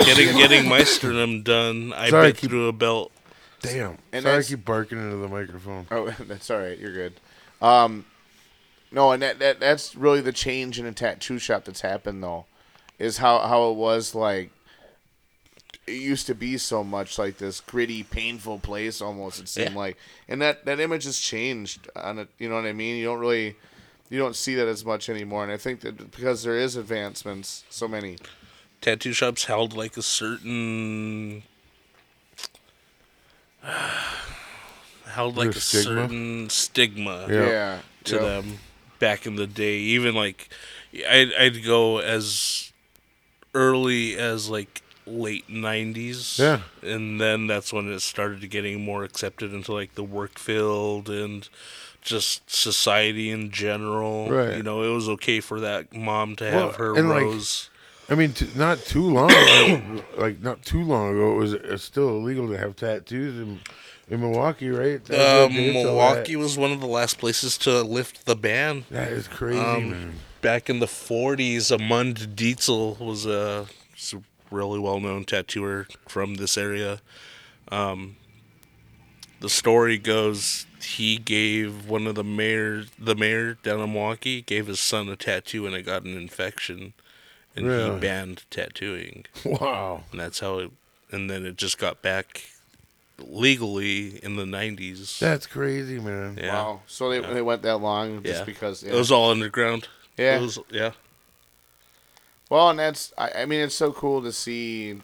getting 0.00 0.36
getting 0.36 0.68
my 0.68 0.84
sternum 0.84 1.42
done, 1.42 1.92
I 1.94 2.10
Sorry, 2.10 2.28
bit 2.28 2.36
keep- 2.38 2.50
through 2.50 2.68
a 2.68 2.72
belt. 2.72 3.10
Damn. 3.62 3.96
And 4.12 4.22
Sorry, 4.22 4.34
I 4.34 4.36
that's- 4.36 4.48
keep 4.48 4.64
barking 4.64 4.98
into 4.98 5.16
the 5.16 5.28
microphone. 5.28 5.86
Oh, 5.90 6.10
that's 6.20 6.50
all 6.50 6.58
right. 6.58 6.78
You're 6.78 6.92
good. 6.92 7.14
Um, 7.62 8.04
no, 8.90 9.12
and 9.12 9.22
that, 9.22 9.38
that 9.38 9.60
that's 9.60 9.94
really 9.96 10.20
the 10.20 10.32
change 10.32 10.78
in 10.78 10.84
a 10.84 10.92
tattoo 10.92 11.38
shop 11.38 11.64
that's 11.64 11.80
happened 11.80 12.22
though, 12.22 12.44
is 12.98 13.16
how 13.18 13.38
how 13.40 13.70
it 13.70 13.76
was 13.76 14.14
like. 14.14 14.50
It 15.86 15.92
used 15.94 16.26
to 16.28 16.34
be 16.34 16.58
so 16.58 16.84
much 16.84 17.18
like 17.18 17.38
this 17.38 17.60
gritty, 17.60 18.02
painful 18.04 18.60
place 18.60 19.00
almost. 19.00 19.40
It 19.40 19.48
seemed 19.48 19.72
Yeah. 19.72 19.76
like, 19.78 19.96
and 20.28 20.40
that 20.40 20.64
that 20.64 20.78
image 20.80 21.04
has 21.04 21.18
changed. 21.18 21.88
On 21.96 22.18
it, 22.20 22.28
you 22.38 22.48
know 22.48 22.54
what 22.54 22.66
I 22.66 22.72
mean. 22.72 22.96
You 22.96 23.06
don't 23.06 23.18
really, 23.18 23.56
you 24.08 24.18
don't 24.18 24.36
see 24.36 24.54
that 24.54 24.68
as 24.68 24.84
much 24.84 25.08
anymore. 25.08 25.42
And 25.42 25.50
I 25.52 25.56
think 25.56 25.80
that 25.80 26.12
because 26.12 26.44
there 26.44 26.56
is 26.56 26.76
advancements, 26.76 27.64
so 27.68 27.88
many. 27.88 28.18
Tattoo 28.80 29.12
shops 29.12 29.44
held 29.46 29.76
like 29.76 29.96
a 29.96 30.02
certain 30.02 31.42
held 35.06 35.36
like 35.36 35.46
Like 35.48 35.54
a 35.56 35.58
a 35.58 35.60
stigma? 35.60 35.82
certain 36.02 36.50
stigma 36.50 37.26
Yeah. 37.28 37.48
Yeah. 37.48 37.78
to 38.04 38.14
Yep. 38.14 38.22
them 38.22 38.58
back 38.98 39.26
in 39.26 39.36
the 39.36 39.46
day. 39.46 39.78
Even 39.78 40.14
like 40.14 40.48
I'd 41.08 41.32
I'd 41.38 41.64
go 41.64 41.98
as 41.98 42.72
early 43.54 44.16
as 44.16 44.48
like 44.48 44.81
late 45.06 45.48
nineties. 45.48 46.38
Yeah. 46.38 46.60
And 46.82 47.20
then 47.20 47.46
that's 47.46 47.72
when 47.72 47.90
it 47.92 48.00
started 48.00 48.48
getting 48.50 48.84
more 48.84 49.04
accepted 49.04 49.52
into 49.52 49.72
like 49.72 49.94
the 49.94 50.04
work 50.04 50.38
field 50.38 51.08
and 51.08 51.48
just 52.00 52.50
society 52.50 53.30
in 53.30 53.50
general. 53.50 54.28
Right. 54.30 54.56
You 54.56 54.62
know, 54.62 54.82
it 54.82 54.94
was 54.94 55.08
okay 55.08 55.40
for 55.40 55.60
that 55.60 55.94
mom 55.94 56.36
to 56.36 56.44
Well, 56.44 56.66
have 56.66 56.76
her 56.76 56.96
and, 56.96 57.08
like, 57.08 57.22
rose. 57.22 57.70
I 58.10 58.14
mean, 58.16 58.32
t- 58.32 58.48
not 58.56 58.78
too 58.80 59.04
long, 59.08 59.30
ago, 59.30 60.02
like 60.18 60.40
not 60.42 60.62
too 60.64 60.82
long 60.82 61.12
ago, 61.14 61.32
it 61.32 61.36
was 61.38 61.54
uh, 61.54 61.78
still 61.78 62.08
illegal 62.08 62.48
to 62.48 62.58
have 62.58 62.76
tattoos 62.76 63.38
in 63.38 63.60
in 64.10 64.20
Milwaukee, 64.20 64.68
right? 64.68 65.02
That 65.04 65.16
was 65.16 65.56
okay 65.56 65.72
till 65.72 65.84
Milwaukee 65.84 66.36
was 66.36 66.58
one 66.58 66.72
of 66.72 66.80
the 66.80 66.86
last 66.88 67.18
places 67.18 67.56
to 67.58 67.82
lift 67.82 68.26
the 68.26 68.36
ban. 68.36 68.84
That, 68.90 69.12
is 69.12 69.28
crazy, 69.28 69.58
Um. 69.60 70.14
Back 70.42 70.68
in 70.68 70.80
the 70.80 70.86
40s, 70.86 71.70
Amund 71.70 72.34
Dietzel 72.34 72.98
was 72.98 73.26
a 73.26 73.66
really 74.52 74.78
well 74.78 75.00
known 75.00 75.24
tattooer 75.24 75.86
from 76.08 76.34
this 76.36 76.56
area. 76.58 77.00
Um, 77.70 78.16
the 79.40 79.48
story 79.48 79.98
goes 79.98 80.66
he 80.82 81.16
gave 81.16 81.88
one 81.88 82.06
of 82.06 82.14
the 82.14 82.24
mayor 82.24 82.84
the 82.98 83.14
mayor 83.14 83.54
down 83.62 83.80
in 83.80 83.92
Milwaukee 83.92 84.42
gave 84.42 84.66
his 84.66 84.78
son 84.80 85.08
a 85.08 85.16
tattoo 85.16 85.64
and 85.66 85.74
it 85.74 85.82
got 85.82 86.02
an 86.04 86.16
infection 86.16 86.92
and 87.56 87.66
Really? 87.66 87.94
he 87.94 88.00
banned 88.00 88.42
tattooing 88.50 89.24
Wow. 89.44 90.04
and 90.10 90.20
that's 90.20 90.40
how 90.40 90.58
it 90.58 90.70
and 91.10 91.28
then 91.30 91.44
it 91.46 91.56
just 91.56 91.78
got 91.78 92.02
back 92.02 92.44
legally 93.18 94.18
in 94.24 94.36
the 94.36 94.44
90s 94.44 95.18
That's 95.18 95.46
crazy, 95.46 95.98
man. 96.00 96.38
yeah 96.40 96.52
Wow. 96.54 96.80
So 96.86 97.10
they, 97.10 97.20
they 97.20 97.42
went 97.42 97.62
that 97.62 97.78
long 97.78 98.22
just 98.22 98.40
Yeah. 98.40 98.44
because. 98.44 98.82
it 98.82 98.92
was 98.94 99.12
all 99.12 99.30
underground 99.30 99.88
Yeah. 100.18 100.38
It 100.38 100.42
was- 100.42 100.58
yeah 100.70 100.92
Well, 102.52 102.68
and 102.68 102.78
that's 102.78 103.14
I, 103.16 103.30
I 103.30 103.46
mean 103.46 103.60
it's 103.60 103.74
so 103.74 103.94
cool 103.94 104.20
to 104.20 104.30
see, 104.30 105.00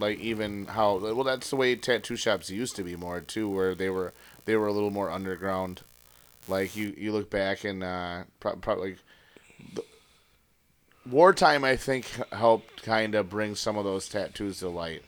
like 0.00 0.18
even 0.18 0.66
how 0.66 0.96
well 0.98 1.22
that's 1.22 1.48
the 1.48 1.54
way 1.54 1.76
tattoo 1.76 2.16
shops 2.16 2.50
used 2.50 2.74
to 2.74 2.82
be 2.82 2.96
more 2.96 3.20
too, 3.20 3.48
where 3.48 3.76
they 3.76 3.88
were 3.88 4.12
they 4.46 4.56
were 4.56 4.66
a 4.66 4.72
little 4.72 4.90
more 4.90 5.08
underground. 5.08 5.82
Like 6.48 6.74
you 6.74 6.92
you 6.98 7.12
look 7.12 7.30
back 7.30 7.62
and 7.62 7.84
uh, 7.84 8.24
pro- 8.40 8.56
probably 8.56 8.96
the, 9.74 9.84
wartime 11.08 11.62
I 11.62 11.76
think 11.76 12.06
helped 12.32 12.82
kind 12.82 13.14
of 13.14 13.30
bring 13.30 13.54
some 13.54 13.78
of 13.78 13.84
those 13.84 14.08
tattoos 14.08 14.58
to 14.58 14.68
light. 14.68 15.04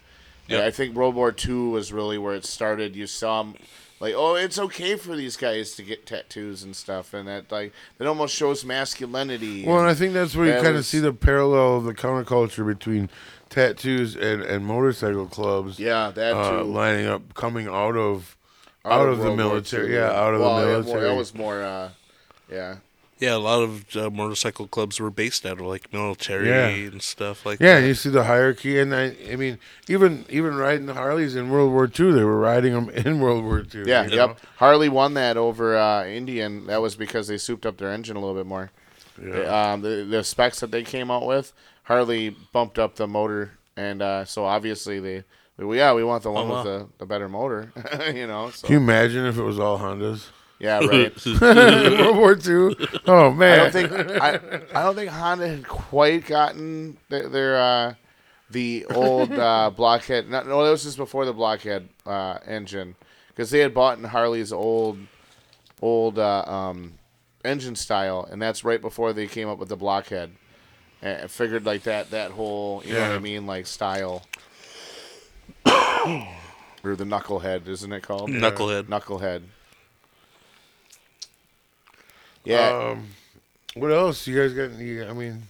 Yeah, 0.47 0.67
I 0.67 0.71
think 0.71 0.95
World 0.95 1.17
War 1.17 1.35
II 1.37 1.71
was 1.71 1.93
really 1.93 2.19
where 2.19 2.37
it 2.37 2.45
started. 2.45 2.95
You 2.95 3.09
saw 3.09 3.53
like, 4.01 4.15
oh, 4.17 4.35
it's 4.35 4.59
okay 4.59 4.97
for 4.97 5.15
these 5.15 5.37
guys 5.37 5.75
to 5.77 5.83
get 5.83 6.07
tattoos 6.07 6.63
and 6.63 6.75
stuff, 6.75 7.13
and 7.13 7.29
that 7.29 7.53
like 7.53 7.73
it 7.99 8.07
almost 8.07 8.35
shows 8.35 8.65
masculinity. 8.65 9.67
Well, 9.67 9.79
and 9.79 9.89
I 9.89 9.95
think 9.95 10.15
that's 10.15 10.35
where 10.35 10.47
you 10.47 10.53
That 10.53 10.65
kind 10.65 10.77
of 10.77 10.87
see 10.87 11.01
the 11.01 11.13
parallel 11.13 11.77
of 11.77 11.85
the 11.85 11.95
counterculture 11.95 12.67
between 12.67 13.11
tattoos 13.51 14.17
and, 14.17 14.43
and 14.43 14.65
motorcycle 14.65 15.27
clubs. 15.27 15.79
yeah, 15.79 16.11
that 16.11 16.35
uh, 16.35 16.65
lining 16.65 17.07
up, 17.07 17.35
coming 17.35 17.69
out 17.69 17.97
of 17.97 18.37
out, 18.85 19.09
of, 19.09 19.19
the 19.19 19.37
military. 19.37 19.95
Yeah, 19.95 20.11
out 20.11 20.35
of 20.35 20.41
well, 20.41 20.61
the 20.61 20.67
military. 20.67 21.01
that 21.03 21.15
was 21.15 21.35
more, 21.35 21.63
uh, 21.63 21.91
yeah. 22.51 22.77
Yeah 23.21 23.37
a 23.37 23.39
lot 23.39 23.63
of 23.63 23.95
uh, 23.97 24.11
motorcycle 24.11 24.67
clubs 24.67 24.99
were 24.99 25.11
based 25.11 25.45
out 25.47 25.61
of 25.61 25.67
like 25.67 25.93
military 25.93 26.49
Yeah. 26.49 26.67
and 26.91 27.01
stuff 27.03 27.45
like 27.47 27.61
yeah, 27.61 27.75
that 27.75 27.79
and 27.79 27.87
you 27.89 27.95
see 27.95 28.09
the 28.11 28.25
hierarchy, 28.25 28.79
and 28.79 28.95
I, 28.95 29.15
I 29.31 29.37
mean, 29.37 29.59
even 29.89 30.25
even 30.29 30.57
riding 30.57 30.87
the 30.87 30.95
Harleys 30.95 31.37
in 31.37 31.51
World 31.51 31.73
War 31.73 31.85
II, 31.85 32.13
they 32.13 32.25
were 32.25 32.39
riding 32.41 32.73
them 32.73 32.89
in 32.91 33.21
World 33.25 33.45
War 33.45 33.61
II. 33.61 33.85
Yeah, 33.87 34.07
yep. 34.07 34.11
know? 34.11 34.37
Harley 34.57 34.89
won 34.89 35.15
that 35.15 35.37
over 35.37 35.77
uh, 35.77 36.05
Indian. 36.07 36.67
That 36.67 36.81
was 36.83 36.97
because 36.97 37.29
they 37.29 37.39
souped 37.39 37.67
up 37.67 37.77
their 37.77 37.93
engine 37.93 38.17
a 38.17 38.21
little 38.21 38.35
bit 38.35 38.47
more. 38.47 38.71
Yeah. 39.23 39.73
Um, 39.73 39.83
the, 39.83 40.07
the 40.09 40.25
specs 40.25 40.61
that 40.61 40.71
they 40.71 40.83
came 40.83 41.11
out 41.11 41.27
with, 41.27 41.53
Harley 41.85 42.31
bumped 42.53 42.79
up 42.79 42.97
the 42.97 43.07
motor, 43.07 43.53
and 43.77 44.01
uh, 44.01 44.25
so 44.25 44.47
obviously 44.47 44.99
they, 44.99 45.25
well, 45.59 45.77
yeah, 45.77 45.93
we 45.93 46.03
want 46.05 46.23
the 46.23 46.31
one 46.31 46.51
Oh, 46.51 46.55
with 46.57 46.65
the, 46.65 46.89
the 46.99 47.05
better 47.07 47.29
motor, 47.29 47.71
you 48.15 48.27
know. 48.27 48.49
So 48.51 48.67
Can 48.67 48.75
you 48.77 48.81
imagine 48.81 49.27
if 49.27 49.37
it 49.37 49.43
was 49.43 49.59
all 49.59 49.79
Hondas? 49.79 50.29
Yeah, 50.61 50.79
right. 50.87 51.27
World 51.27 52.17
War 52.17 52.33
II. 52.35 52.77
Oh 53.07 53.31
man, 53.33 53.59
I 53.59 53.63
don't 53.63 53.73
think 53.73 53.93
I, 54.23 54.41
I 54.79 54.83
don't 54.83 54.95
think 54.95 55.11
Honda 55.11 55.49
had 55.49 55.67
quite 55.67 56.27
gotten 56.27 56.99
their, 57.09 57.29
their 57.29 57.57
uh, 57.57 57.95
the 58.51 58.85
old 58.95 59.33
uh, 59.33 59.71
blockhead. 59.77 60.29
No, 60.29 60.43
no, 60.43 60.63
that 60.65 60.71
was 60.71 60.85
just 60.85 60.99
before 60.99 61.25
the 61.25 61.33
blockhead 61.33 61.89
uh, 62.07 62.39
engine 62.47 62.95
because 63.29 63.51
they 63.51 63.61
had 63.61 63.73
bought 63.73 63.99
in 63.99 64.05
Harley's 64.05 64.53
old 64.53 64.99
old 65.81 66.19
uh, 66.19 66.45
um, 66.47 66.93
engine 67.43 67.75
style, 67.75 68.29
and 68.31 68.41
that's 68.41 68.63
right 68.63 68.81
before 68.81 69.15
they 69.15 69.27
came 69.27 69.49
up 69.49 69.59
with 69.59 69.71
the 69.71 69.77
blockhead. 69.77 70.31
And 71.01 71.23
I 71.25 71.27
figured 71.27 71.65
like 71.65 71.85
that 71.85 72.11
that 72.11 72.33
whole 72.33 72.83
you 72.85 72.93
know 72.93 73.01
what 73.01 73.13
I 73.13 73.19
mean 73.19 73.47
like 73.47 73.67
style. 73.67 74.27
or 75.67 76.97
the 76.97 77.05
knucklehead, 77.05 77.67
isn't 77.67 77.93
it 77.93 78.03
called? 78.03 78.31
knucklehead 78.31 78.85
Knucklehead. 78.85 79.43
Yeah. 82.45 82.69
Um, 82.93 83.07
what 83.75 83.91
else? 83.93 84.27
You 84.27 84.37
guys 84.41 84.53
got? 84.53 84.71
Any, 84.79 85.03
I 85.03 85.13
mean, 85.13 85.43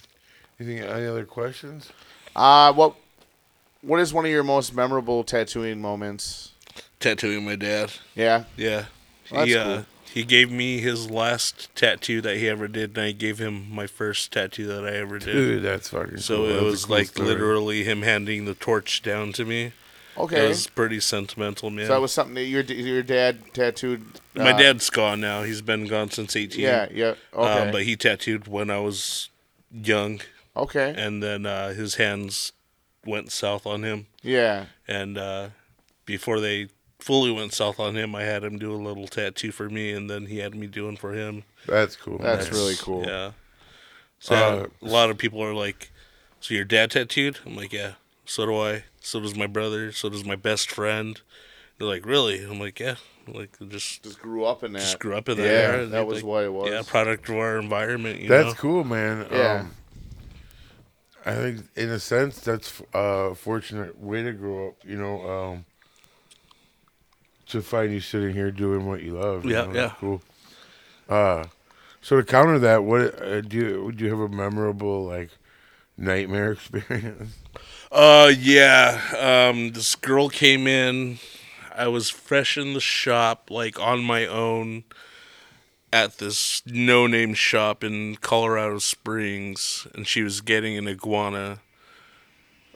you 0.58 0.66
think 0.66 0.80
any 0.82 1.06
other 1.06 1.24
questions? 1.24 1.90
Uh, 2.36 2.72
what 2.72 2.94
what 3.82 4.00
is 4.00 4.12
one 4.12 4.24
of 4.24 4.30
your 4.30 4.42
most 4.44 4.74
memorable 4.74 5.24
tattooing 5.24 5.80
moments? 5.80 6.52
tattooing 7.00 7.44
my 7.46 7.56
dad 7.56 7.90
Yeah. 8.14 8.44
Yeah. 8.58 8.84
Well, 9.32 9.46
he 9.46 9.54
that's 9.54 9.66
uh, 9.66 9.76
cool. 9.76 9.86
he 10.12 10.22
gave 10.24 10.50
me 10.50 10.80
his 10.80 11.10
last 11.10 11.74
tattoo 11.74 12.20
that 12.20 12.36
he 12.36 12.46
ever 12.48 12.68
did, 12.68 12.90
and 12.96 13.06
I 13.06 13.12
gave 13.12 13.38
him 13.38 13.66
my 13.74 13.86
first 13.86 14.32
tattoo 14.32 14.66
that 14.66 14.84
I 14.84 14.96
ever 14.96 15.18
did. 15.18 15.32
Dude, 15.32 15.62
that's 15.62 15.88
fucking. 15.88 16.18
so 16.18 16.36
cool. 16.36 16.44
it 16.46 16.52
That's 16.52 16.62
was 16.64 16.84
cool 16.84 16.96
like 16.96 17.06
story. 17.06 17.28
literally 17.28 17.84
him 17.84 18.02
handing 18.02 18.44
the 18.44 18.54
torch 18.54 19.00
down 19.02 19.32
to 19.32 19.44
me. 19.46 19.72
Okay. 20.24 20.44
It 20.44 20.48
was 20.48 20.66
pretty 20.66 21.00
sentimental, 21.00 21.70
man. 21.70 21.86
So 21.86 21.92
that 21.94 22.00
was 22.00 22.12
something 22.12 22.34
that 22.34 22.44
your 22.44 22.62
your 22.62 23.02
dad 23.02 23.54
tattooed. 23.54 24.04
my 24.34 24.52
uh, 24.52 24.58
dad's 24.58 24.90
gone 24.90 25.20
now. 25.20 25.42
He's 25.42 25.62
been 25.62 25.86
gone 25.86 26.10
since 26.10 26.36
18. 26.36 26.60
Yeah. 26.60 26.88
Yeah. 26.92 27.14
Okay. 27.32 27.60
Um, 27.66 27.72
but 27.72 27.84
he 27.84 27.96
tattooed 27.96 28.46
when 28.46 28.70
I 28.70 28.78
was 28.78 29.30
young, 29.72 30.20
okay. 30.56 30.94
and 30.96 31.22
then 31.22 31.46
uh, 31.46 31.72
his 31.72 31.94
hands 31.94 32.52
went 33.04 33.32
south 33.32 33.66
on 33.66 33.82
him. 33.82 34.06
Yeah. 34.22 34.66
And 34.86 35.16
uh, 35.16 35.50
before 36.04 36.40
they 36.40 36.68
fully 36.98 37.30
went 37.30 37.52
south 37.54 37.80
on 37.80 37.96
him, 37.96 38.14
I 38.14 38.22
had 38.22 38.44
him 38.44 38.58
do 38.58 38.72
a 38.72 38.76
little 38.76 39.08
tattoo 39.08 39.52
for 39.52 39.70
me, 39.70 39.92
and 39.92 40.10
then 40.10 40.26
he 40.26 40.38
had 40.38 40.54
me 40.54 40.66
doing 40.66 40.96
for 40.96 41.12
him. 41.14 41.44
That's 41.66 41.96
cool. 41.96 42.18
That's 42.18 42.50
man. 42.50 42.54
really 42.54 42.74
cool. 42.76 43.04
Yeah. 43.06 43.32
So 44.18 44.34
Uh, 44.34 44.86
a 44.86 44.88
lot 44.88 45.08
of 45.08 45.16
people 45.16 45.42
are 45.42 45.54
like, 45.54 45.90
"So 46.40 46.52
your 46.54 46.64
dad 46.64 46.90
tattooed?" 46.90 47.38
I'm 47.46 47.56
like, 47.56 47.72
"Yeah." 47.72 47.92
So 48.26 48.44
do 48.44 48.56
I. 48.58 48.84
So 49.00 49.20
does 49.20 49.34
my 49.36 49.46
brother. 49.46 49.92
So 49.92 50.08
does 50.08 50.24
my 50.24 50.36
best 50.36 50.70
friend. 50.70 51.20
They're 51.78 51.88
like, 51.88 52.04
"Really?" 52.06 52.44
I'm 52.44 52.60
like, 52.60 52.78
"Yeah." 52.80 52.96
Like 53.26 53.56
just 53.68 54.02
Just 54.02 54.20
grew 54.20 54.44
up 54.44 54.64
in 54.64 54.72
that. 54.72 54.80
just 54.80 54.98
grew 54.98 55.14
up 55.16 55.28
in 55.28 55.38
yeah. 55.38 55.44
there. 55.44 55.86
That 55.86 56.06
was 56.06 56.16
like, 56.18 56.24
what 56.24 56.44
it 56.44 56.52
was. 56.52 56.70
Yeah, 56.70 56.82
product 56.86 57.28
of 57.28 57.36
our 57.36 57.58
environment. 57.58 58.20
You 58.20 58.28
That's 58.28 58.48
know? 58.48 58.54
cool, 58.54 58.84
man. 58.84 59.26
Yeah. 59.30 59.60
Um, 59.60 59.70
I 61.24 61.34
think, 61.34 61.60
in 61.76 61.90
a 61.90 62.00
sense, 62.00 62.40
that's 62.40 62.80
a 62.94 63.34
fortunate 63.34 63.98
way 64.00 64.22
to 64.22 64.32
grow 64.32 64.68
up. 64.68 64.76
You 64.84 64.96
know, 64.96 65.30
um, 65.30 65.64
to 67.48 67.62
find 67.62 67.92
you 67.92 68.00
sitting 68.00 68.32
here 68.34 68.50
doing 68.50 68.86
what 68.86 69.02
you 69.02 69.12
love. 69.18 69.44
you 69.44 69.52
Yeah, 69.52 69.64
know, 69.66 69.72
yeah. 69.72 69.72
that's 69.88 69.98
Cool. 70.00 70.22
Uh, 71.08 71.44
so 72.00 72.16
to 72.16 72.24
counter 72.24 72.58
that, 72.60 72.84
what 72.84 73.20
uh, 73.22 73.40
do 73.42 73.56
you 73.56 73.92
do? 73.92 74.04
You 74.04 74.10
have 74.10 74.20
a 74.20 74.28
memorable 74.28 75.04
like 75.06 75.30
nightmare 75.96 76.52
experience? 76.54 77.36
Uh, 77.90 78.32
yeah. 78.38 79.48
Um, 79.50 79.72
this 79.72 79.94
girl 79.96 80.28
came 80.28 80.66
in. 80.66 81.18
I 81.74 81.88
was 81.88 82.10
fresh 82.10 82.56
in 82.56 82.74
the 82.74 82.80
shop, 82.80 83.50
like 83.50 83.80
on 83.80 84.04
my 84.04 84.26
own, 84.26 84.84
at 85.92 86.18
this 86.18 86.62
no-name 86.66 87.34
shop 87.34 87.82
in 87.82 88.16
Colorado 88.16 88.78
Springs, 88.78 89.88
and 89.94 90.06
she 90.06 90.22
was 90.22 90.40
getting 90.40 90.76
an 90.76 90.86
iguana 90.86 91.60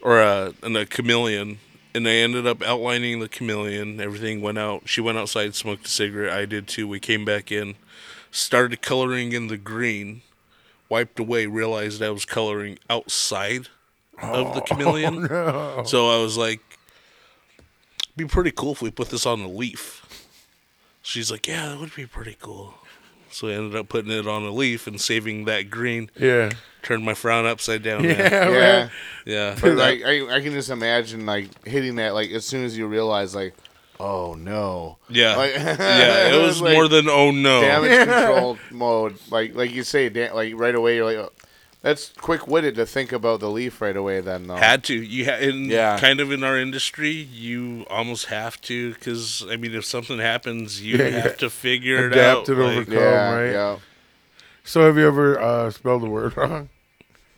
or 0.02 0.20
a, 0.20 0.52
and 0.62 0.76
a 0.76 0.86
chameleon. 0.86 1.58
And 1.94 2.08
I 2.08 2.12
ended 2.12 2.44
up 2.44 2.60
outlining 2.62 3.20
the 3.20 3.28
chameleon. 3.28 4.00
Everything 4.00 4.40
went 4.42 4.58
out. 4.58 4.88
She 4.88 5.00
went 5.00 5.16
outside, 5.16 5.54
smoked 5.54 5.86
a 5.86 5.90
cigarette. 5.90 6.32
I 6.32 6.44
did 6.44 6.66
too. 6.66 6.88
We 6.88 6.98
came 6.98 7.24
back 7.24 7.52
in, 7.52 7.76
started 8.32 8.82
coloring 8.82 9.32
in 9.32 9.46
the 9.46 9.56
green, 9.58 10.22
wiped 10.88 11.20
away, 11.20 11.46
realized 11.46 12.02
I 12.02 12.10
was 12.10 12.24
coloring 12.24 12.80
outside 12.90 13.68
of 14.22 14.54
the 14.54 14.60
oh, 14.60 14.64
chameleon. 14.66 15.28
So 15.86 16.10
I 16.10 16.22
was 16.22 16.36
like, 16.36 16.60
be 18.16 18.24
pretty 18.26 18.50
cool 18.50 18.72
if 18.72 18.82
we 18.82 18.90
put 18.90 19.10
this 19.10 19.26
on 19.26 19.40
a 19.40 19.48
leaf. 19.48 20.00
She's 21.02 21.30
like, 21.30 21.46
yeah, 21.46 21.68
that 21.68 21.80
would 21.80 21.94
be 21.94 22.06
pretty 22.06 22.36
cool. 22.40 22.74
So 23.34 23.48
I 23.48 23.52
ended 23.52 23.74
up 23.74 23.88
putting 23.88 24.12
it 24.12 24.28
on 24.28 24.44
a 24.44 24.50
leaf 24.50 24.86
and 24.86 25.00
saving 25.00 25.44
that 25.46 25.68
green. 25.68 26.08
Yeah. 26.16 26.52
Turned 26.82 27.04
my 27.04 27.14
frown 27.14 27.46
upside 27.46 27.82
down. 27.82 28.04
Yeah, 28.04 28.16
man. 28.16 28.30
Yeah. 28.30 28.48
man. 28.48 28.90
Yeah. 29.26 29.58
But 29.60 29.74
like 29.74 30.02
I, 30.04 30.36
I 30.36 30.40
can 30.40 30.52
just 30.52 30.70
imagine 30.70 31.26
like 31.26 31.66
hitting 31.66 31.96
that 31.96 32.14
like 32.14 32.30
as 32.30 32.44
soon 32.44 32.64
as 32.64 32.78
you 32.78 32.86
realize 32.86 33.34
like, 33.34 33.54
oh 33.98 34.34
no. 34.34 34.98
Yeah. 35.08 35.34
Like, 35.34 35.54
yeah. 35.56 36.28
It 36.28 36.42
was 36.46 36.62
like 36.62 36.74
more 36.74 36.86
than 36.86 37.08
oh 37.08 37.32
no. 37.32 37.60
damage 37.60 38.08
control 38.08 38.58
mode. 38.70 39.18
Like 39.30 39.56
like 39.56 39.72
you 39.72 39.82
say, 39.82 40.08
da- 40.10 40.32
like 40.32 40.54
right 40.54 40.74
away 40.74 40.94
you're 40.94 41.04
like, 41.04 41.16
oh, 41.16 41.32
that's 41.85 42.09
quick 42.20 42.49
witted 42.49 42.74
to 42.76 42.87
think 42.87 43.12
about 43.12 43.39
the 43.41 43.49
leaf 43.51 43.80
right 43.80 43.97
away. 43.97 44.20
Then 44.20 44.47
though. 44.49 44.57
Had 44.57 44.82
to. 44.85 44.95
You 44.95 45.26
ha- 45.26 45.37
in 45.39 45.66
Yeah. 45.66 45.99
kind 46.01 46.18
of 46.18 46.32
in 46.32 46.43
our 46.43 46.59
industry, 46.59 47.12
you 47.12 47.85
almost 47.89 48.26
have 48.26 48.61
to 48.62 48.95
because 48.95 49.45
I 49.49 49.57
mean, 49.57 49.74
if 49.74 49.85
something 49.85 50.18
happens, 50.18 50.82
you 50.82 50.97
Yeah, 50.99 51.05
have 51.11 51.24
yeah. 51.24 51.32
to 51.45 51.51
figure 51.51 52.07
it 52.07 52.12
Adapt 52.12 52.41
out. 52.41 52.49
and 52.49 52.59
like- 52.59 52.72
overcome. 52.78 52.95
yeah, 52.95 53.35
right? 53.35 53.53
yeah. 53.53 53.76
So 54.64 54.87
have 54.87 54.97
you 54.97 55.07
ever 55.07 55.39
uh, 55.41 55.70
spelled 55.70 56.03
the 56.03 56.09
word 56.09 56.37
wrong? 56.37 56.70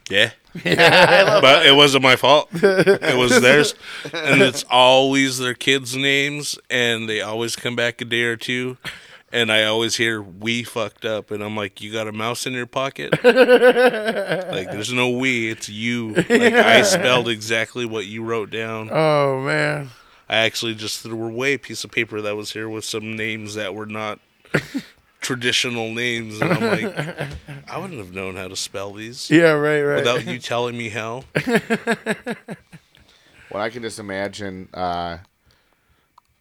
Yeah. 0.08 0.30
but 0.54 1.66
it 1.66 1.74
wasn't 1.74 2.04
my 2.04 2.14
fault. 2.16 2.48
It 2.62 3.18
was 3.18 3.40
theirs. 3.42 3.74
And 4.14 4.40
it's 4.40 4.64
always 4.70 5.38
their 5.38 5.54
kids' 5.54 5.96
names 5.96 6.56
and 6.70 7.08
they 7.08 7.20
always 7.20 7.56
come 7.56 7.74
back 7.76 8.00
a 8.00 8.04
day 8.04 8.22
or 8.22 8.36
two. 8.36 8.78
And 9.36 9.52
I 9.52 9.64
always 9.64 9.96
hear 9.96 10.22
we 10.22 10.62
fucked 10.62 11.04
up 11.04 11.30
and 11.30 11.44
I'm 11.44 11.54
like, 11.54 11.82
You 11.82 11.92
got 11.92 12.08
a 12.08 12.12
mouse 12.12 12.46
in 12.46 12.54
your 12.54 12.64
pocket? 12.66 13.12
like 13.22 14.70
there's 14.70 14.94
no 14.94 15.10
we, 15.10 15.50
it's 15.50 15.68
you. 15.68 16.14
Like 16.14 16.30
I 16.30 16.80
spelled 16.80 17.28
exactly 17.28 17.84
what 17.84 18.06
you 18.06 18.24
wrote 18.24 18.48
down. 18.48 18.88
Oh 18.90 19.42
man. 19.42 19.90
I 20.26 20.36
actually 20.38 20.74
just 20.74 21.02
threw 21.02 21.26
away 21.26 21.52
a 21.52 21.58
piece 21.58 21.84
of 21.84 21.90
paper 21.92 22.22
that 22.22 22.34
was 22.34 22.54
here 22.54 22.66
with 22.66 22.86
some 22.86 23.14
names 23.14 23.56
that 23.56 23.74
were 23.74 23.84
not 23.84 24.20
traditional 25.20 25.92
names, 25.92 26.40
and 26.40 26.52
I'm 26.52 26.62
like, 26.62 27.28
I 27.70 27.76
wouldn't 27.78 27.98
have 27.98 28.14
known 28.14 28.36
how 28.36 28.48
to 28.48 28.56
spell 28.56 28.92
these 28.94 29.30
Yeah, 29.30 29.50
right, 29.52 29.82
right. 29.82 29.96
without 29.96 30.26
you 30.26 30.38
telling 30.38 30.78
me 30.78 30.88
how. 30.88 31.24
Well, 33.50 33.62
I 33.62 33.68
can 33.70 33.82
just 33.82 33.98
imagine 33.98 34.68
uh, 34.74 35.18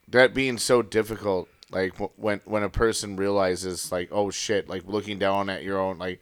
that 0.08 0.34
being 0.34 0.58
so 0.58 0.82
difficult. 0.82 1.48
Like 1.76 1.92
when 2.16 2.40
when 2.46 2.62
a 2.62 2.70
person 2.70 3.16
realizes, 3.16 3.92
like, 3.92 4.08
oh 4.10 4.30
shit, 4.30 4.66
like 4.68 4.84
looking 4.86 5.18
down 5.18 5.50
at 5.50 5.62
your 5.62 5.78
own, 5.78 5.98
like 5.98 6.20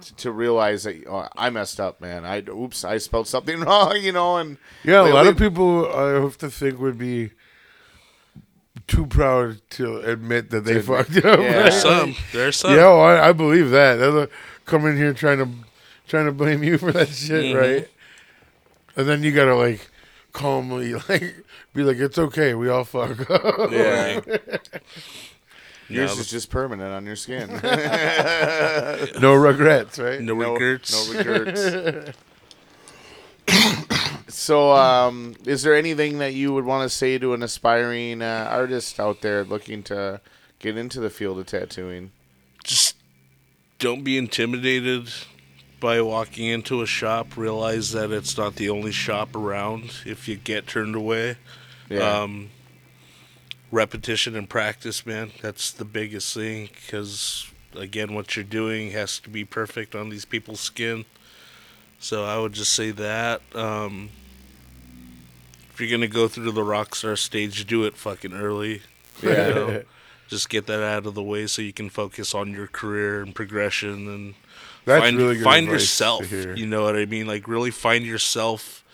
t- 0.00 0.14
to 0.16 0.32
realize 0.32 0.84
that 0.84 1.04
oh, 1.06 1.28
I 1.36 1.50
messed 1.50 1.78
up, 1.80 2.00
man. 2.00 2.24
I 2.24 2.38
oops, 2.48 2.82
I 2.84 2.96
spelled 2.98 3.28
something 3.28 3.60
wrong, 3.66 3.96
you 4.00 4.12
know, 4.12 4.38
and 4.38 4.56
yeah, 4.82 5.02
a 5.02 5.12
lot 5.12 5.24
we- 5.24 5.28
of 5.30 5.36
people 5.36 5.86
I 5.92 6.12
have 6.22 6.38
to 6.38 6.48
think 6.50 6.78
would 6.80 6.96
be 6.96 7.30
too 8.86 9.04
proud 9.06 9.60
to 9.70 9.98
admit 9.98 10.50
that 10.50 10.64
they 10.64 10.76
admit- 10.78 11.06
fucked 11.06 11.16
up. 11.26 11.38
yeah. 11.40 11.52
There's 11.62 11.82
some. 11.82 12.16
There's 12.32 12.56
some. 12.56 12.74
Yeah, 12.74 12.86
oh, 12.86 13.00
I, 13.00 13.28
I 13.28 13.32
believe 13.32 13.70
that. 13.70 13.96
They'll 13.96 14.28
come 14.64 14.86
in 14.86 14.96
here 14.96 15.12
trying 15.12 15.38
to 15.38 15.48
trying 16.08 16.26
to 16.26 16.32
blame 16.32 16.62
you 16.62 16.78
for 16.82 16.92
that 16.92 17.08
shit, 17.08 17.44
Mhm. 17.54 17.60
right? 17.60 17.88
And 18.96 19.06
then 19.08 19.22
you 19.22 19.32
gotta 19.32 19.54
like 19.54 19.88
calmly 20.32 20.94
like 21.08 21.44
be 21.74 21.82
like, 21.84 21.98
it's 21.98 22.18
okay, 22.18 22.54
we 22.54 22.68
all 22.68 22.84
fuck 22.84 23.30
up. 23.30 23.70
yeah, 23.70 24.20
Yours 25.88 26.18
is 26.18 26.30
just 26.30 26.50
permanent 26.50 26.92
on 26.92 27.04
your 27.04 27.16
skin. 27.16 27.48
no 29.20 29.34
regrets, 29.34 29.98
right? 29.98 30.20
no 30.20 30.34
no, 30.34 30.52
regrets. 30.52 30.92
no 30.92 31.18
regrets. 31.18 32.16
so, 34.28 34.72
um, 34.72 35.34
is 35.44 35.62
there 35.62 35.74
anything 35.74 36.18
that 36.18 36.34
you 36.34 36.52
would 36.52 36.64
want 36.64 36.88
to 36.88 36.96
say 36.96 37.18
to 37.18 37.34
an 37.34 37.42
aspiring 37.42 38.22
uh, 38.22 38.48
artist 38.50 39.00
out 39.00 39.20
there 39.20 39.42
looking 39.44 39.82
to 39.84 40.20
get 40.60 40.76
into 40.76 41.00
the 41.00 41.10
field 41.10 41.38
of 41.38 41.46
tattooing? 41.46 42.12
just 42.62 42.94
don't 43.78 44.04
be 44.04 44.18
intimidated 44.18 45.10
by 45.80 46.00
walking 46.00 46.46
into 46.46 46.82
a 46.82 46.86
shop. 46.86 47.36
Realize 47.36 47.92
that 47.92 48.10
it's 48.10 48.36
not 48.36 48.56
the 48.56 48.68
only 48.68 48.92
shop 48.92 49.34
around. 49.34 49.94
If 50.04 50.28
you 50.28 50.36
get 50.36 50.66
turned 50.66 50.94
away, 50.94 51.36
Yeah, 51.88 52.22
um, 52.22 52.50
repetition 53.70 54.34
and 54.36 54.48
practice, 54.48 55.04
man, 55.06 55.32
that's 55.40 55.70
the 55.70 55.84
biggest 55.84 56.34
thing. 56.34 56.68
Because 56.74 57.46
again, 57.74 58.14
what 58.14 58.36
you're 58.36 58.44
doing 58.44 58.90
has 58.92 59.18
to 59.20 59.28
be 59.30 59.44
perfect 59.44 59.94
on 59.94 60.08
these 60.08 60.24
people's 60.24 60.60
skin. 60.60 61.04
So 61.98 62.24
I 62.24 62.38
would 62.38 62.52
just 62.52 62.72
say 62.72 62.90
that. 62.92 63.42
Um, 63.54 64.10
if 65.72 65.80
you're 65.80 65.90
gonna 65.90 66.08
go 66.08 66.28
through 66.28 66.50
the 66.52 66.62
rock 66.64 66.94
star 66.94 67.16
stage, 67.16 67.64
do 67.66 67.84
it 67.84 67.96
fucking 67.96 68.32
early. 68.34 68.82
you 69.22 69.30
Yeah. 69.30 69.48
know? 69.50 69.82
just 70.28 70.48
get 70.48 70.66
that 70.68 70.80
out 70.80 71.06
of 71.06 71.14
the 71.14 71.22
way 71.22 71.44
so 71.48 71.60
you 71.60 71.72
can 71.72 71.90
focus 71.90 72.36
on 72.36 72.52
your 72.52 72.68
career 72.68 73.20
and 73.20 73.34
progression 73.34 74.06
and 74.08 74.34
That's 74.84 75.02
find 75.02 75.16
really 75.16 75.40
find 75.40 75.66
yourself. 75.66 76.30
You 76.30 76.66
know 76.66 76.84
what 76.84 76.94
I 76.96 77.04
mean? 77.04 77.26
Like 77.26 77.48
really 77.48 77.72
find 77.72 78.06
yourself 78.06 78.84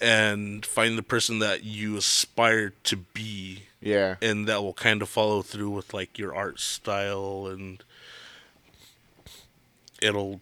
and 0.00 0.64
find 0.64 0.96
the 0.96 1.02
person 1.02 1.40
that 1.40 1.64
you 1.64 1.96
aspire 1.96 2.72
to 2.84 2.96
be 2.96 3.64
yeah, 3.84 4.16
and 4.20 4.48
that 4.48 4.62
will 4.62 4.72
kind 4.74 5.00
of 5.02 5.08
follow 5.08 5.42
through 5.42 5.70
with 5.70 5.94
like 5.94 6.18
your 6.18 6.34
art 6.34 6.58
style 6.58 7.46
and 7.46 7.82
it'll 10.02 10.40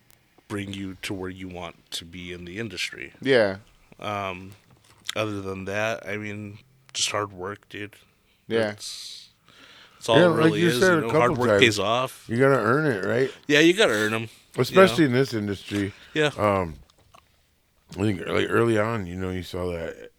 bring 0.48 0.72
you 0.72 0.96
to 1.02 1.14
where 1.14 1.30
you 1.30 1.48
want 1.48 1.90
to 1.92 2.04
be 2.04 2.32
in 2.32 2.44
the 2.44 2.58
industry. 2.58 3.12
yeah, 3.20 3.56
Um 4.00 4.52
other 5.14 5.40
than 5.42 5.64
that, 5.66 6.06
I 6.08 6.16
mean 6.16 6.58
just 6.94 7.10
hard 7.10 7.32
work, 7.32 7.68
dude. 7.68 7.96
yeah. 8.48 8.68
That's, 8.68 9.28
that's 9.94 10.08
all 10.08 10.18
Yeah, 10.18 10.26
it 10.26 10.28
like 10.30 10.36
really 10.44 10.60
you 10.60 10.68
is. 10.68 10.80
said 10.80 10.94
you 11.04 11.12
know, 11.12 11.18
hard 11.18 11.36
work 11.38 11.48
times. 11.50 11.60
pays 11.62 11.78
off. 11.78 12.24
You 12.28 12.36
gotta 12.38 12.58
earn 12.60 12.86
it, 12.86 13.04
right? 13.04 13.30
Yeah, 13.46 13.60
you 13.60 13.72
gotta 13.74 13.92
earn 13.92 14.12
them. 14.12 14.28
Especially 14.58 15.04
in 15.06 15.12
this 15.12 15.32
industry. 15.34 15.92
Yeah. 16.14 16.30
Um, 16.36 16.74
I 17.96 18.00
think 18.02 18.20
like 18.26 18.46
early 18.50 18.78
on, 18.78 19.06
you 19.06 19.16
know, 19.16 19.30
you 19.30 19.42
saw 19.42 19.70
that 19.72 20.10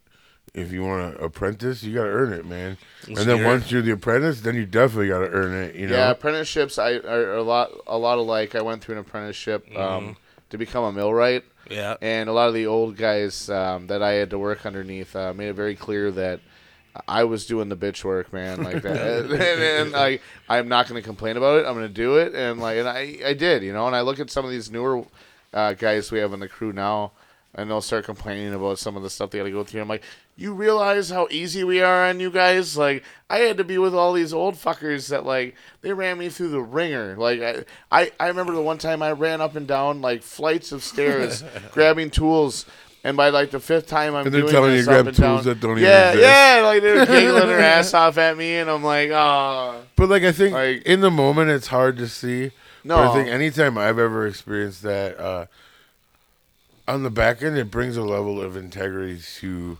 if 0.53 0.71
you 0.71 0.83
want 0.83 1.15
to 1.17 1.23
apprentice, 1.23 1.81
you 1.83 1.95
got 1.95 2.03
to 2.03 2.09
earn 2.09 2.31
it, 2.33 2.45
man. 2.45 2.77
And 3.07 3.17
then 3.17 3.43
once 3.43 3.71
you're 3.71 3.81
the 3.81 3.91
apprentice, 3.93 4.41
then 4.41 4.55
you 4.55 4.65
definitely 4.65 5.07
got 5.07 5.19
to 5.19 5.29
earn 5.29 5.53
it. 5.53 5.75
You 5.75 5.87
know, 5.87 5.95
Yeah, 5.95 6.11
apprenticeships 6.11 6.77
I 6.77 6.93
are 6.93 7.35
a 7.35 7.41
lot 7.43 7.71
a 7.87 7.97
lot 7.97 8.17
alike. 8.19 8.53
I 8.55 8.61
went 8.61 8.83
through 8.83 8.95
an 8.95 9.01
apprenticeship 9.01 9.65
Mm-hmm. 9.67 9.77
um, 9.81 10.17
to 10.51 10.57
become 10.59 10.83
a 10.83 10.91
millwright, 10.91 11.43
Yeah. 11.71 11.95
and 12.01 12.29
a 12.29 12.33
lot 12.33 12.47
of 12.47 12.53
the 12.53 12.67
old 12.67 12.95
guys 12.97 13.49
um, 13.49 13.87
that 13.87 14.03
I 14.03 14.11
had 14.11 14.29
to 14.29 14.37
work 14.37 14.65
underneath 14.67 15.15
uh, 15.15 15.33
made 15.33 15.47
it 15.47 15.53
very 15.53 15.75
clear 15.75 16.11
that 16.11 16.41
I 17.07 17.23
was 17.23 17.47
doing 17.47 17.69
the 17.69 17.75
bitch 17.75 18.03
work, 18.03 18.31
man, 18.31 18.61
like 18.61 18.83
that. 18.83 19.25
and, 19.31 19.33
and 19.33 19.95
I 19.95 20.19
I'm 20.47 20.67
not 20.67 20.87
going 20.87 21.01
to 21.01 21.05
complain 21.05 21.37
about 21.37 21.57
it. 21.59 21.65
I'm 21.65 21.73
going 21.73 21.87
to 21.87 21.93
do 21.93 22.17
it, 22.17 22.35
and 22.35 22.59
like 22.59 22.77
and 22.77 22.87
I 22.87 23.17
I 23.25 23.33
did, 23.33 23.63
you 23.63 23.73
know. 23.73 23.87
And 23.87 23.95
I 23.95 24.01
look 24.01 24.19
at 24.19 24.29
some 24.29 24.45
of 24.45 24.51
these 24.51 24.69
newer 24.69 25.03
uh, 25.51 25.73
guys 25.73 26.11
we 26.11 26.19
have 26.19 26.33
in 26.33 26.39
the 26.39 26.47
crew 26.47 26.71
now. 26.71 27.13
And 27.55 27.69
they'll 27.69 27.81
start 27.81 28.05
complaining 28.05 28.51
about 28.53 28.79
some 28.79 28.97
of 28.97 29.03
the 29.03 29.11
stuff 29.11 29.29
they 29.29 29.37
got 29.37 29.43
to 29.43 29.51
go 29.51 29.63
through. 29.63 29.81
I'm 29.81 29.87
like, 29.87 30.01
you 30.35 30.53
realize 30.55 31.11
how 31.11 31.27
easy 31.29 31.63
we 31.63 31.81
are 31.83 32.05
on 32.09 32.19
you 32.19 32.31
guys? 32.31 32.75
Like, 32.75 33.03
I 33.29 33.37
had 33.39 33.57
to 33.57 33.63
be 33.63 33.77
with 33.77 33.93
all 33.93 34.11
these 34.13 34.33
old 34.33 34.55
fuckers 34.55 35.09
that 35.09 35.23
like 35.23 35.53
they 35.81 35.93
ran 35.93 36.17
me 36.17 36.29
through 36.29 36.49
the 36.49 36.61
ringer. 36.61 37.15
Like, 37.15 37.41
I, 37.41 37.63
I, 37.91 38.11
I 38.19 38.27
remember 38.29 38.53
the 38.53 38.61
one 38.63 38.79
time 38.79 39.03
I 39.03 39.11
ran 39.11 39.39
up 39.39 39.55
and 39.55 39.67
down 39.67 40.01
like 40.01 40.23
flights 40.23 40.71
of 40.71 40.83
stairs, 40.83 41.43
grabbing 41.71 42.09
tools. 42.09 42.65
And 43.05 43.17
by 43.17 43.29
like 43.29 43.51
the 43.51 43.59
fifth 43.59 43.85
time 43.87 44.15
I'm 44.15 44.25
And 44.25 44.33
they're 44.33 44.41
doing 44.41 44.53
telling 44.53 44.71
you 44.71 44.77
this 44.77 44.85
to 44.87 44.91
grab 44.91 45.05
tools 45.07 45.17
down, 45.17 45.43
that 45.43 45.59
don't 45.59 45.71
even 45.77 45.83
yeah, 45.83 46.09
exist. 46.11 46.23
yeah, 46.25 46.61
like 46.63 46.81
they're 46.81 47.05
giggling 47.21 47.47
their 47.47 47.59
ass 47.59 47.93
off 47.93 48.17
at 48.17 48.37
me, 48.37 48.55
and 48.55 48.69
I'm 48.69 48.81
like, 48.81 49.09
oh, 49.11 49.81
but 49.97 50.07
like 50.09 50.23
I 50.23 50.31
think 50.31 50.53
Like- 50.53 50.83
in 50.83 51.01
the 51.01 51.11
moment 51.11 51.51
it's 51.51 51.67
hard 51.67 51.97
to 51.97 52.07
see. 52.07 52.51
no, 52.85 52.95
But 52.95 53.11
I 53.11 53.13
think 53.13 53.27
anytime 53.27 53.77
I've 53.77 53.99
ever 53.99 54.25
experienced 54.25 54.83
that, 54.83 55.19
uh, 55.19 55.45
on 56.87 57.03
the 57.03 57.09
back 57.09 57.41
end, 57.41 57.57
it 57.57 57.71
brings 57.71 57.97
a 57.97 58.03
level 58.03 58.41
of 58.41 58.55
integrity 58.57 59.19
to 59.39 59.77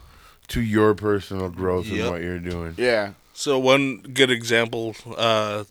to 0.50 0.62
your 0.62 0.94
personal 0.94 1.50
growth 1.50 1.88
and 1.88 1.98
Yep. 1.98 2.12
what 2.12 2.22
you're 2.22 2.38
doing. 2.40 2.76
yeah, 2.78 3.14
So 3.34 3.58
one 3.58 3.98
good 4.00 4.30
example, 4.30 4.94
uh, 5.18 5.64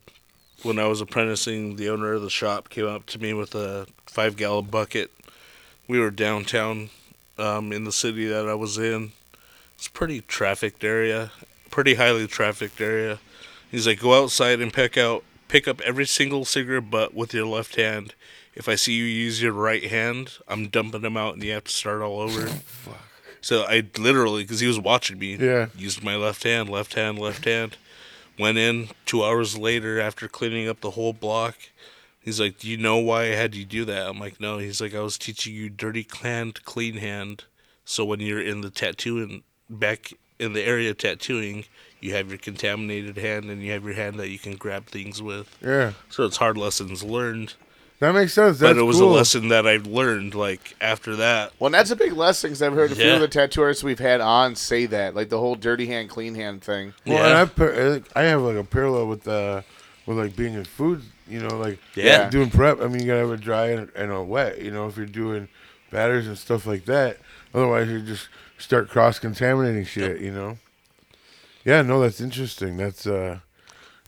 when 0.63 0.79
I 0.79 0.87
was 0.87 1.01
apprenticing, 1.03 1.77
the 1.77 1.91
owner 1.91 2.15
of 2.15 2.23
the 2.23 2.31
shop 2.31 2.69
came 2.71 2.87
up 2.87 3.05
to 3.07 3.19
me 3.19 3.35
with 3.35 3.55
a 3.55 3.87
five 4.07 4.35
gallon 4.37 4.65
bucket. 4.67 5.11
We 5.87 6.01
were 6.01 6.11
downtown, 6.11 6.89
um, 7.39 7.71
in 7.73 7.85
the 7.85 7.93
city 7.93 8.27
that 8.27 8.49
I 8.49 8.55
was 8.55 8.79
in. 8.79 9.13
It's 9.77 9.89
a 9.89 9.91
pretty 9.91 10.23
trafficked 10.23 10.83
area, 10.85 11.31
pretty 11.71 11.95
highly 11.95 12.27
trafficked 12.27 12.81
area. 12.81 13.19
He's 13.71 13.87
like, 13.87 14.01
go 14.01 14.23
outside 14.23 14.61
and 14.61 14.73
pick 14.73 14.97
out, 14.97 15.23
pick 15.49 15.69
up 15.69 15.81
every 15.83 16.07
single 16.07 16.45
cigarette 16.45 16.91
butt 16.91 17.15
with 17.15 17.35
your 17.35 17.47
left 17.47 17.77
hand. 17.77 18.15
If 18.55 18.69
I 18.69 18.75
see 18.75 18.93
you 18.95 19.05
use 19.05 19.41
your 19.43 19.53
right 19.53 19.85
hand, 19.85 20.33
I'm 20.47 20.69
dumping 20.69 21.01
them 21.03 21.17
out, 21.17 21.35
and 21.35 21.43
you 21.43 21.53
have 21.53 21.65
to 21.65 21.73
start 21.73 22.03
all 22.03 22.21
over. 22.21 22.47
Fuck. 22.47 22.99
So 23.41 23.63
I 23.63 23.83
literally, 23.99 24.43
because 24.45 24.61
he 24.61 24.67
was 24.67 24.79
watching 24.79 25.19
me, 25.19 25.37
Yeah. 25.37 25.69
used 25.77 26.03
my 26.05 26.17
left 26.17 26.45
hand, 26.45 26.69
left 26.69 26.95
hand, 26.95 27.19
left 27.19 27.45
hand. 27.45 27.77
Went 28.39 28.59
in 28.59 28.89
two 29.05 29.25
hours 29.25 29.59
later 29.59 30.01
after 30.01 30.29
cleaning 30.29 30.69
up 30.69 30.81
the 30.81 30.91
whole 30.93 31.13
block. 31.13 31.57
He's 32.21 32.39
like, 32.41 32.59
"Do 32.59 32.69
you 32.69 32.77
know 32.77 32.99
why 32.99 33.25
I 33.25 33.35
had 33.35 33.55
you 33.55 33.65
do 33.65 33.85
that?" 33.87 34.07
I'm 34.09 34.19
like, 34.21 34.41
"No." 34.41 34.59
He's 34.59 34.81
like, 34.81 34.95
"I 34.95 35.01
was 35.01 35.19
teaching 35.19 35.55
you 35.55 35.69
dirty 35.69 36.07
hand, 36.23 36.65
clean 36.65 36.97
hand, 36.99 37.45
so 37.85 38.05
when 38.05 38.21
you're 38.21 38.41
in 38.41 38.61
the 38.61 38.71
tattooing 38.71 39.43
back 39.69 40.13
in 40.39 40.53
the 40.55 40.63
area 40.63 40.95
tattooing, 40.95 41.65
you 42.01 42.15
have 42.15 42.29
your 42.31 42.39
contaminated 42.39 43.17
hand 43.19 43.51
and 43.51 43.63
you 43.63 43.73
have 43.73 43.85
your 43.85 43.95
hand 43.95 44.19
that 44.21 44.29
you 44.29 44.39
can 44.39 44.57
grab 44.57 44.87
things 44.87 45.21
with. 45.21 45.57
Yeah, 45.61 45.93
So 46.11 46.25
it's 46.25 46.37
hard 46.39 46.57
lessons 46.57 47.03
learned, 47.03 47.55
that 48.03 48.13
makes 48.15 48.33
sense. 48.33 48.59
That's 48.59 48.75
but 48.75 48.81
it 48.81 48.83
was 48.85 48.99
cool. 48.99 49.13
a 49.13 49.17
lesson 49.17 49.49
that 49.49 49.67
I 49.67 49.77
learned 49.77 50.35
like 50.35 50.75
after 50.81 51.15
that. 51.17 51.53
Well, 51.61 51.71
that's 51.71 51.91
a 51.93 51.97
big 51.97 52.13
lesson 52.13 52.51
because 52.51 52.61
I've 52.61 52.73
heard 52.75 52.91
a 52.93 52.97
few 52.97 53.13
of 53.15 53.21
the 53.21 53.29
tattoo 53.29 53.63
artists 53.63 53.85
we've 53.85 53.99
had 54.01 54.21
on 54.21 54.57
say 54.57 54.87
that, 54.87 55.15
like 55.15 55.29
the 55.29 55.39
whole 55.39 55.55
dirty 55.55 55.87
hand, 55.87 56.09
clean 56.11 56.35
hand 56.35 56.63
thing. 56.63 56.95
Well, 57.07 57.17
Yeah. 57.17 57.27
and 57.27 57.35
I 57.39 57.45
par- 57.47 58.01
I 58.17 58.23
have 58.25 58.43
like 58.43 58.57
a 58.57 58.65
parallel 58.65 59.07
with 59.07 59.27
uh 59.29 59.63
with 60.07 60.19
like 60.19 60.35
being 60.37 60.55
in 60.55 60.65
food. 60.65 61.03
You 61.29 61.41
know, 61.41 61.57
like 61.57 61.79
Yeah. 61.95 62.29
doing 62.29 62.51
prep. 62.51 62.81
I 62.83 62.89
mean, 62.89 63.01
you 63.01 63.07
gotta 63.07 63.21
have 63.21 63.31
a 63.31 63.37
dry 63.37 63.67
and, 63.69 63.89
and 63.95 64.11
a 64.11 64.23
wet. 64.23 64.61
You 64.61 64.71
know, 64.73 64.89
if 64.89 64.97
you're 64.97 65.07
doing 65.07 65.49
batters 65.91 66.27
and 66.27 66.37
stuff 66.37 66.67
like 66.67 66.85
that. 66.87 67.19
Otherwise, 67.55 67.89
you 67.89 68.01
just 68.01 68.29
start 68.59 68.89
cross 68.91 69.19
contaminating 69.21 69.85
shit. 69.85 70.21
You 70.21 70.33
know. 70.33 70.59
Yeah, 71.65 71.83
no, 71.83 72.01
that's 72.01 72.21
interesting. 72.21 72.77
That's 72.77 73.07
uh, 73.07 73.39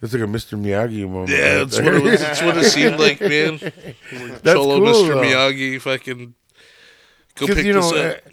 that's 0.04 0.12
like 0.12 0.22
a 0.22 0.26
Mr. 0.26 0.60
Miyagi 0.60 1.08
moment. 1.08 1.30
Yeah, 1.30 1.38
right 1.38 1.58
that's 1.60 1.80
what 1.80 1.94
it 1.94 2.02
was. 2.02 2.20
That's 2.20 2.42
what 2.42 2.58
it 2.58 2.64
seemed 2.64 3.00
like, 3.00 3.22
man. 3.22 3.58
That's 4.42 4.52
Cholo, 4.52 4.78
cool, 4.78 4.86
Mr. 5.04 5.08
though. 5.08 5.22
Miyagi, 5.22 5.80
fucking 5.80 6.34
go 7.36 7.46
'Cause, 7.46 7.56
pick 7.56 7.64
you 7.64 7.72
know, 7.72 7.90
this 7.90 8.16
up. 8.16 8.26
uh, 8.26 8.30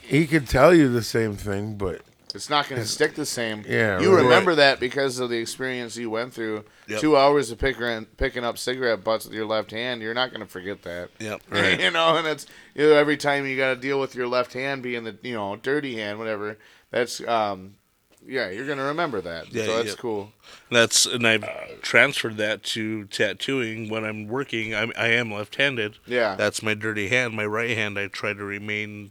he 0.00 0.26
could 0.26 0.48
tell 0.48 0.74
you 0.74 0.88
the 0.90 1.02
same 1.02 1.36
thing, 1.36 1.76
but 1.76 2.00
It's 2.34 2.48
not 2.48 2.70
going 2.70 2.80
to 2.80 2.88
stick 2.88 3.16
the 3.16 3.26
same. 3.26 3.64
Yeah, 3.68 4.00
you 4.00 4.14
right. 4.16 4.22
remember 4.22 4.54
that 4.54 4.80
because 4.80 5.18
of 5.18 5.28
the 5.28 5.36
experience 5.36 5.94
you 5.98 6.08
went 6.08 6.32
through. 6.32 6.64
Yep. 6.88 7.00
Two 7.00 7.18
hours 7.18 7.50
of 7.50 7.58
picking 7.58 8.06
picking 8.16 8.42
up 8.42 8.56
cigarette 8.56 9.04
butts 9.04 9.26
with 9.26 9.34
your 9.34 9.44
left 9.44 9.72
hand. 9.72 10.00
You're 10.00 10.14
not 10.14 10.30
going 10.30 10.40
to 10.40 10.46
forget 10.50 10.82
that. 10.84 11.10
Yep. 11.18 11.42
Right. 11.50 11.78
you 11.78 11.90
know, 11.90 12.16
and 12.16 12.26
it's 12.26 12.46
you 12.74 12.88
know 12.88 12.94
every 12.94 13.18
time 13.18 13.46
you 13.46 13.58
got 13.58 13.74
to 13.74 13.76
deal 13.80 14.00
with 14.00 14.14
your 14.14 14.26
left 14.26 14.54
hand 14.54 14.82
being 14.82 15.04
the 15.04 15.18
you 15.22 15.34
know 15.34 15.56
dirty 15.56 15.96
hand, 15.96 16.18
whatever. 16.18 16.56
That's 16.90 17.20
um, 17.28 17.74
yeah, 18.26 18.50
you're 18.50 18.66
gonna 18.66 18.84
remember 18.84 19.20
that. 19.20 19.52
Yeah, 19.52 19.66
so 19.66 19.76
that's 19.76 19.88
yeah. 19.90 19.94
cool. 19.96 20.32
That's 20.70 21.06
and 21.06 21.26
I've 21.26 21.44
transferred 21.82 22.36
that 22.36 22.62
to 22.64 23.04
tattooing 23.06 23.88
when 23.88 24.04
I'm 24.04 24.28
working. 24.28 24.74
I'm, 24.74 24.92
I 24.96 25.08
am 25.08 25.32
left-handed. 25.32 25.98
Yeah. 26.06 26.36
That's 26.36 26.62
my 26.62 26.74
dirty 26.74 27.08
hand. 27.08 27.34
My 27.34 27.46
right 27.46 27.76
hand, 27.76 27.98
I 27.98 28.08
try 28.08 28.32
to 28.32 28.44
remain 28.44 29.10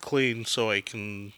clean 0.00 0.44
so 0.44 0.70
I 0.70 0.80
can 0.80 1.32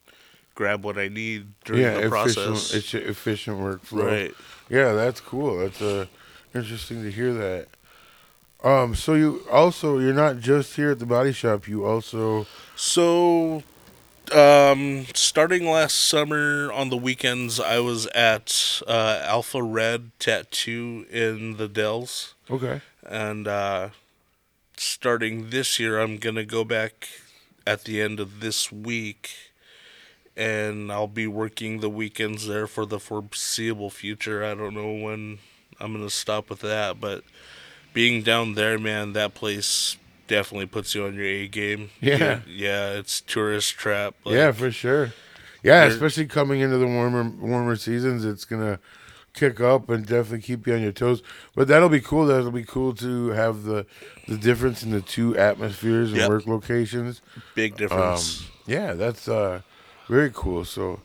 grab 0.55 0.85
what 0.85 0.99
I 0.99 1.09
need 1.09 1.49
during 1.65 1.83
yeah, 1.83 1.95
the 1.95 2.07
efficient, 2.07 2.11
process. 2.11 2.75
it's 2.75 2.95
a 2.95 3.09
efficient 3.09 3.59
workflow. 3.59 4.05
Right. 4.05 4.35
Yeah, 4.69 4.93
that's 4.93 5.21
cool. 5.21 5.59
That's 5.59 5.81
uh, 5.81 6.07
interesting 6.55 7.03
to 7.03 7.11
hear 7.11 7.33
that. 7.35 7.69
Um, 8.65 8.95
so 8.95 9.15
you 9.15 9.43
also 9.51 9.99
you're 9.99 10.15
not 10.15 10.41
just 10.41 10.75
here 10.75 10.91
at 10.91 10.99
the 10.99 11.07
body 11.07 11.33
shop. 11.33 11.69
You 11.69 11.85
also 11.85 12.47
So, 12.75 13.63
um, 14.33 15.07
starting 15.15 15.69
last 15.69 15.95
summer 15.95 16.71
on 16.73 16.91
the 16.91 16.97
weekends, 16.97 17.61
I 17.61 17.79
was 17.79 18.07
at 18.09 18.83
uh, 18.87 19.23
Alpha 19.25 19.63
Red 19.63 20.11
Tattoo 20.19 21.07
in 21.11 21.57
the 21.57 21.69
Dells. 21.69 22.35
okay. 22.51 22.81
and 23.05 23.47
uh, 23.47 23.91
starting 24.77 25.51
this 25.51 25.79
year, 25.79 26.01
I'm 26.01 26.19
gonna 26.19 26.45
go 26.45 26.65
back 26.65 27.09
at 27.67 27.85
the 27.85 28.01
end 28.01 28.21
of 28.21 28.41
this 28.41 28.71
week, 28.71 29.35
and 30.37 30.93
I'll 30.93 31.09
be 31.09 31.27
working 31.27 31.81
the 31.81 31.91
weekends 31.91 32.47
there 32.47 32.67
for 32.67 32.87
the 32.87 33.01
foreseeable 33.01 33.91
future. 33.91 34.45
I 34.45 34.55
don't 34.55 34.75
know 34.75 34.93
when 34.93 35.39
I'm 35.81 35.93
gonna 35.93 36.11
stop 36.11 36.51
with 36.51 36.61
that, 36.61 37.01
but 37.01 37.25
being 37.93 38.23
down 38.23 38.55
there, 38.55 38.79
man, 38.79 39.15
that 39.15 39.35
place 39.35 39.97
definitely 40.27 40.67
puts 40.67 40.95
you 40.95 41.05
on 41.07 41.15
your 41.15 41.25
A 41.25 41.49
game. 41.49 41.91
Yeah. 42.01 42.41
yeah, 42.47 42.91
it's 42.93 43.21
tourist 43.21 43.75
trap. 43.77 44.15
like- 44.25 44.35
yeah, 44.35 44.53
for 44.53 44.71
sure. 44.71 45.13
Yeah, 45.63 45.85
especially 45.85 46.27
coming 46.27 46.61
into 46.61 46.79
the 46.79 46.87
warmer 46.87 47.25
warmer 47.29 47.75
seasons, 47.77 48.25
it's 48.25 48.45
gonna 48.45 48.79
kick 49.35 49.61
up 49.61 49.89
and 49.91 50.07
definitely 50.07 50.41
keep 50.41 50.67
you 50.67 50.75
on 50.75 50.81
your 50.81 50.93
toes. 50.93 51.23
But 51.57 51.67
that'll 51.69 51.89
be 51.89 52.01
cool. 52.01 52.27
That'll 52.27 52.51
be 52.53 52.63
cool 52.65 52.95
to 52.95 53.29
have 53.31 53.65
the 53.65 53.85
the 54.29 54.37
difference 54.37 54.83
in 54.85 54.91
the 54.93 55.01
two 55.01 55.37
atmospheres 55.37 56.11
and 56.11 56.21
Yep. 56.21 56.29
work 56.29 56.47
locations. 56.47 57.21
big 57.55 57.73
Um, 57.73 57.79
difference. 57.79 58.45
yeah, 58.67 58.93
that's 58.95 59.27
uh 59.29 59.63
very 60.09 60.31
cool. 60.33 60.65
So 60.65 61.01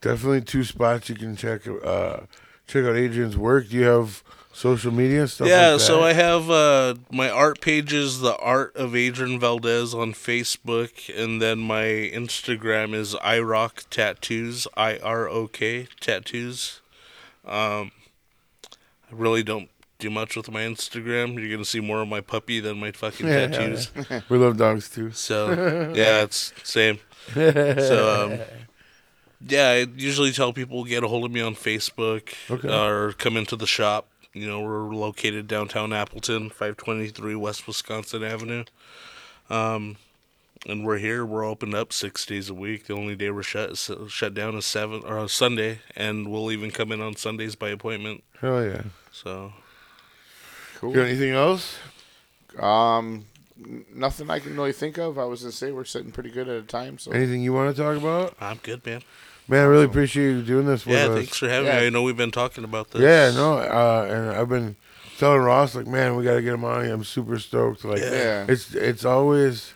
definitely 0.00 0.42
two 0.42 0.62
spots 0.64 1.08
you 1.08 1.16
can 1.16 1.34
check 1.34 1.62
uh 1.66 2.20
check 2.68 2.84
out 2.84 2.94
Adrian's 2.96 3.36
work. 3.36 3.68
Do 3.68 3.76
you 3.76 3.84
have 3.84 4.22
social 4.58 4.92
media 4.92 5.26
stuff? 5.28 5.46
yeah, 5.48 5.70
like 5.72 5.80
so? 5.80 6.02
I 6.02 6.12
have 6.14 6.50
uh, 6.50 6.94
my 7.12 7.30
art 7.30 7.60
pages, 7.60 8.20
the 8.20 8.36
Art 8.38 8.74
of 8.76 8.96
Adrian 8.96 9.38
Valdez 9.38 9.94
on 9.94 10.12
Facebook, 10.12 10.92
and 11.16 11.40
then 11.40 11.58
my 11.60 11.84
Instagram 11.84 12.92
is 12.94 13.14
I 13.22 13.38
Rock 13.40 13.84
Tattoos, 13.90 14.66
I 14.76 14.98
R 14.98 15.28
O 15.28 15.46
K 15.46 15.86
Tattoos. 16.00 16.80
Um, 17.46 17.92
I 19.10 19.12
really 19.12 19.42
don't 19.42 19.70
do 19.98 20.10
much 20.10 20.36
with 20.36 20.50
my 20.50 20.62
Instagram. 20.62 21.40
You're 21.40 21.50
gonna 21.50 21.64
see 21.64 21.80
more 21.80 22.02
of 22.02 22.08
my 22.08 22.20
puppy 22.20 22.60
than 22.60 22.78
my 22.78 22.92
fucking 22.92 23.26
tattoos. 23.26 23.90
we 24.28 24.38
love 24.38 24.56
dogs 24.56 24.88
too. 24.90 25.12
So 25.12 25.50
yeah, 25.94 26.22
it's 26.22 26.52
same. 26.62 26.98
So 27.34 28.24
um, 28.24 28.40
yeah, 29.46 29.68
I 29.70 29.86
usually 29.96 30.32
tell 30.32 30.52
people 30.52 30.84
get 30.84 31.04
a 31.04 31.08
hold 31.08 31.24
of 31.24 31.30
me 31.30 31.40
on 31.40 31.54
Facebook 31.54 32.34
Okay. 32.50 32.68
or 32.68 33.12
come 33.12 33.36
into 33.36 33.56
the 33.56 33.66
shop. 33.66 34.06
You 34.40 34.48
know, 34.48 34.60
we're 34.60 34.94
located 34.94 35.48
downtown 35.48 35.92
Appleton, 35.92 36.50
523 36.50 37.34
West 37.34 37.66
Wisconsin 37.66 38.22
Avenue. 38.22 38.64
Um, 39.50 39.96
and 40.66 40.84
we're 40.84 40.98
here. 40.98 41.24
We're 41.24 41.44
open 41.44 41.74
up 41.74 41.92
six 41.92 42.26
days 42.26 42.50
a 42.50 42.54
week. 42.54 42.86
The 42.86 42.94
only 42.94 43.14
day 43.14 43.30
we're 43.30 43.42
shut 43.42 43.70
is, 43.70 43.90
shut 44.08 44.34
down 44.34 44.56
is 44.56 44.66
seven 44.66 45.02
or 45.04 45.28
Sunday, 45.28 45.80
and 45.96 46.28
we'll 46.28 46.50
even 46.50 46.70
come 46.70 46.92
in 46.92 47.00
on 47.00 47.16
Sundays 47.16 47.54
by 47.54 47.68
appointment. 47.68 48.24
Hell 48.40 48.64
yeah. 48.64 48.82
So 49.12 49.52
Cool. 50.78 50.92
Got 50.92 51.06
anything 51.06 51.32
else? 51.32 51.76
Um, 52.56 53.26
nothing 53.92 54.30
I 54.30 54.38
can 54.38 54.54
really 54.56 54.72
think 54.72 54.96
of. 54.96 55.18
I 55.18 55.24
was 55.24 55.40
gonna 55.40 55.50
say 55.50 55.72
we're 55.72 55.84
sitting 55.84 56.12
pretty 56.12 56.30
good 56.30 56.48
at 56.48 56.56
a 56.56 56.62
time. 56.62 56.98
So 56.98 57.10
Anything 57.10 57.42
you 57.42 57.52
want 57.52 57.74
to 57.74 57.82
talk 57.82 57.96
about? 57.96 58.36
I'm 58.40 58.58
good, 58.58 58.86
man. 58.86 59.02
Man, 59.48 59.60
I 59.62 59.66
really 59.66 59.86
appreciate 59.86 60.24
you 60.32 60.42
doing 60.42 60.66
this 60.66 60.84
with 60.84 60.94
Yeah, 60.96 61.06
us. 61.06 61.14
thanks 61.16 61.38
for 61.38 61.48
having 61.48 61.66
Yeah. 61.68 61.80
me. 61.80 61.86
I 61.86 61.90
know 61.90 62.02
we've 62.02 62.16
been 62.16 62.30
talking 62.30 62.64
about 62.64 62.90
this. 62.90 63.00
Yeah, 63.00 63.30
no, 63.34 63.54
uh, 63.58 64.06
and 64.10 64.30
I've 64.36 64.48
been 64.48 64.76
telling 65.18 65.40
Ross 65.40 65.74
like, 65.74 65.86
man, 65.86 66.16
we 66.16 66.24
got 66.24 66.34
to 66.34 66.42
get 66.42 66.52
him 66.54 66.64
on. 66.64 66.84
here. 66.84 66.92
I'm 66.94 67.04
super 67.04 67.38
stoked. 67.38 67.84
Like, 67.84 68.00
Yeah. 68.00 68.10
Yeah. 68.12 68.44
it's 68.48 68.74
it's 68.74 69.04
always 69.04 69.72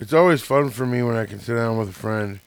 it's 0.00 0.12
always 0.12 0.42
fun 0.42 0.70
for 0.70 0.86
me 0.86 1.02
when 1.02 1.16
I 1.16 1.26
can 1.26 1.40
sit 1.40 1.54
down 1.54 1.76
with 1.78 1.88
a 1.88 1.92
friend 1.92 2.40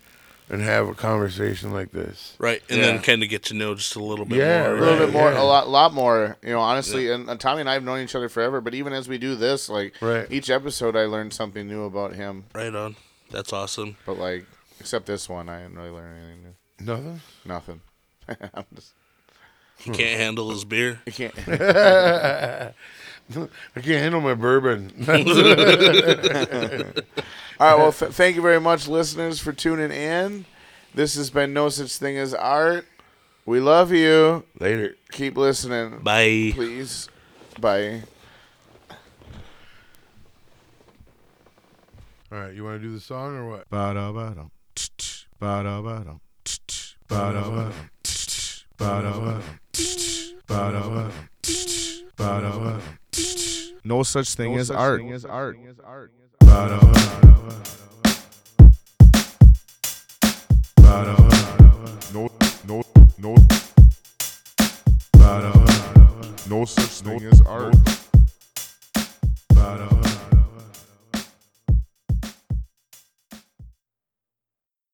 and 0.50 0.62
have 0.62 0.88
a 0.88 0.94
conversation 0.94 1.74
like 1.74 1.92
this. 1.92 2.34
Right, 2.40 2.62
and 2.70 2.80
Yeah. 2.80 2.86
then 2.88 3.02
kind 3.02 3.22
of 3.24 3.28
get 3.30 3.44
to 3.46 3.54
know 3.54 3.76
just 3.76 3.96
a 3.98 4.00
little 4.04 4.24
bit 4.26 4.38
Yeah, 4.38 4.64
more. 4.64 4.78
a 4.78 4.80
little 4.80 4.94
Right, 5.00 5.06
bit 5.06 5.14
more, 5.14 5.32
yeah. 5.32 5.42
a 5.42 5.44
lot, 5.44 5.68
lot 5.68 5.94
more. 5.94 6.38
You 6.42 6.52
know, 6.54 6.60
honestly, 6.62 7.12
and, 7.12 7.30
and 7.30 7.38
Tommy 7.40 7.60
and 7.62 7.70
I 7.70 7.74
have 7.74 7.84
known 7.84 8.00
each 8.00 8.16
other 8.16 8.30
forever. 8.30 8.62
But 8.62 8.74
even 8.74 8.94
as 8.94 9.10
we 9.10 9.18
do 9.18 9.36
this, 9.36 9.68
like 9.68 9.96
Right. 10.00 10.26
each 10.30 10.50
episode, 10.50 10.96
I 10.96 11.04
learned 11.06 11.34
something 11.34 11.68
new 11.68 11.84
about 11.84 12.14
him. 12.14 12.46
Right 12.56 12.74
on. 12.74 12.96
That's 13.32 13.52
awesome. 13.52 13.98
But 14.06 14.18
like, 14.18 14.46
except 14.80 15.06
this 15.06 15.28
one, 15.30 15.50
I 15.50 15.62
didn't 15.64 15.78
really 15.78 15.90
learn 15.92 16.16
anything 16.18 16.44
new. 16.44 16.54
Nothing. 16.86 17.22
Nothing. 17.46 17.82
I'm 18.54 18.66
just, 18.76 18.94
He 19.78 19.92
can't 19.92 20.20
handle 20.20 20.50
his 20.52 20.66
beer. 20.66 21.02
you 21.06 21.12
can't. 21.12 21.34
I 21.48 22.74
can't 23.76 23.86
handle 23.86 24.22
my 24.22 24.34
bourbon. 24.36 24.92
All 25.08 25.14
right. 27.60 27.78
Well, 27.78 27.92
th- 27.92 28.12
thank 28.12 28.36
you 28.36 28.42
very 28.42 28.60
much, 28.62 28.88
listeners, 28.88 29.40
for 29.40 29.52
tuning 29.54 29.92
in. 29.92 30.46
This 30.94 31.16
has 31.16 31.30
been 31.30 31.54
No 31.54 31.70
Such 31.70 31.98
Thing 31.98 32.18
as 32.18 32.34
Art. 32.34 32.86
We 33.46 33.60
love 33.60 33.92
you. 33.92 34.44
Later. 34.60 34.96
Keep 35.12 35.38
listening, 35.38 36.00
Bye. 36.00 36.52
please. 36.54 37.10
Bye. 37.60 38.04
All 42.32 42.40
right, 42.40 42.54
you 42.54 42.64
want 42.64 42.82
to 42.82 42.88
do 42.88 42.94
the 42.94 43.00
song 43.00 43.38
or 43.38 43.50
what? 43.50 44.48
Ba-da-ba-dum, 44.78 45.32
ba-da-ba-dum, 45.40 46.20
ba-da-ba-dum, 47.10 47.74
ba-da-ba-dum, 48.78 49.42
ba-da-ba-dum, 50.48 51.12
tch-tch, 51.42 52.04
ba-da-ba-dum, 52.16 52.82
tch-tch. 53.12 53.74
No 53.84 54.04
such 54.04 54.36
thing 54.36 54.56
as 54.56 54.70
art. 54.70 55.02
Ba-da-ba-dum, 55.02 55.62
ba-da-ba-dum, 60.78 62.00
No, 62.14 62.30
no, 62.68 62.84
no, 63.18 63.36
ba-da-ba-dum, 65.14 66.36
no 66.50 66.66
such 66.66 67.02
thing 67.02 67.24
as 67.26 67.42
art. 67.42 67.74
ba-da-ba-dum. 69.56 69.97